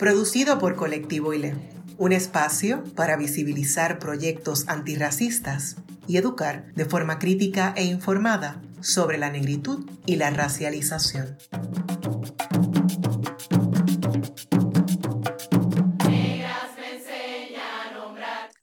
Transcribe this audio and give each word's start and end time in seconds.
producido 0.00 0.58
por 0.58 0.76
Colectivo 0.76 1.34
ILE, 1.34 1.54
un 1.98 2.12
espacio 2.12 2.82
para 2.96 3.18
visibilizar 3.18 3.98
proyectos 3.98 4.66
antirracistas 4.66 5.76
y 6.06 6.16
educar 6.16 6.72
de 6.72 6.86
forma 6.86 7.18
crítica 7.18 7.74
e 7.76 7.84
informada 7.84 8.62
sobre 8.80 9.18
la 9.18 9.28
negritud 9.28 9.86
y 10.06 10.16
la 10.16 10.30
racialización. 10.30 11.36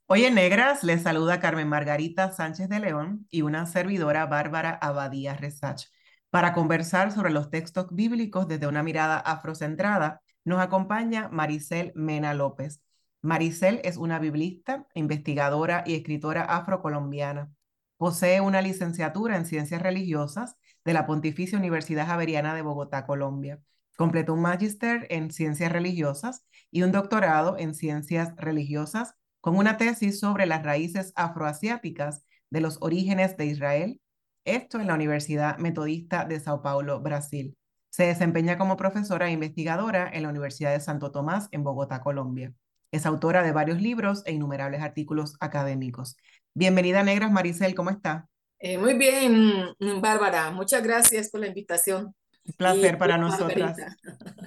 Hoy 0.07 0.25
en 0.25 0.33
Negras 0.33 0.83
les 0.83 1.03
saluda 1.03 1.39
Carmen 1.39 1.69
Margarita 1.69 2.31
Sánchez 2.31 2.67
de 2.67 2.79
León 2.79 3.27
y 3.29 3.43
una 3.43 3.67
servidora 3.67 4.25
Bárbara 4.25 4.71
Abadía 4.81 5.35
Resach 5.35 5.83
para 6.31 6.53
conversar 6.53 7.11
sobre 7.11 7.29
los 7.29 7.51
textos 7.51 7.89
bíblicos 7.91 8.47
desde 8.47 8.65
una 8.65 8.81
mirada 8.81 9.19
afrocentrada 9.19 10.23
nos 10.47 10.61
acompaña 10.61 11.27
Maricel 11.27 11.91
Mena 11.93 12.33
López. 12.33 12.81
Maricel 13.21 13.81
es 13.83 13.97
una 13.97 14.17
biblista, 14.17 14.87
investigadora 14.93 15.83
y 15.85 15.95
escritora 15.95 16.43
afrocolombiana. 16.43 17.51
Posee 17.97 18.39
una 18.39 18.61
licenciatura 18.61 19.35
en 19.35 19.45
Ciencias 19.45 19.81
Religiosas 19.81 20.55
de 20.85 20.93
la 20.93 21.05
Pontificia 21.05 21.57
Universidad 21.57 22.07
Javeriana 22.07 22.55
de 22.55 22.61
Bogotá, 22.61 23.05
Colombia. 23.05 23.59
Completó 23.97 24.35
un 24.35 24.41
magíster 24.41 25.05
en 25.09 25.31
Ciencias 25.31 25.69
Religiosas 25.69 26.45
y 26.71 26.83
un 26.83 26.93
doctorado 26.93 27.57
en 27.57 27.75
Ciencias 27.75 28.33
Religiosas 28.37 29.15
con 29.41 29.57
una 29.57 29.75
tesis 29.75 30.17
sobre 30.17 30.45
las 30.45 30.63
raíces 30.63 31.11
afroasiáticas 31.17 32.23
de 32.49 32.61
los 32.61 32.77
orígenes 32.79 33.35
de 33.35 33.47
Israel, 33.47 33.99
esto 34.45 34.79
en 34.79 34.87
la 34.87 34.95
Universidad 34.95 35.57
Metodista 35.57 36.23
de 36.23 36.39
Sao 36.39 36.61
Paulo, 36.61 37.01
Brasil. 37.01 37.57
Se 37.97 38.05
desempeña 38.05 38.59
como 38.59 38.77
profesora 38.77 39.27
e 39.27 39.31
investigadora 39.31 40.07
en 40.13 40.21
la 40.21 40.29
Universidad 40.29 40.71
de 40.71 40.79
Santo 40.79 41.09
Tomás 41.11 41.47
en 41.51 41.63
Bogotá, 41.63 41.99
Colombia. 41.99 42.53
Es 42.91 43.07
autora 43.07 43.41
de 43.41 43.51
varios 43.51 43.81
libros 43.81 44.21
e 44.27 44.33
innumerables 44.33 44.83
artículos 44.83 45.35
académicos. 45.39 46.15
Bienvenida, 46.53 47.01
Negras 47.01 47.31
Maricel, 47.31 47.73
¿cómo 47.73 47.89
está? 47.89 48.27
Eh, 48.59 48.77
muy 48.77 48.93
bien, 48.99 49.73
Bárbara. 49.99 50.51
Muchas 50.51 50.83
gracias 50.83 51.31
por 51.31 51.39
la 51.39 51.47
invitación. 51.47 52.13
Un 52.45 52.53
placer 52.55 52.99
para 52.99 53.17
nosotras. 53.17 53.75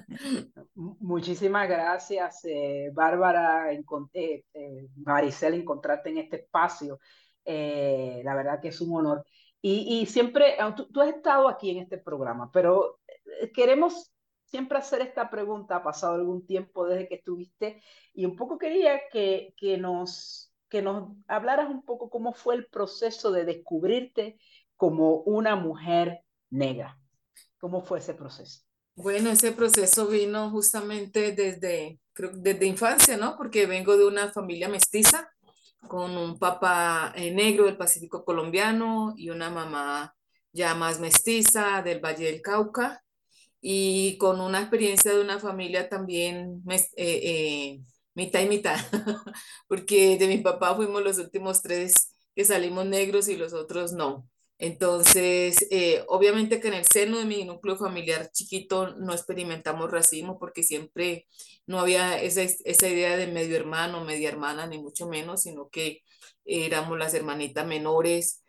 Muchísimas 0.77 1.69
gracias, 1.69 2.45
eh, 2.45 2.93
Bárbara, 2.95 3.73
en, 3.73 3.85
eh, 4.13 4.45
Maricel, 4.95 5.55
encontrarte 5.55 6.11
en 6.11 6.19
este 6.19 6.37
espacio. 6.37 7.01
la 7.45 8.35
verdad 8.37 8.61
que 8.63 8.69
es 8.69 8.81
un 8.81 8.97
honor. 8.97 9.25
Y, 9.63 10.07
siempre, 10.07 10.57
tú, 10.75 10.87
tú, 10.87 11.03
has 11.03 11.11
estado 11.11 11.47
aquí 11.47 11.71
en 11.71 11.79
este 11.79 11.99
programa, 11.99 12.51
pero 12.51 12.99
queremos 13.55 14.11
siempre 14.47 14.79
hacer 14.79 15.03
esta 15.03 15.31
pregunta, 15.31 15.77
ha 15.77 15.83
pasado 15.83 16.15
algún 16.15 16.47
tiempo 16.47 16.87
desde 16.87 17.09
que 17.09 17.17
estuviste, 17.17 17.83
y 18.15 18.25
un 18.25 18.37
poco 18.37 18.59
quería 18.59 19.01
que, 19.13 19.55
que, 19.57 19.77
nos, 19.77 20.53
que 20.69 20.83
nos 20.83 21.11
hablaras 21.29 21.69
un 21.69 21.85
poco 21.85 22.11
cómo 22.11 22.33
fue 22.33 22.55
el 22.55 22.67
proceso 22.67 23.31
de 23.33 23.45
descubrirte 23.45 24.39
como 24.77 25.17
una 25.23 25.57
mujer 25.57 26.23
negra. 26.49 26.99
¿Cómo 27.59 27.83
fue 27.83 27.99
ese 27.99 28.15
proceso? 28.15 28.63
Bueno, 28.97 29.31
ese 29.31 29.53
proceso 29.53 30.07
vino 30.09 30.51
justamente 30.51 31.33
desde, 31.33 32.01
creo, 32.13 32.33
desde 32.35 32.67
infancia, 32.67 33.17
¿no? 33.17 33.37
Porque 33.37 33.67
vengo 33.67 33.97
de 33.97 34.07
una 34.07 34.33
familia 34.33 34.69
mestiza, 34.69 35.31
con 35.89 36.17
un 36.17 36.39
papá 36.39 37.13
eh, 37.17 37.33
negro 37.33 37.65
del 37.67 37.77
Pacífico 37.77 38.25
colombiano 38.25 39.15
y 39.17 39.31
una 39.31 39.51
mamá 39.51 40.15
ya 40.53 40.75
más 40.75 41.01
mestiza 41.01 41.83
del 41.83 42.01
Valle 42.01 42.27
del 42.27 42.43
Cauca 42.43 43.03
y 43.61 44.17
con 44.19 44.41
una 44.41 44.61
experiencia 44.61 45.13
de 45.13 45.21
una 45.21 45.39
familia 45.39 45.89
también 45.89 46.63
eh, 46.69 46.85
eh, 46.97 47.81
mitad 48.15 48.41
y 48.41 48.49
mitad, 48.49 48.77
porque 49.69 50.19
de 50.19 50.27
mi 50.29 50.39
papá 50.39 50.75
fuimos 50.75 51.03
los 51.03 51.19
últimos 51.19 51.63
tres 51.63 51.93
que 52.35 52.45
salimos 52.45 52.87
negros 52.87 53.29
y 53.29 53.37
los 53.37 53.53
otros 53.53 53.93
no. 53.93 54.29
Entonces, 54.63 55.67
eh, 55.71 56.05
obviamente 56.09 56.61
que 56.61 56.69
en 56.69 56.75
el 56.75 56.85
seno 56.87 57.19
de 57.19 57.25
mi 57.25 57.45
núcleo 57.45 57.77
familiar 57.79 58.31
chiquito 58.33 58.95
no 58.97 59.13
experimentamos 59.15 59.91
racismo 59.91 60.39
porque 60.39 60.63
siempre 60.63 61.27
no 61.67 61.81
había 61.81 62.21
esa, 62.23 62.43
esa 62.43 62.89
idea 62.89 63.17
de 63.17 63.27
medio 63.27 63.57
hermano, 63.57 64.05
media 64.05 64.29
hermana, 64.29 64.67
ni 64.67 64.79
mucho 64.79 65.09
menos, 65.09 65.43
sino 65.45 65.71
que 65.71 66.03
éramos 66.45 66.99
las 66.99 67.15
hermanitas 67.15 67.67
menores. 67.67 68.45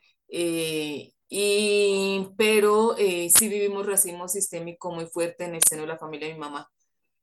Y, 1.30 2.30
pero 2.38 2.98
eh, 2.98 3.30
sí 3.30 3.48
vivimos 3.48 3.86
racismo 3.86 4.28
sistémico 4.28 4.92
muy 4.92 5.06
fuerte 5.08 5.46
en 5.46 5.56
el 5.56 5.62
seno 5.68 5.84
de 5.84 5.88
la 5.88 5.98
familia 5.98 6.28
de 6.28 6.34
mi 6.34 6.40
mamá, 6.40 6.70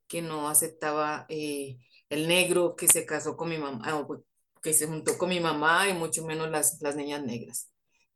que 0.09 0.22
no 0.22 0.49
aceptaba 0.49 1.26
eh, 1.28 1.78
el 2.10 2.28
negro 2.28 2.76
que 2.76 2.88
se 2.88 3.06
casó 3.06 3.37
con 3.37 3.50
mi 3.50 3.59
mamá, 3.59 4.06
que 4.62 4.72
se 4.75 4.87
juntó 4.87 5.19
con 5.19 5.31
mi 5.31 5.41
mamá 5.41 5.88
y 5.88 5.94
mucho 5.94 6.25
menos 6.26 6.50
las, 6.50 6.81
las 6.82 6.97
niñas 6.97 7.22
negras. 7.25 7.70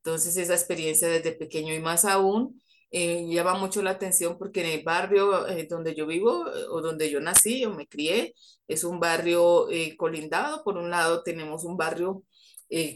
Entonces 0.04 0.36
esa 0.36 0.54
experiencia 0.54 1.08
desde 1.08 1.32
pequeño 1.32 1.74
y 1.74 1.80
más 1.80 2.04
aún 2.04 2.60
eh, 2.90 3.26
llama 3.28 3.54
mucho 3.54 3.82
la 3.82 3.90
atención 3.92 4.36
porque 4.38 4.60
en 4.60 4.78
el 4.80 4.84
barrio 4.84 5.46
eh, 5.48 5.66
donde 5.68 5.94
yo 5.94 6.06
vivo 6.06 6.44
o 6.70 6.82
donde 6.82 7.10
yo 7.10 7.20
nací 7.20 7.64
o 7.64 7.70
me 7.70 7.86
crié 7.88 8.34
es 8.68 8.84
un 8.84 9.00
barrio 9.00 9.66
colindado. 9.96 10.62
Por 10.64 10.76
un 10.78 10.90
lado 10.90 11.22
tenemos 11.22 11.64
un 11.64 11.76
barrio 11.76 12.24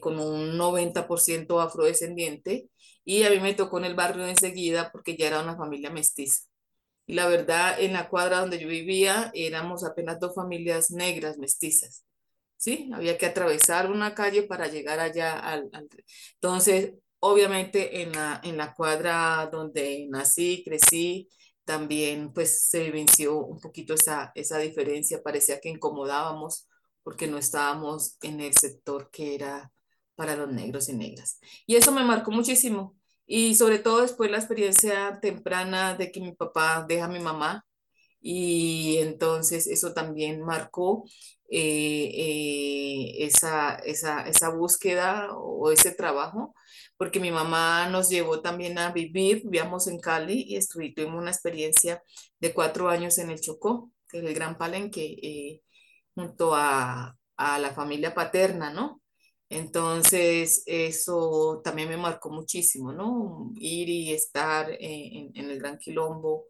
con 0.01 0.19
un 0.19 0.57
90% 0.59 1.61
afrodescendiente 1.61 2.69
y 3.05 3.23
a 3.25 3.31
mí 3.31 3.41
me 3.41 3.55
tocó 3.55 3.79
en 3.79 3.85
el 3.87 3.95
barrio 3.95 4.27
enseguida 4.27 4.91
porque 4.93 5.17
ya 5.17 5.29
era 5.29 5.43
una 5.43 5.57
familia 5.57 5.91
mestiza. 5.91 6.43
Y 7.07 7.15
la 7.15 7.29
verdad, 7.29 7.81
en 7.81 7.93
la 7.93 8.09
cuadra 8.09 8.41
donde 8.41 8.59
yo 8.59 8.69
vivía 8.69 9.31
éramos 9.35 9.85
apenas 9.85 10.19
dos 10.21 10.35
familias 10.35 10.91
negras 10.91 11.39
mestizas. 11.39 12.05
¿Sí? 12.57 12.91
Había 12.95 13.19
que 13.19 13.27
atravesar 13.27 13.91
una 13.91 14.15
calle 14.15 14.43
para 14.45 14.69
llegar 14.69 14.99
allá 15.01 15.39
al... 15.39 15.71
Entonces, 16.35 16.95
obviamente 17.21 18.03
en 18.03 18.13
la, 18.13 18.41
en 18.45 18.57
la 18.57 18.75
cuadra 18.75 19.49
donde 19.53 20.07
nací, 20.11 20.63
crecí, 20.65 21.29
también 21.65 22.33
pues 22.33 22.67
se 22.69 22.85
vivenció 22.85 23.39
un 23.39 23.61
poquito 23.61 23.95
esa, 23.95 24.33
esa 24.35 24.59
diferencia, 24.59 25.23
parecía 25.23 25.61
que 25.61 25.69
incomodábamos 25.69 26.69
porque 27.03 27.27
no 27.27 27.39
estábamos 27.39 28.17
en 28.23 28.41
el 28.41 28.55
sector 28.55 29.11
que 29.11 29.35
era 29.35 29.73
para 30.17 30.37
los 30.37 30.51
negros 30.53 30.89
y 30.89 30.95
negras. 30.95 31.39
Y 31.67 31.77
eso 31.77 31.93
me 31.93 32.05
marcó 32.05 32.31
muchísimo. 32.31 32.97
Y 33.27 33.55
sobre 33.57 33.79
todo 33.79 34.01
después 34.03 34.31
la 34.31 34.39
experiencia 34.39 35.19
temprana 35.21 35.95
de 35.95 36.11
que 36.11 36.21
mi 36.21 36.33
papá 36.35 36.85
deja 36.89 37.07
a 37.07 37.09
mi 37.09 37.21
mamá. 37.21 37.65
Y 38.21 38.99
entonces 38.99 39.67
eso 39.67 39.93
también 39.95 40.43
marcó 40.43 41.05
eh, 41.51 42.11
eh, 42.15 43.25
esa, 43.27 43.77
esa, 43.77 44.23
esa 44.29 44.49
búsqueda 44.51 45.29
o 45.35 45.71
ese 45.71 45.93
trabajo, 45.93 46.55
porque 46.97 47.21
mi 47.21 47.31
mamá 47.31 47.89
nos 47.89 48.09
llevó 48.09 48.41
también 48.41 48.79
a 48.79 48.93
vivir, 48.93 49.43
vivíamos 49.45 49.87
en 49.87 49.99
Cali 49.99 50.47
y 50.49 50.95
tuvimos 50.95 51.21
una 51.21 51.31
experiencia 51.31 52.03
de 52.41 52.55
cuatro 52.55 52.89
años 52.89 53.19
en 53.19 53.31
el 53.31 53.41
Chocó, 53.41 53.93
que 54.09 54.19
es 54.19 54.25
el 54.25 54.35
Gran 54.35 54.59
Palenque, 54.59 55.05
eh, 55.23 55.63
junto 56.15 56.55
a, 56.55 57.17
a 57.37 57.59
la 57.59 57.71
familia 57.75 58.15
paterna, 58.15 58.73
¿no? 58.73 59.03
Entonces, 59.49 60.63
eso 60.67 61.61
también 61.63 61.89
me 61.89 61.97
marcó 61.97 62.31
muchísimo, 62.31 62.93
¿no? 62.93 63.53
Ir 63.57 63.89
y 63.89 64.13
estar 64.13 64.69
en, 64.81 65.31
el 65.37 65.59
Gran 65.59 65.79
Quilombo, 65.79 66.47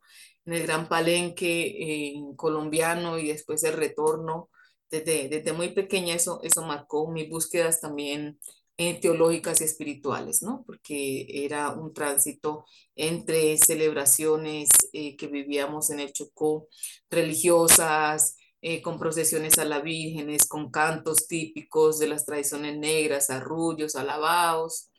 en 0.46 0.54
el 0.54 0.62
Gran 0.62 0.88
Palenque 0.88 2.12
en 2.14 2.34
colombiano 2.36 3.18
y 3.18 3.28
después 3.28 3.62
el 3.64 3.74
retorno. 3.74 4.50
Desde, 4.90 5.28
desde 5.28 5.52
muy 5.52 5.70
pequeña 5.70 6.14
eso, 6.14 6.40
eso 6.42 6.62
marcó 6.62 7.10
mis 7.10 7.28
búsquedas 7.28 7.80
también 7.80 8.38
eh, 8.78 9.00
teológicas 9.00 9.60
y 9.60 9.64
espirituales, 9.64 10.42
¿no? 10.42 10.62
Porque 10.66 11.26
era 11.30 11.70
un 11.72 11.94
tránsito 11.94 12.66
entre 12.94 13.56
celebraciones 13.58 14.68
eh, 14.92 15.16
que 15.16 15.26
vivíamos 15.28 15.90
en 15.90 16.00
el 16.00 16.12
Chocó, 16.12 16.68
religiosas, 17.10 18.36
eh, 18.60 18.82
con 18.82 18.98
procesiones 18.98 19.58
a 19.58 19.64
la 19.64 19.80
vírgenes, 19.80 20.46
con 20.46 20.70
cantos 20.70 21.26
típicos 21.26 21.98
de 21.98 22.08
las 22.08 22.26
tradiciones 22.26 22.76
negras, 22.78 23.30
arrullos, 23.30 23.96
alabados, 23.96 24.90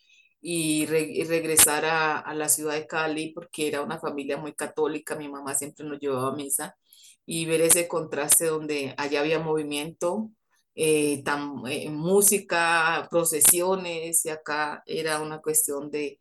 y, 0.41 0.85
regresar 0.85 1.85
a, 1.85 2.33
la 2.33 2.49
ciudad 2.49 2.73
de 2.75 2.87
Cali 2.87 3.31
porque 3.33 3.67
era 3.67 3.81
una 3.81 3.99
familia 3.99 4.37
muy 4.37 4.53
católica, 4.53 5.15
mi 5.15 5.29
mamá 5.29 5.55
siempre 5.55 5.85
nos 5.85 5.99
llevaba 5.99 6.29
a 6.29 6.35
misa, 6.35 6.77
y 7.27 7.45
ver 7.45 7.61
ese 7.61 7.87
contraste 7.87 8.47
donde 8.47 8.95
allá 8.97 9.21
había 9.21 9.39
movimiento, 9.39 10.31
eh, 10.75 11.23
eh, 11.69 11.89
música, 11.91 13.07
procesiones, 13.11 14.25
y 14.25 14.29
acá 14.29 14.83
era 14.87 15.21
una 15.21 15.41
cuestión 15.41 15.91
de, 15.91 16.19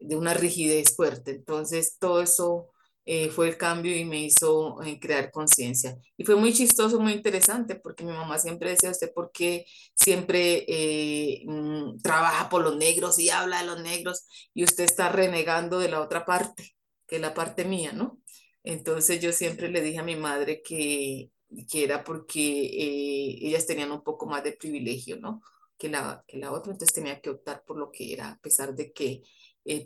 de 0.00 0.16
una 0.16 0.34
rigidez 0.34 0.94
fuerte. 0.96 1.32
Entonces, 1.32 1.98
todo 1.98 2.22
eso 2.22 2.70
eh, 3.10 3.30
fue 3.30 3.48
el 3.48 3.56
cambio 3.56 3.96
y 3.96 4.04
me 4.04 4.20
hizo 4.20 4.82
eh, 4.82 5.00
crear 5.00 5.30
conciencia. 5.30 5.96
Y 6.18 6.24
fue 6.24 6.36
muy 6.36 6.52
chistoso, 6.52 7.00
muy 7.00 7.12
interesante, 7.14 7.76
porque 7.76 8.04
mi 8.04 8.12
mamá 8.12 8.38
siempre 8.38 8.70
decía, 8.70 8.90
usted, 8.90 9.12
¿por 9.14 9.32
qué 9.32 9.64
siempre 9.94 10.64
eh, 10.68 11.42
mm, 11.46 11.98
trabaja 12.02 12.50
por 12.50 12.62
los 12.62 12.76
negros 12.76 13.18
y 13.18 13.30
habla 13.30 13.60
de 13.60 13.66
los 13.66 13.80
negros 13.80 14.26
y 14.52 14.64
usted 14.64 14.84
está 14.84 15.08
renegando 15.08 15.78
de 15.78 15.88
la 15.88 16.02
otra 16.02 16.26
parte, 16.26 16.76
que 17.06 17.16
es 17.16 17.22
la 17.22 17.32
parte 17.34 17.64
mía, 17.64 17.92
¿no? 17.94 18.20
Entonces 18.68 19.18
yo 19.20 19.32
siempre 19.32 19.68
le 19.70 19.80
dije 19.80 19.98
a 19.98 20.02
mi 20.02 20.14
madre 20.14 20.60
que, 20.62 21.30
que 21.70 21.84
era 21.84 22.04
porque 22.04 22.40
ellas 22.42 23.66
tenían 23.66 23.90
un 23.92 24.02
poco 24.02 24.26
más 24.26 24.44
de 24.44 24.52
privilegio, 24.52 25.18
¿no? 25.18 25.40
Que 25.78 25.88
la, 25.88 26.22
que 26.26 26.36
la 26.36 26.52
otra, 26.52 26.72
entonces 26.72 26.94
tenía 26.94 27.18
que 27.22 27.30
optar 27.30 27.64
por 27.66 27.78
lo 27.78 27.90
que 27.90 28.12
era, 28.12 28.28
a 28.32 28.38
pesar 28.38 28.74
de 28.74 28.92
que 28.92 29.22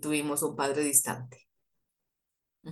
tuvimos 0.01 0.43
un 0.43 0.57
padre 0.57 0.83
distante. 0.83 1.47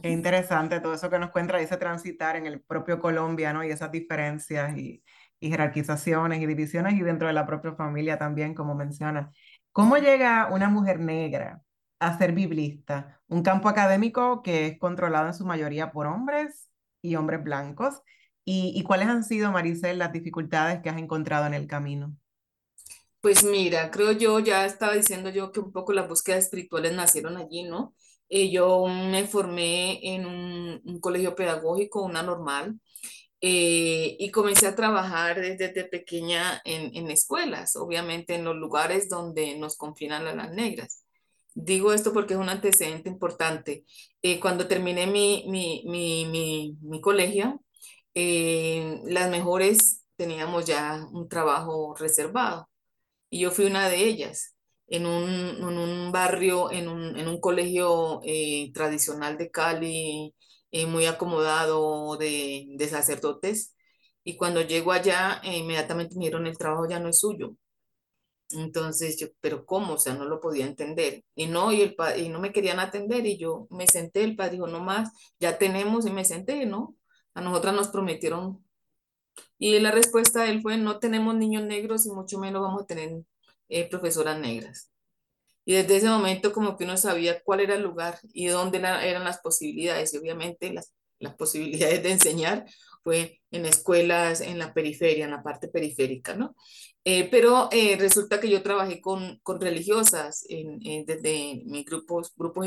Qué 0.03 0.11
interesante 0.11 0.81
todo 0.81 0.95
eso 0.95 1.11
que 1.11 1.19
nos 1.21 1.31
cuenta, 1.31 1.59
dice 1.59 1.77
transitar 1.77 2.35
en 2.35 2.47
el 2.47 2.61
propio 2.61 2.99
Colombia, 3.01 3.53
¿no? 3.53 3.63
Y 3.63 3.71
esas 3.71 3.93
diferencias 3.93 4.77
y, 4.77 5.05
y 5.39 5.51
jerarquizaciones 5.51 6.41
y 6.41 6.47
divisiones 6.47 6.95
y 6.95 7.03
dentro 7.03 7.29
de 7.29 7.35
la 7.35 7.47
propia 7.47 7.75
familia 7.77 8.19
también, 8.19 8.55
como 8.55 8.75
menciona. 8.75 9.31
¿Cómo 9.71 9.97
llega 9.97 10.49
una 10.53 10.69
mujer 10.69 10.99
negra 10.99 11.63
a 12.01 12.19
ser 12.19 12.33
biblista? 12.33 13.21
Un 13.29 13.43
campo 13.43 13.69
académico 13.69 14.43
que 14.43 14.67
es 14.67 14.79
controlado 14.79 15.29
en 15.29 15.35
su 15.35 15.45
mayoría 15.45 15.93
por 15.93 16.07
hombres 16.07 16.71
y 17.01 17.15
hombres 17.15 17.45
blancos. 17.45 18.03
¿Y, 18.45 18.83
cuáles 18.83 19.07
han 19.07 19.23
sido, 19.23 19.53
Maricel, 19.53 19.99
las 19.99 20.13
dificultades 20.13 20.81
que 20.83 20.91
has 20.91 20.99
encontrado 20.99 21.47
en 21.47 21.55
el 21.55 21.69
camino? 21.69 22.17
Pues 23.21 23.45
mira, 23.45 23.93
creo 23.93 24.11
yo, 24.13 24.41
ya 24.41 24.67
estaba 24.67 24.95
diciendo 24.95 25.31
yo 25.31 25.53
que 25.53 25.61
un 25.61 25.71
poco 25.71 25.93
las 25.93 26.09
búsquedas 26.09 26.45
espirituales 26.45 26.93
nacieron 26.93 27.37
allí, 27.37 27.63
¿no? 27.63 27.95
Eh, 28.29 28.51
yo 28.51 28.87
me 28.87 29.27
formé 29.27 30.01
en 30.03 30.27
un, 30.27 31.01
colegio 31.01 31.35
pedagógico, 31.35 32.03
una 32.03 32.23
normal, 32.23 32.81
eh, 33.41 34.17
y 34.19 34.31
comencé 34.31 34.67
a 34.67 34.77
trabajar 34.77 35.41
desde, 35.41 35.85
pequeña 35.85 36.61
en, 36.65 37.11
escuelas, 37.11 37.77
obviamente 37.77 38.35
en 38.35 38.45
los 38.45 38.57
lugares 38.57 39.09
donde 39.09 39.57
nos 39.59 39.77
confinan 39.77 40.27
a 40.27 40.35
las 40.35 40.51
negras. 40.53 41.05
Digo 41.55 41.93
esto 41.93 42.13
porque 42.13 42.35
es 42.35 42.41
un 42.41 42.49
antecedente 42.49 43.09
importante. 43.09 43.85
Eh, 44.23 44.41
cuando 44.41 44.67
terminé 44.69 45.07
mi, 45.07 45.45
mi 45.49 47.01
colegio, 47.01 47.63
las 48.15 49.31
mejores 49.31 50.05
teníamos 50.17 50.67
ya 50.67 51.07
un 51.13 51.29
trabajo 51.29 51.95
reservado 51.97 52.69
y 53.31 53.41
yo 53.41 53.51
fui 53.53 53.67
una 53.67 53.89
de 53.89 54.05
ellas 54.05 54.57
en 54.91 55.07
un, 55.07 56.11
barrio, 56.13 56.71
en 56.73 56.89
un, 56.89 57.41
colegio 57.41 58.21
eh, 58.25 58.71
tradicional 58.75 59.39
de 59.39 59.51
Cali, 59.51 60.35
eh, 60.73 60.87
muy 60.87 61.07
acomodado 61.07 62.17
de, 62.17 62.77
sacerdotes. 62.91 63.77
Y 64.25 64.37
cuando 64.37 64.63
llego 64.63 64.93
allá, 64.93 65.41
eh, 65.45 65.59
inmediatamente 65.59 66.17
me 66.17 66.23
dieron 66.23 66.47
el 66.47 66.59
trabajo 66.59 66.89
ya 66.89 66.99
no 67.01 67.09
es 67.09 67.21
suyo. 67.21 67.57
Entonces 68.53 69.19
yo, 69.19 69.29
pero 69.41 69.65
¿cómo? 69.67 69.95
O 69.95 69.99
sea, 69.99 70.15
no 70.15 70.25
lo 70.25 70.41
podía 70.41 70.67
entender. 70.67 71.25
Y 71.35 71.47
no, 71.47 71.73
y, 71.73 71.83
el, 71.83 71.97
y 72.19 72.29
no 72.29 72.41
me 72.41 72.53
querían 72.53 72.81
atender 72.81 73.27
y 73.27 73.39
yo 73.39 73.67
me 73.71 73.87
senté, 73.87 74.25
el 74.25 74.37
padre 74.37 74.53
dijo, 74.53 74.67
no 74.67 74.81
más, 74.81 75.11
ya 75.39 75.59
tenemos 75.59 76.07
y 76.07 76.11
me 76.11 76.25
senté, 76.25 76.67
¿no? 76.67 76.97
A 77.35 77.41
nosotras 77.41 77.75
nos 77.75 77.89
prometieron. 77.89 78.65
Y 79.59 79.79
la 79.81 79.91
respuesta 79.91 80.45
de 80.45 80.51
él 80.51 80.63
fue, 80.63 80.77
no 80.79 80.99
tenemos 80.99 81.35
niños 81.35 81.65
negros 81.65 82.07
y 82.07 82.11
mucho 82.11 82.39
menos 82.39 82.63
vamos 82.63 82.83
a 82.83 82.87
tener 82.87 83.23
eh, 83.69 83.89
profesoras 83.89 84.39
negras. 84.39 84.91
Y 85.65 85.75
desde 85.75 85.97
ese 85.97 86.09
momento 86.09 86.53
como 86.53 86.77
que 86.77 86.85
uno 86.85 86.97
sabía 86.97 87.43
cuál 87.43 87.61
era 87.61 87.75
el 87.75 87.83
lugar 87.83 88.19
y 88.33 88.47
dónde 88.49 88.79
eran 88.79 89.25
las 89.25 89.41
posibilidades. 89.41 90.13
Y 90.15 90.19
obviamente 90.19 90.73
las, 90.73 90.93
las 91.21 91.35
posibilidades 91.37 92.03
de 92.03 92.13
enseñar 92.13 92.65
fue 93.03 93.41
en 93.51 93.67
escuelas, 93.67 94.41
en 94.41 94.59
la 94.59 94.75
periferia, 94.75 95.25
en 95.25 95.31
la 95.33 95.43
parte 95.43 95.69
periférica, 95.69 96.35
¿no? 96.35 96.55
Eh, 97.05 97.29
pero 97.31 97.69
eh, 97.73 97.97
resulta 97.99 98.41
que 98.41 98.51
yo 98.51 98.63
trabajé 98.63 99.01
con, 99.01 99.39
con 99.43 99.61
religiosas 99.61 100.45
en, 100.49 100.79
desde 101.07 101.63
mis 101.65 101.85
grupos, 101.87 102.33
grupos 102.37 102.67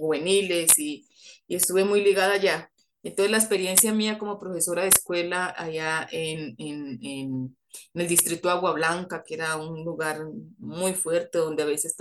juveniles 0.00 0.78
y, 0.78 1.06
y, 1.48 1.56
estuve 1.56 1.84
muy 1.84 2.02
ligada 2.02 2.34
allá. 2.34 2.70
Entonces 3.02 3.30
la 3.30 3.38
experiencia 3.38 3.92
mía 3.92 4.18
como 4.18 4.38
profesora 4.38 4.82
de 4.82 4.88
escuela 4.88 5.52
allá 5.56 6.06
en, 6.10 6.54
en 6.58 7.56
en 7.94 8.00
el 8.00 8.08
distrito 8.08 8.48
de 8.48 8.54
Agua 8.54 8.72
Blanca, 8.72 9.22
que 9.24 9.34
era 9.34 9.56
un 9.56 9.84
lugar 9.84 10.20
muy 10.58 10.94
fuerte 10.94 11.38
donde 11.38 11.62
a 11.62 11.66
veces 11.66 11.96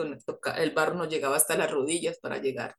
el 0.57 0.71
barro 0.71 0.95
no 0.95 1.05
llegaba 1.05 1.35
hasta 1.35 1.57
las 1.57 1.71
rodillas 1.71 2.17
para 2.19 2.37
llegar 2.39 2.75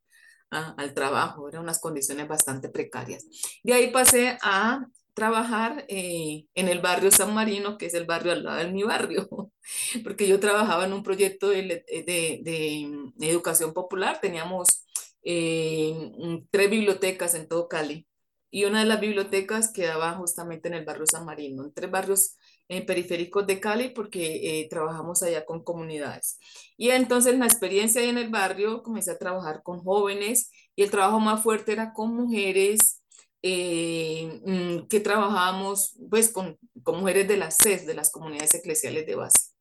al 0.51 0.95
trabajo, 0.95 1.49
eran 1.49 1.63
unas 1.63 1.81
condiciones 1.81 2.29
bastante 2.29 2.69
precarias. 2.69 3.27
De 3.63 3.75
ahí 3.75 3.91
pasé 3.91 4.39
a 4.43 4.87
trabajar 5.17 5.87
eh, 5.89 6.45
en 6.55 6.69
el 6.69 6.81
barrio 6.81 7.11
San 7.11 7.35
Marino, 7.35 7.79
que 7.79 7.87
es 7.87 7.95
el 7.95 8.05
barrio 8.05 8.33
al 8.33 8.45
lado 8.45 8.59
de 8.59 8.71
mi 8.71 8.83
barrio, 8.83 9.29
porque 10.05 10.29
yo 10.29 10.39
trabajaba 10.39 10.85
en 10.85 10.93
un 10.93 11.03
proyecto 11.03 11.49
de, 11.49 11.85
de, 12.05 13.29
educación 13.29 13.73
popular, 13.73 14.21
teníamos 14.21 14.85
eh, 15.23 16.13
tres 16.51 16.71
bibliotecas 16.71 17.35
en 17.35 17.49
todo 17.49 17.67
Cali, 17.67 18.07
y 18.51 18.65
una 18.65 18.81
de 18.81 18.87
las 18.87 19.01
bibliotecas 19.01 19.73
quedaba 19.73 20.13
justamente 20.13 20.69
en 20.69 20.75
el 20.75 20.85
barrio 20.85 21.07
San 21.07 21.25
Marino, 21.25 21.65
en 21.65 21.73
tres 21.73 21.91
barrios 21.91 22.37
en 22.69 22.87
periféricos 22.87 23.47
de 23.47 23.61
Cali 23.61 23.91
porque 23.91 24.61
eh, 24.61 24.69
trabajamos 24.69 25.23
allá 25.23 25.45
con 25.45 25.63
comunidades. 25.63 26.39
Y 26.77 26.91
entonces 26.91 27.39
la 27.39 27.47
experiencia 27.47 28.03
en 28.03 28.19
el 28.19 28.31
barrio 28.31 28.83
comencé 28.83 29.13
a 29.13 29.19
trabajar 29.19 29.63
con 29.63 29.83
jóvenes 29.83 30.51
y 30.75 30.83
el 30.83 30.91
trabajo 30.91 31.21
más 31.21 31.43
fuerte 31.43 31.73
era 31.73 31.93
con 31.93 32.15
mujeres 32.15 33.03
eh, 33.43 34.41
mm, 34.45 34.89
que 34.89 35.01
trabajábamos 35.01 35.97
pues 36.11 36.31
con, 36.31 36.59
con 36.83 37.01
mujeres 37.01 37.29
de 37.29 37.37
las 37.37 37.57
CES, 37.63 37.87
de 37.87 37.95
las 37.95 38.11
comunidades 38.11 38.55
eclesiales 38.55 39.07
de 39.07 39.15
base. 39.15 39.57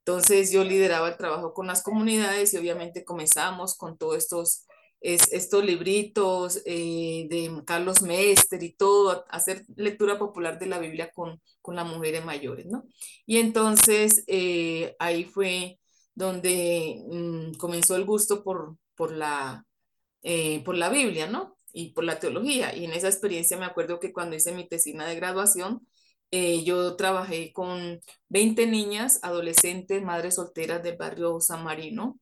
Entonces 0.00 0.50
yo 0.50 0.64
lideraba 0.64 1.08
el 1.08 1.16
trabajo 1.16 1.52
con 1.52 1.66
las 1.66 1.82
comunidades 1.82 2.54
y 2.54 2.58
obviamente 2.58 3.04
comenzamos 3.04 3.76
con 3.76 3.98
todos 3.98 4.16
estos 4.16 4.66
es, 5.00 5.32
estos 5.32 5.64
libritos 5.64 6.60
eh, 6.66 7.26
de 7.30 7.62
Carlos 7.64 8.02
Mester 8.02 8.62
y 8.62 8.74
todo, 8.74 9.24
hacer 9.30 9.64
lectura 9.76 10.18
popular 10.18 10.58
de 10.58 10.66
la 10.66 10.78
Biblia 10.78 11.10
con, 11.12 11.40
con 11.62 11.76
las 11.76 11.86
mujeres 11.86 12.24
mayores, 12.24 12.66
¿no? 12.66 12.84
Y 13.26 13.38
entonces 13.38 14.24
eh, 14.26 14.96
ahí 14.98 15.24
fue 15.24 15.78
donde 16.14 17.02
mm, 17.08 17.52
comenzó 17.58 17.96
el 17.96 18.04
gusto 18.04 18.42
por, 18.42 18.76
por, 18.96 19.12
la, 19.12 19.64
eh, 20.22 20.62
por 20.64 20.76
la 20.76 20.88
Biblia, 20.90 21.26
¿no? 21.28 21.56
Y 21.72 21.92
por 21.92 22.04
la 22.04 22.18
teología. 22.18 22.74
Y 22.76 22.84
en 22.84 22.92
esa 22.92 23.08
experiencia 23.08 23.56
me 23.58 23.66
acuerdo 23.66 24.00
que 24.00 24.12
cuando 24.12 24.36
hice 24.36 24.52
mi 24.52 24.68
tesina 24.68 25.06
de 25.06 25.16
graduación, 25.16 25.86
yo 26.30 26.94
trabajé 26.96 27.52
con 27.54 28.00
20 28.28 28.66
niñas, 28.66 29.18
adolescentes, 29.22 30.02
madres 30.02 30.34
solteras 30.34 30.82
del 30.82 30.96
barrio 30.96 31.40
San 31.40 31.64
Marino, 31.64 32.20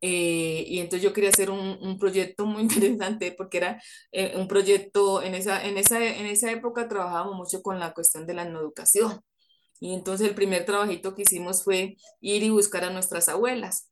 eh, 0.00 0.64
y 0.66 0.78
entonces 0.80 1.02
yo 1.02 1.12
quería 1.12 1.30
hacer 1.30 1.50
un, 1.50 1.78
un 1.80 1.98
proyecto 1.98 2.46
muy 2.46 2.62
interesante 2.64 3.32
porque 3.32 3.58
era 3.58 3.82
eh, 4.12 4.34
un 4.36 4.48
proyecto, 4.48 5.22
en 5.22 5.34
esa, 5.34 5.64
en, 5.66 5.76
esa, 5.78 6.04
en 6.04 6.26
esa 6.26 6.50
época 6.52 6.88
trabajábamos 6.88 7.36
mucho 7.36 7.62
con 7.62 7.78
la 7.80 7.92
cuestión 7.94 8.26
de 8.26 8.34
la 8.34 8.42
educación. 8.44 9.20
Y 9.80 9.94
entonces 9.94 10.28
el 10.28 10.34
primer 10.34 10.64
trabajito 10.64 11.14
que 11.14 11.22
hicimos 11.22 11.64
fue 11.64 11.96
ir 12.20 12.42
y 12.42 12.50
buscar 12.50 12.84
a 12.84 12.90
nuestras 12.90 13.28
abuelas 13.28 13.90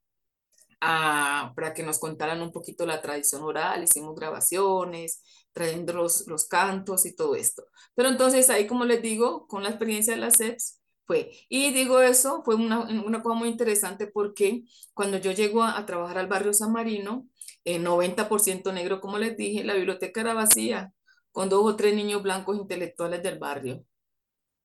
a, 0.81 1.53
para 1.57 1.75
que 1.75 1.83
nos 1.83 1.99
contaran 1.99 2.43
un 2.43 2.53
poquito 2.53 2.87
la 2.87 3.01
tradición 3.03 3.43
oral, 3.43 3.85
hicimos 3.85 4.15
grabaciones, 4.17 5.23
trayendo 5.53 5.93
los, 5.93 6.27
los 6.27 6.47
cantos 6.49 7.07
y 7.07 7.15
todo 7.15 7.35
esto. 7.37 7.65
Pero 7.95 8.09
entonces 8.09 8.51
ahí, 8.51 8.67
como 8.67 8.85
les 8.85 9.03
digo, 9.03 9.47
con 9.47 9.63
la 9.63 9.71
experiencia 9.71 10.15
de 10.15 10.21
las 10.21 10.35
SEPs, 10.35 10.81
fue. 11.07 11.33
Y 11.49 11.73
digo 11.73 12.01
eso, 12.01 12.43
fue 12.45 12.57
una, 12.57 12.81
una 12.81 13.23
cosa 13.23 13.39
muy 13.39 13.49
interesante 13.49 14.07
porque 14.09 14.65
cuando 14.95 15.19
yo 15.19 15.33
llego 15.33 15.63
a, 15.63 15.87
trabajar 15.87 16.19
al 16.19 16.27
barrio 16.29 16.53
San 16.53 16.73
Marino, 16.73 17.29
eh, 17.65 17.79
90% 17.79 18.73
negro, 18.73 19.01
como 19.01 19.19
les 19.19 19.37
dije, 19.37 19.65
la 19.65 19.75
biblioteca 19.75 20.21
era 20.21 20.35
vacía, 20.35 20.93
con 21.33 21.49
dos 21.49 21.65
o 21.65 21.77
tres 21.77 21.95
niños 21.95 22.23
blancos 22.23 22.57
intelectuales 22.57 23.23
del 23.23 23.39
barrio. 23.39 23.85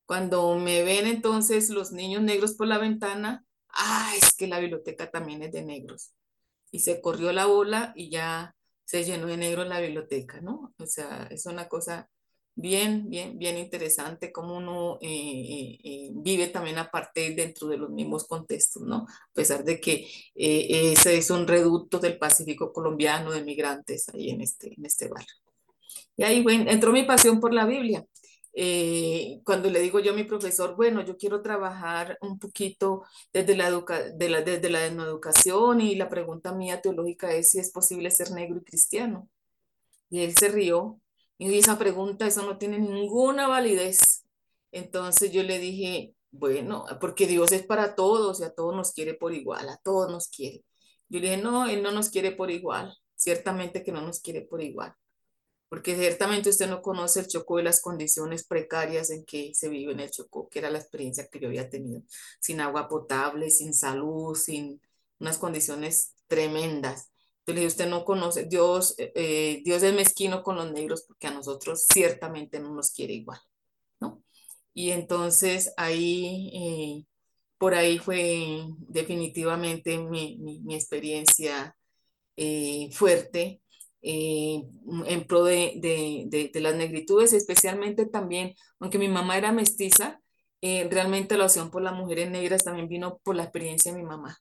Cuando 0.05 0.55
me 0.57 0.83
ven 0.83 1.07
entonces 1.07 1.69
los 1.69 1.91
niños 1.91 2.21
negros 2.23 2.55
por 2.55 2.67
la 2.67 2.77
ventana, 2.77 3.45
ah, 3.69 4.13
es 4.17 4.33
que 4.35 4.47
la 4.47 4.59
biblioteca 4.59 5.09
también 5.11 5.43
es 5.43 5.51
de 5.51 5.63
negros. 5.63 6.13
Y 6.71 6.79
se 6.79 7.01
corrió 7.01 7.31
la 7.33 7.45
bola 7.45 7.93
y 7.95 8.09
ya 8.09 8.55
se 8.85 9.03
llenó 9.03 9.27
de 9.27 9.37
negro 9.37 9.63
la 9.65 9.79
biblioteca, 9.79 10.41
¿no? 10.41 10.73
O 10.77 10.85
sea, 10.85 11.27
es 11.31 11.45
una 11.45 11.67
cosa 11.69 12.09
bien, 12.55 13.09
bien, 13.09 13.37
bien 13.37 13.57
interesante 13.57 14.31
cómo 14.31 14.57
uno 14.57 14.97
eh, 15.01 15.07
eh, 15.07 15.77
eh, 15.83 16.09
vive 16.13 16.47
también 16.47 16.77
aparte 16.77 17.33
dentro 17.35 17.67
de 17.67 17.77
los 17.77 17.89
mismos 17.89 18.25
contextos, 18.27 18.83
¿no? 18.83 18.97
A 18.97 19.33
pesar 19.33 19.63
de 19.63 19.79
que 19.79 20.07
ese 20.35 21.17
es 21.17 21.29
un 21.29 21.47
reducto 21.47 21.99
del 21.99 22.17
Pacífico 22.17 22.71
colombiano 22.73 23.31
de 23.31 23.43
migrantes 23.43 24.09
ahí 24.09 24.29
en 24.29 24.41
este, 24.41 24.73
en 24.75 24.85
este 24.85 25.07
barrio. 25.07 25.33
Y 26.17 26.23
ahí 26.23 26.43
entró 26.67 26.91
mi 26.91 27.03
pasión 27.03 27.39
por 27.39 27.53
la 27.53 27.65
Biblia. 27.65 28.05
Cuando 29.43 29.69
le 29.69 29.79
digo 29.79 29.99
yo 29.99 30.11
a 30.11 30.15
mi 30.15 30.25
profesor, 30.25 30.75
bueno, 30.75 31.03
yo 31.03 31.17
quiero 31.17 31.41
trabajar 31.41 32.17
un 32.21 32.37
poquito 32.37 33.03
desde 33.33 33.55
la, 33.55 33.67
educa 33.67 34.01
de 34.09 34.29
la, 34.29 34.41
desde 34.41 34.69
la 34.69 34.85
educación 34.85 35.81
y 35.81 35.95
la 35.95 36.09
pregunta 36.09 36.53
mía 36.53 36.81
teológica 36.81 37.31
es 37.33 37.51
si 37.51 37.59
es 37.59 37.71
posible 37.71 38.11
ser 38.11 38.31
negro 38.31 38.57
y 38.59 38.63
cristiano. 38.63 39.29
Y 40.09 40.21
él 40.21 40.35
se 40.35 40.49
rió 40.49 41.00
y 41.49 41.57
esa 41.57 41.77
pregunta, 41.77 42.27
eso 42.27 42.43
no 42.43 42.57
tiene 42.57 42.79
ninguna 42.79 43.47
validez. 43.47 44.25
Entonces 44.71 45.31
yo 45.31 45.43
le 45.43 45.59
dije, 45.59 46.15
bueno, 46.31 46.85
porque 46.99 47.27
Dios 47.27 47.51
es 47.51 47.63
para 47.63 47.95
todos 47.95 48.39
y 48.41 48.43
a 48.43 48.53
todos 48.53 48.75
nos 48.75 48.93
quiere 48.93 49.15
por 49.15 49.33
igual, 49.33 49.69
a 49.69 49.77
todos 49.77 50.11
nos 50.11 50.29
quiere. 50.29 50.63
Yo 51.09 51.19
le 51.19 51.29
dije, 51.31 51.41
no, 51.41 51.67
Él 51.67 51.83
no 51.83 51.91
nos 51.91 52.09
quiere 52.09 52.31
por 52.31 52.51
igual, 52.51 52.95
ciertamente 53.15 53.83
que 53.83 53.91
no 53.91 54.01
nos 54.01 54.21
quiere 54.21 54.41
por 54.41 54.61
igual 54.61 54.95
porque 55.71 55.95
ciertamente 55.95 56.49
usted 56.49 56.67
no 56.69 56.81
conoce 56.81 57.21
el 57.21 57.27
Chocó 57.27 57.57
y 57.57 57.63
las 57.63 57.79
condiciones 57.81 58.45
precarias 58.45 59.09
en 59.09 59.23
que 59.23 59.53
se 59.55 59.69
vive 59.69 59.93
en 59.93 60.01
el 60.01 60.11
Chocó, 60.11 60.49
que 60.49 60.59
era 60.59 60.69
la 60.69 60.79
experiencia 60.79 61.29
que 61.29 61.39
yo 61.39 61.47
había 61.47 61.69
tenido, 61.69 62.03
sin 62.41 62.59
agua 62.59 62.89
potable, 62.89 63.49
sin 63.49 63.73
salud, 63.73 64.35
sin 64.35 64.81
unas 65.19 65.37
condiciones 65.37 66.13
tremendas. 66.27 67.10
Entonces 67.45 67.73
usted 67.73 67.89
no 67.89 68.05
conoce, 68.05 68.45
Dios, 68.45 68.95
eh, 68.99 69.11
eh, 69.15 69.61
Dios 69.65 69.81
es 69.83 69.93
mezquino 69.93 70.43
con 70.43 70.57
los 70.57 70.71
negros 70.71 71.03
porque 71.07 71.27
a 71.27 71.31
nosotros 71.31 71.87
ciertamente 71.91 72.59
no 72.59 72.73
nos 72.73 72.91
quiere 72.91 73.13
igual, 73.13 73.39
¿no? 73.99 74.23
Y 74.73 74.91
entonces 74.91 75.73
ahí, 75.77 76.51
eh, 76.53 77.05
por 77.57 77.73
ahí 77.75 77.99
fue 77.99 78.65
definitivamente 78.79 79.97
mi, 79.97 80.37
mi 80.39 80.75
experiencia 80.75 81.75
fuerte 82.93 83.61
en 84.01 85.27
pro 85.27 85.43
de, 85.43 85.73
de, 85.77 86.49
de, 86.51 86.59
las 86.61 86.75
negritudes, 86.75 87.33
especialmente 87.33 88.07
también, 88.07 88.55
aunque 88.79 88.97
mi 88.97 89.07
mamá 89.07 89.37
era 89.37 89.51
mestiza, 89.51 90.21
realmente 90.61 91.37
la 91.37 91.45
opción 91.45 91.69
por 91.71 91.83
las 91.83 91.93
mujeres 91.93 92.31
negras 92.31 92.63
también 92.63 92.87
vino 92.87 93.19
por 93.23 93.35
la 93.35 93.43
experiencia 93.43 93.91
de 93.91 93.99
mi 93.99 94.05
mamá 94.05 94.39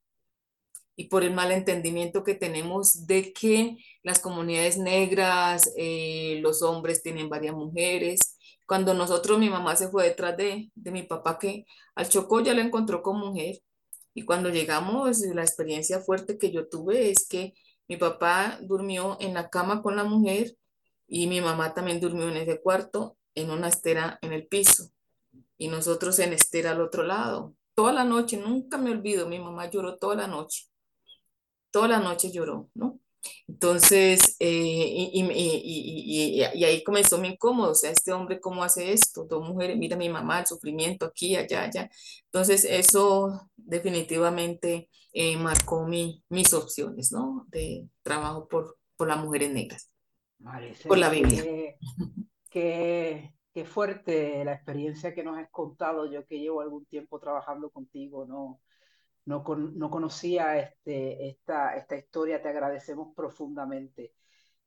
y 1.00 1.04
por 1.04 1.24
el 1.24 1.32
mal 1.32 1.50
entendimiento 1.50 2.22
que 2.24 2.34
tenemos 2.34 3.06
de 3.06 3.32
que 3.32 3.78
las 4.02 4.18
comunidades 4.18 4.76
negras, 4.76 5.72
eh, 5.78 6.40
los 6.42 6.60
hombres 6.60 7.02
tienen 7.02 7.30
varias 7.30 7.54
mujeres. 7.54 8.36
Cuando 8.66 8.92
nosotros, 8.92 9.38
mi 9.38 9.48
mamá 9.48 9.76
se 9.76 9.88
fue 9.88 10.04
detrás 10.04 10.36
de, 10.36 10.70
de 10.74 10.90
mi 10.90 11.02
papá 11.02 11.38
que 11.38 11.64
al 11.94 12.06
Chocó 12.10 12.42
ya 12.42 12.52
la 12.52 12.60
encontró 12.60 13.02
con 13.02 13.18
mujer. 13.18 13.62
Y 14.12 14.26
cuando 14.26 14.50
llegamos, 14.50 15.20
la 15.20 15.40
experiencia 15.40 16.00
fuerte 16.00 16.36
que 16.36 16.50
yo 16.50 16.68
tuve 16.68 17.10
es 17.10 17.26
que 17.26 17.54
mi 17.88 17.96
papá 17.96 18.58
durmió 18.60 19.16
en 19.20 19.32
la 19.32 19.48
cama 19.48 19.80
con 19.80 19.96
la 19.96 20.04
mujer 20.04 20.54
y 21.08 21.28
mi 21.28 21.40
mamá 21.40 21.72
también 21.72 21.98
durmió 21.98 22.28
en 22.28 22.36
ese 22.36 22.60
cuarto, 22.60 23.16
en 23.34 23.50
una 23.50 23.68
estera 23.68 24.18
en 24.20 24.34
el 24.34 24.46
piso 24.46 24.90
y 25.56 25.68
nosotros 25.68 26.18
en 26.18 26.34
estera 26.34 26.72
al 26.72 26.82
otro 26.82 27.04
lado. 27.04 27.54
Toda 27.72 27.94
la 27.94 28.04
noche, 28.04 28.36
nunca 28.36 28.76
me 28.76 28.90
olvido, 28.90 29.26
mi 29.26 29.38
mamá 29.38 29.70
lloró 29.70 29.96
toda 29.96 30.14
la 30.14 30.26
noche. 30.26 30.69
Toda 31.70 31.88
la 31.88 32.00
noche 32.00 32.30
lloró, 32.30 32.68
¿no? 32.74 33.00
Entonces, 33.46 34.36
eh, 34.38 35.10
y, 35.12 36.42
ahí 36.42 36.82
comenzó 36.84 37.18
mi 37.18 37.28
incómodo, 37.28 37.72
o 37.72 37.74
sea, 37.74 37.90
este 37.90 38.12
hombre, 38.12 38.40
¿cómo 38.40 38.62
hace 38.64 38.92
esto? 38.92 39.24
Dos 39.24 39.46
mujeres, 39.46 39.76
mira 39.76 39.96
mi 39.96 40.08
mamá, 40.08 40.40
el 40.40 40.46
sufrimiento 40.46 41.06
aquí, 41.06 41.36
allá, 41.36 41.64
allá. 41.64 41.90
Entonces, 42.26 42.64
eso 42.64 43.48
definitivamente 43.56 44.88
eh, 45.12 45.36
marcó 45.36 45.86
mi, 45.86 46.24
mis 46.28 46.54
opciones, 46.54 47.12
¿no? 47.12 47.46
De 47.48 47.86
trabajo 48.02 48.48
por, 48.48 48.78
por 48.96 49.08
las 49.08 49.18
mujeres 49.22 49.50
negras, 49.50 49.90
por 50.86 50.98
la 50.98 51.10
Biblia. 51.10 51.44
Qué, 52.50 53.32
qué, 53.54 53.64
fuerte 53.64 54.44
la 54.44 54.54
experiencia 54.54 55.14
que 55.14 55.22
nos 55.22 55.38
has 55.38 55.48
contado, 55.52 56.10
yo 56.10 56.26
que 56.26 56.40
llevo 56.40 56.62
algún 56.62 56.84
tiempo 56.86 57.20
trabajando 57.20 57.70
contigo, 57.70 58.26
¿no? 58.26 58.60
No, 59.30 59.44
no 59.56 59.90
conocía 59.90 60.58
este, 60.58 61.28
esta, 61.28 61.96
historia, 61.96 62.42
te 62.42 62.48
agradecemos 62.48 63.14
profundamente, 63.14 64.14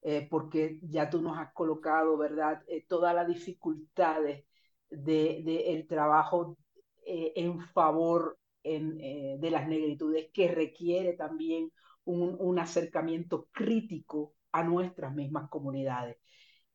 eh, 0.01 0.27
porque 0.29 0.79
ya 0.81 1.09
tú 1.09 1.21
nos 1.21 1.37
has 1.37 1.53
colocado, 1.53 2.17
¿verdad?, 2.17 2.63
eh, 2.67 2.85
todas 2.87 3.13
las 3.13 3.27
dificultades 3.27 4.45
del 4.89 5.43
de, 5.43 5.73
el 5.73 5.87
trabajo 5.87 6.57
eh, 7.05 7.33
en 7.35 7.59
favor 7.59 8.39
de 8.63 9.49
las 9.51 9.67
negritudes, 9.67 10.29
que 10.33 10.47
requiere 10.47 11.13
también 11.13 11.69
un 12.05 12.59
acercamiento 12.59 13.49
crítico 13.51 14.35
a 14.53 14.63
nuestras 14.63 15.13
mismas 15.13 15.49
comunidades. 15.49 16.17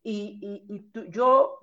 Y, 0.02 0.64
y, 0.68 0.80
tú, 0.90 1.04
yo, 1.10 1.58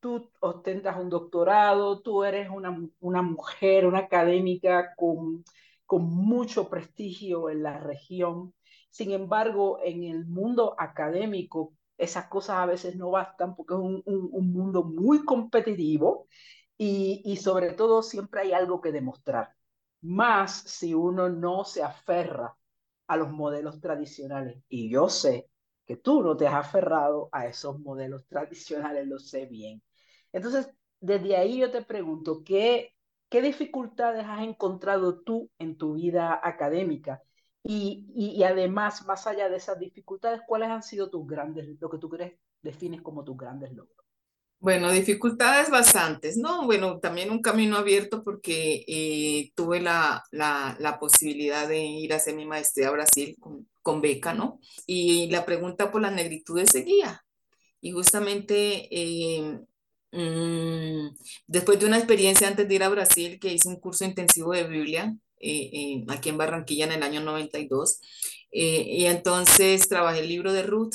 tú 0.00 0.30
ostentas 0.40 0.96
un 0.98 1.08
doctorado, 1.08 2.00
tú 2.02 2.24
eres 2.24 2.50
una, 2.50 2.76
una 3.00 3.22
mujer, 3.22 3.86
una 3.86 4.00
académica 4.00 4.94
con, 4.96 5.44
con 5.86 6.04
mucho 6.04 6.68
prestigio 6.68 7.48
en 7.50 7.62
la 7.62 7.78
región. 7.78 8.54
Sin 8.90 9.12
embargo, 9.12 9.78
en 9.82 10.04
el 10.04 10.26
mundo 10.26 10.74
académico, 10.78 11.74
esas 11.96 12.26
cosas 12.28 12.58
a 12.58 12.66
veces 12.66 12.96
no 12.96 13.10
bastan 13.10 13.56
porque 13.56 13.74
es 13.74 13.80
un, 13.80 14.02
un, 14.06 14.28
un 14.32 14.52
mundo 14.52 14.84
muy 14.84 15.24
competitivo 15.24 16.26
y, 16.76 17.22
y 17.24 17.36
sobre 17.36 17.72
todo 17.72 18.02
siempre 18.02 18.42
hay 18.42 18.52
algo 18.52 18.80
que 18.80 18.92
demostrar. 18.92 19.52
Más 20.02 20.52
si 20.62 20.94
uno 20.94 21.28
no 21.28 21.64
se 21.64 21.82
aferra 21.82 22.56
a 23.06 23.16
los 23.16 23.30
modelos 23.30 23.80
tradicionales. 23.80 24.62
Y 24.68 24.90
yo 24.90 25.08
sé 25.08 25.48
que 25.88 25.96
tú 25.96 26.22
no 26.22 26.36
te 26.36 26.46
has 26.46 26.54
aferrado 26.54 27.30
a 27.32 27.46
esos 27.46 27.80
modelos 27.80 28.26
tradicionales, 28.26 29.08
lo 29.08 29.18
sé 29.18 29.46
bien. 29.46 29.82
Entonces, 30.32 30.68
desde 31.00 31.34
ahí 31.34 31.58
yo 31.58 31.70
te 31.70 31.82
pregunto, 31.82 32.44
¿qué, 32.44 32.94
qué 33.30 33.40
dificultades 33.40 34.26
has 34.26 34.42
encontrado 34.42 35.22
tú 35.22 35.50
en 35.58 35.78
tu 35.78 35.94
vida 35.94 36.38
académica? 36.44 37.22
Y, 37.62 38.06
y, 38.14 38.42
además, 38.44 39.06
más 39.06 39.26
allá 39.26 39.48
de 39.48 39.56
esas 39.56 39.78
dificultades, 39.78 40.42
¿cuáles 40.46 40.68
han 40.68 40.82
sido 40.82 41.08
tus 41.08 41.26
grandes, 41.26 41.66
lo 41.80 41.88
que 41.88 41.98
tú 41.98 42.10
crees, 42.10 42.38
defines 42.60 43.00
como 43.00 43.24
tus 43.24 43.38
grandes 43.38 43.72
logros? 43.72 44.06
Bueno, 44.60 44.90
dificultades 44.90 45.70
bastantes, 45.70 46.36
¿no? 46.36 46.66
Bueno, 46.66 46.98
también 46.98 47.30
un 47.30 47.40
camino 47.40 47.76
abierto 47.76 48.22
porque 48.22 48.84
eh, 48.86 49.52
tuve 49.54 49.80
la, 49.80 50.22
la, 50.32 50.98
posibilidad 51.00 51.66
de 51.66 51.78
ir 51.78 52.12
a 52.12 52.16
hacer 52.16 52.34
mi 52.34 52.44
maestría 52.44 52.88
a 52.88 52.92
Brasil 52.92 53.36
con, 53.88 54.00
beca, 54.00 54.34
¿no? 54.34 54.60
Y 54.86 55.30
la 55.30 55.44
pregunta 55.44 55.90
por 55.90 56.02
las 56.02 56.12
negritudes 56.12 56.70
seguía. 56.70 57.24
Y 57.80 57.92
justamente 57.92 58.88
eh, 58.90 59.60
mmm, 60.12 61.08
después 61.46 61.78
de 61.80 61.86
una 61.86 61.98
experiencia 61.98 62.48
antes 62.48 62.68
de 62.68 62.74
ir 62.74 62.82
a 62.84 62.88
Brasil, 62.88 63.38
que 63.40 63.52
hice 63.52 63.68
un 63.68 63.80
curso 63.80 64.04
intensivo 64.04 64.52
de 64.52 64.64
Biblia 64.64 65.16
eh, 65.40 66.04
aquí 66.08 66.28
en 66.30 66.38
Barranquilla 66.38 66.86
en 66.86 66.92
el 66.92 67.02
año 67.02 67.20
92, 67.20 68.00
y 68.50 69.04
entonces 69.04 69.88
trabajé 69.88 70.20
el 70.20 70.28
libro 70.28 70.52
de 70.52 70.62
Ruth 70.62 70.94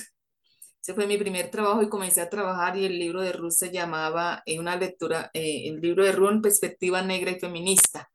ese 0.83 0.93
fue 0.93 1.07
mi 1.07 1.17
primer 1.17 1.49
trabajo 1.49 1.81
y 1.81 1.87
comencé 1.87 2.19
a 2.19 2.29
trabajar 2.29 2.75
y 2.77 2.83
el 2.83 2.99
libro 2.99 3.21
de 3.21 3.31
Ruth 3.31 3.53
se 3.53 3.71
llamaba 3.71 4.43
en 4.45 4.59
una 4.59 4.75
lectura, 4.75 5.31
eh, 5.33 5.69
el 5.69 5.79
libro 5.79 6.03
de 6.03 6.11
Ruth 6.11 6.31
en 6.31 6.41
perspectiva 6.41 7.01
negra 7.01 7.31
y 7.31 7.39
feminista. 7.39 8.11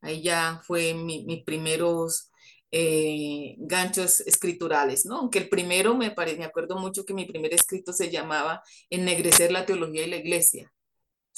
Ahí 0.00 0.20
ya 0.20 0.60
fue 0.64 0.94
mi, 0.94 1.24
mis 1.24 1.44
primeros 1.44 2.32
eh, 2.70 3.54
ganchos 3.58 4.20
escriturales, 4.20 5.06
¿no? 5.06 5.18
Aunque 5.18 5.38
el 5.38 5.48
primero 5.48 5.94
me, 5.94 6.10
parece, 6.10 6.38
me 6.38 6.44
acuerdo 6.44 6.78
mucho 6.78 7.04
que 7.04 7.14
mi 7.14 7.24
primer 7.26 7.54
escrito 7.54 7.92
se 7.92 8.10
llamaba 8.10 8.62
Ennegrecer 8.90 9.52
la 9.52 9.66
teología 9.66 10.04
y 10.04 10.10
la 10.10 10.16
iglesia. 10.16 10.72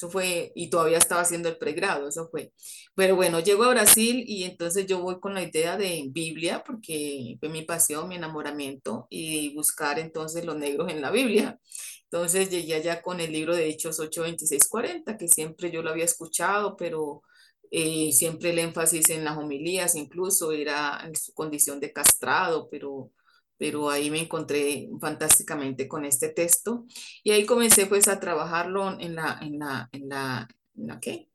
Eso 0.01 0.11
fue, 0.11 0.51
y 0.55 0.71
todavía 0.71 0.97
estaba 0.97 1.21
haciendo 1.21 1.51
el 1.51 1.59
pregrado, 1.59 2.09
eso 2.09 2.29
fue. 2.31 2.53
Pero 2.95 3.17
bueno, 3.17 3.41
llego 3.41 3.65
a 3.65 3.71
Brasil 3.71 4.25
y 4.27 4.45
entonces 4.45 4.87
yo 4.87 5.01
voy 5.01 5.21
con 5.21 5.35
la 5.35 5.43
idea 5.43 5.77
de 5.77 6.05
Biblia, 6.11 6.65
porque 6.65 7.37
fue 7.39 7.51
mi 7.51 7.63
pasión, 7.63 8.09
mi 8.09 8.17
enamoramiento, 8.17 9.07
y 9.11 9.55
buscar 9.55 9.99
entonces 9.99 10.47
los 10.47 10.57
negros 10.57 10.91
en 10.91 11.03
la 11.03 11.11
Biblia. 11.11 11.61
Entonces 12.05 12.51
llegué 12.51 12.75
allá 12.77 13.03
con 13.03 13.21
el 13.21 13.31
libro 13.33 13.55
de 13.55 13.69
Hechos 13.69 14.01
8, 14.01 14.23
26, 14.23 14.69
40, 14.69 15.19
que 15.19 15.29
siempre 15.29 15.71
yo 15.71 15.83
lo 15.83 15.91
había 15.91 16.07
escuchado, 16.07 16.77
pero 16.77 17.23
eh, 17.71 18.13
siempre 18.13 18.51
el 18.51 18.59
énfasis 18.59 19.11
en 19.11 19.25
las 19.25 19.39
homilías, 19.39 19.95
incluso 19.95 20.53
era 20.53 21.01
en 21.05 21.15
su 21.15 21.33
condición 21.35 21.81
de 21.81 21.93
castrado, 21.93 22.69
pero 22.71 23.13
pero 23.61 23.91
ahí 23.91 24.11
me 24.11 24.21
encontré 24.23 24.89
fantásticamente 25.03 25.87
con 25.87 26.07
este 26.07 26.31
texto 26.31 26.87
y 27.23 27.33
ahí 27.33 27.45
comencé 27.45 27.85
pues 27.85 28.09
a 28.09 28.19
trabajarlo 28.19 28.99
en 28.99 29.17
la, 29.17 29.39
en 29.43 29.59
la, 29.59 29.87
en 29.93 30.09
la, 30.09 30.49
en 30.77 30.87
la 30.87 30.99
¿qué? 30.99 31.29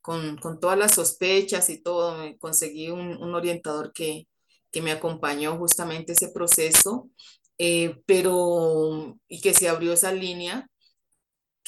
Con, 0.00 0.38
con, 0.38 0.58
todas 0.58 0.76
las 0.76 0.94
sospechas 0.96 1.70
y 1.70 1.80
todo, 1.80 2.16
conseguí 2.40 2.90
un, 2.90 3.16
un 3.22 3.32
orientador 3.32 3.92
que, 3.92 4.26
que, 4.72 4.82
me 4.82 4.90
acompañó 4.90 5.56
justamente 5.56 6.14
ese 6.14 6.30
proceso, 6.30 7.10
eh, 7.58 8.00
pero 8.06 9.16
y 9.28 9.40
que 9.40 9.54
se 9.54 9.68
abrió 9.68 9.92
esa 9.92 10.10
línea 10.12 10.68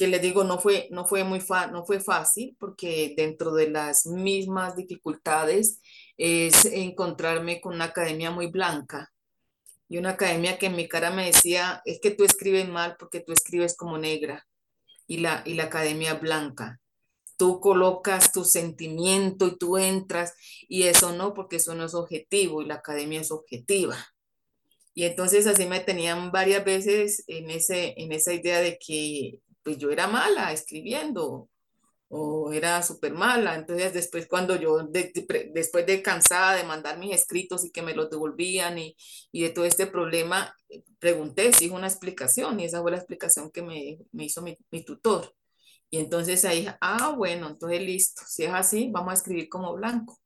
que 0.01 0.09
les 0.09 0.23
digo 0.23 0.45
no 0.45 0.59
fue 0.59 0.89
no 0.91 1.05
fue 1.05 1.25
muy 1.25 1.41
fa, 1.41 1.67
no 1.67 1.85
fue 1.85 2.01
fácil 2.01 2.57
porque 2.59 3.13
dentro 3.15 3.53
de 3.53 3.69
las 3.69 4.07
mismas 4.07 4.75
dificultades 4.75 5.83
es 6.17 6.65
encontrarme 6.65 7.61
con 7.61 7.75
una 7.75 7.85
academia 7.85 8.31
muy 8.31 8.47
blanca 8.47 9.13
y 9.91 9.99
una 9.99 10.13
academia 10.13 10.57
que 10.59 10.67
en 10.67 10.77
mi 10.77 10.89
cara 10.89 11.11
me 11.11 11.27
decía, 11.27 11.83
es 11.85 12.01
que 12.01 12.13
tú 12.13 12.25
escribes 12.25 12.67
mal 12.67 12.97
porque 12.99 13.21
tú 13.21 13.33
escribes 13.35 13.77
como 13.77 13.99
negra 13.99 14.47
y 15.07 15.19
la, 15.19 15.43
y 15.45 15.53
la 15.53 15.65
academia 15.65 16.15
blanca. 16.15 16.81
Tú 17.37 17.61
colocas 17.61 18.33
tu 18.33 18.45
sentimiento 18.45 19.49
y 19.49 19.59
tú 19.59 19.77
entras 19.77 20.33
y 20.67 20.85
eso 20.85 21.13
no, 21.13 21.35
porque 21.35 21.57
eso 21.57 21.75
no 21.75 21.85
es 21.85 21.95
objetivo 21.95 22.63
y 22.63 22.67
la 22.67 22.77
academia 22.77 23.21
es 23.21 23.31
objetiva. 23.31 23.99
Y 24.95 25.05
entonces 25.05 25.47
así 25.47 25.67
me 25.67 25.81
tenían 25.81 26.31
varias 26.31 26.65
veces 26.65 27.23
en, 27.27 27.51
ese, 27.51 27.93
en 27.99 28.13
esa 28.13 28.33
idea 28.33 28.61
de 28.61 28.79
que 28.79 29.41
pues 29.63 29.79
yo 29.79 29.91
era 29.91 30.07
mala 30.07 30.53
escribiendo 30.53 31.49
o 32.09 32.53
era 32.53 32.83
súper 32.83 33.13
mala. 33.15 33.55
Entonces 33.55 33.93
después 33.95 34.27
cuando 34.27 34.57
yo, 34.57 34.79
después 34.83 35.87
de 35.87 36.03
cansada 36.03 36.57
de 36.57 36.65
mandar 36.65 36.99
mis 36.99 37.15
escritos 37.15 37.65
y 37.65 37.71
que 37.71 37.83
me 37.83 37.95
los 37.95 38.11
devolvían 38.11 38.79
y, 38.79 38.97
y 39.33 39.43
de 39.43 39.51
todo 39.51 39.65
este 39.65 39.87
problema, 39.87 40.55
pregunté 40.99 41.53
si 41.53 41.67
hizo 41.67 41.75
una 41.75 41.87
explicación 41.87 42.61
y 42.61 42.65
esa 42.65 42.83
fue 42.83 42.91
la 42.91 42.97
explicación 42.99 43.51
que 43.51 43.63
me, 43.63 43.99
me 44.13 44.25
hizo 44.25 44.43
mi, 44.43 44.57
mi, 44.71 44.85
tutor. 44.85 45.35
Y 45.91 45.99
entonces 45.99 46.45
ahí, 46.45 46.67
ah, 46.81 47.15
bueno, 47.17 47.49
entonces 47.49 47.81
listo, 47.81 48.23
si 48.27 48.45
es 48.45 48.53
así, 48.53 48.91
vamos 48.93 49.13
a 49.13 49.15
escribir 49.15 49.49
como 49.49 49.75
blanco. 49.75 50.21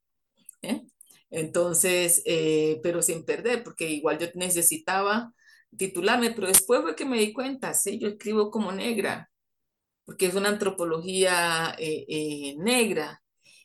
¿eh? 0.62 0.82
Entonces, 1.30 2.22
eh, 2.26 2.80
pero 2.82 3.02
sin 3.02 3.24
perder, 3.24 3.64
porque 3.64 3.90
igual 3.90 4.18
yo 4.18 4.28
necesitaba 4.34 5.32
titularme, 5.76 6.30
pero 6.32 6.48
después 6.48 6.82
fue 6.82 6.96
que 6.96 7.04
me 7.04 7.18
di 7.18 7.32
cuenta, 7.32 7.74
sí, 7.74 7.98
yo 7.98 8.08
escribo 8.08 8.50
como 8.50 8.72
negra, 8.72 9.30
porque 10.04 10.26
es 10.26 10.34
una 10.34 10.50
antropología 10.50 11.74
eh, 11.78 12.04
eh, 12.08 12.56
negra. 12.58 13.22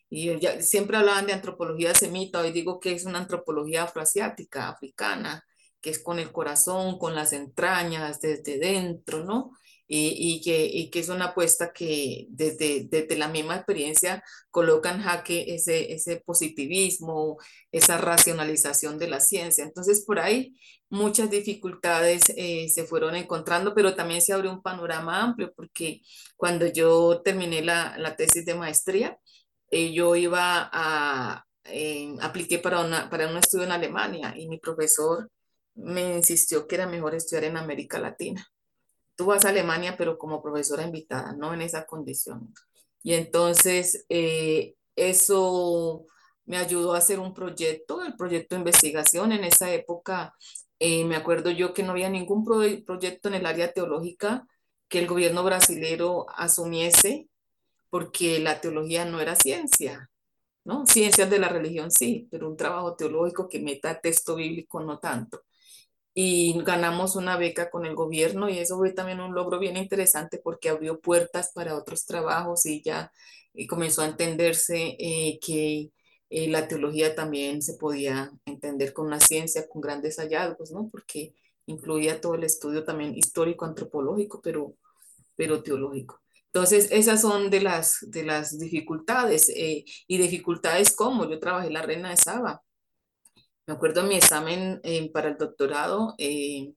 Y 0.10 0.40
ya, 0.40 0.62
siempre 0.62 0.98
hablaban 0.98 1.28
de 1.28 1.34
antropología 1.34 1.94
semita, 1.94 2.42
hoy 2.42 2.52
digo 2.52 2.80
que 2.80 2.94
es 2.94 3.06
una 3.06 3.20
antropología 3.20 3.84
afroasiática, 3.84 4.70
africana, 4.70 5.44
que 5.82 5.92
es 5.92 6.04
con 6.04 6.20
el 6.20 6.32
corazón, 6.32 6.98
con 6.98 7.16
las 7.16 7.34
entrañas, 7.34 8.20
desde 8.22 8.60
dentro, 8.60 9.24
¿no? 9.24 9.52
Y, 9.92 10.42
que, 10.42 10.66
y, 10.66 10.90
que, 10.92 11.00
es 11.00 11.10
una 11.10 11.26
apuesta 11.26 11.74
que 11.74 12.28
desde, 12.30 12.88
desde, 12.90 13.18
la 13.18 13.28
misma 13.28 13.56
experiencia 13.56 14.24
coloca 14.52 14.92
en 14.92 15.02
jaque 15.02 15.56
ese, 15.56 15.94
ese 15.94 16.18
positivismo, 16.24 17.38
esa 17.72 17.98
racionalización 17.98 19.00
de 19.00 19.08
la 19.10 19.20
ciencia. 19.20 19.64
Entonces, 19.64 20.06
por 20.06 20.20
ahí 20.20 20.56
muchas 20.90 21.32
dificultades 21.32 22.22
eh, 22.38 22.70
se 22.70 22.86
fueron 22.86 23.16
encontrando, 23.16 23.74
pero 23.74 23.96
también 23.96 24.22
se 24.22 24.34
abrió 24.34 24.52
un 24.52 24.62
panorama 24.62 25.24
amplio, 25.24 25.52
porque 25.56 26.02
cuando 26.38 26.68
yo 26.68 27.22
terminé 27.24 27.64
la, 27.64 27.98
la 27.98 28.16
tesis 28.16 28.46
de 28.46 28.56
maestría, 28.56 29.18
eh, 29.72 29.92
yo 29.94 30.16
iba 30.16 30.70
a, 30.72 31.46
eh, 31.66 32.16
apliqué 32.22 32.60
para, 32.60 32.82
una, 32.82 33.10
para 33.10 33.28
un 33.28 33.38
estudio 33.38 33.66
en 33.66 33.72
Alemania 33.72 34.34
y 34.38 34.48
mi 34.48 34.60
profesor 34.60 35.30
me 35.76 36.18
insistió 36.18 36.68
que 36.68 36.76
era 36.76 36.88
mejor 36.88 37.16
estudiar 37.16 37.46
en 37.46 37.58
América 37.58 38.00
Latina 38.00 38.46
tú 39.20 39.26
vas 39.26 39.44
a 39.44 39.50
Alemania, 39.50 39.96
pero 39.98 40.18
como 40.18 40.42
profesora 40.42 40.84
invitada, 40.84 41.34
no 41.34 41.54
en 41.54 41.62
esa 41.62 41.86
condición. 41.86 42.54
Y 43.04 43.16
entonces 43.16 44.06
eh, 44.08 44.76
eso 44.96 46.06
me 46.46 46.56
ayudó 46.56 46.94
a 46.94 47.00
hacer 47.00 47.20
un 47.20 47.34
proyecto, 47.34 48.02
el 48.02 48.16
proyecto 48.16 48.56
de 48.56 48.60
investigación. 48.60 49.34
En 49.34 49.44
esa 49.44 49.74
época 49.74 50.34
eh, 50.80 51.04
me 51.04 51.18
acuerdo 51.18 51.52
yo 51.52 51.74
que 51.74 51.84
no 51.84 51.92
había 51.92 52.10
ningún 52.10 52.46
proyecto 52.46 53.28
en 53.28 53.34
el 53.34 53.46
área 53.46 53.74
teológica 53.74 54.48
que 54.88 55.00
el 55.00 55.08
gobierno 55.08 55.44
brasilero 55.44 56.26
asumiese, 56.38 57.28
porque 57.90 58.40
la 58.40 58.62
teología 58.62 59.04
no 59.04 59.20
era 59.20 59.36
ciencia, 59.36 60.10
¿no? 60.64 60.86
Ciencias 60.86 61.30
de 61.30 61.40
la 61.40 61.50
religión 61.50 61.92
sí, 61.92 62.30
pero 62.32 62.50
un 62.50 62.56
trabajo 62.56 62.96
teológico 62.96 63.50
que 63.50 63.60
meta 63.60 64.00
texto 64.00 64.36
bíblico 64.36 64.80
no 64.80 64.98
tanto 64.98 65.44
y 66.22 66.54
ganamos 66.64 67.16
una 67.16 67.38
beca 67.38 67.70
con 67.70 67.86
el 67.86 67.96
gobierno 67.96 68.50
y 68.50 68.60
eso 68.60 68.76
fue 68.76 68.92
también 68.92 69.22
un 69.22 69.34
logro 69.34 69.58
bien 69.58 69.78
interesante 69.78 70.38
porque 70.38 70.68
abrió 70.68 71.00
puertas 71.00 71.54
para 71.54 71.78
otros 71.78 72.06
trabajos 72.06 72.66
y 72.66 72.82
ya 72.84 73.10
y 73.54 73.68
comenzó 73.68 74.02
a 74.02 74.08
entenderse 74.08 74.98
eh, 75.00 75.40
que 75.42 75.92
eh, 76.30 76.50
la 76.50 76.68
teología 76.68 77.16
también 77.16 77.62
se 77.62 77.76
podía 77.76 78.34
entender 78.46 78.92
con 78.92 79.10
la 79.10 79.22
ciencia, 79.22 79.70
con 79.70 79.80
grandes 79.82 80.18
hallazgos, 80.18 80.72
¿no? 80.72 80.90
Porque 80.90 81.36
incluía 81.68 82.20
todo 82.20 82.36
el 82.36 82.44
estudio 82.44 82.84
también 82.84 83.16
histórico, 83.16 83.64
antropológico, 83.64 84.42
pero, 84.42 84.76
pero 85.38 85.64
teológico. 85.64 86.20
Entonces, 86.48 86.90
esas 86.92 87.22
son 87.22 87.50
de 87.50 87.62
las, 87.62 88.00
de 88.02 88.24
las 88.26 88.60
dificultades 88.60 89.48
eh, 89.56 89.86
y 90.06 90.18
dificultades 90.18 90.94
como 90.94 91.30
yo 91.30 91.40
trabajé 91.40 91.70
la 91.70 91.82
reina 91.82 92.10
de 92.10 92.18
Saba 92.18 92.62
me 93.70 93.76
acuerdo 93.76 94.02
mi 94.02 94.16
examen 94.16 94.80
eh, 94.82 95.12
para 95.12 95.30
el 95.30 95.38
doctorado, 95.38 96.16
eh, 96.18 96.74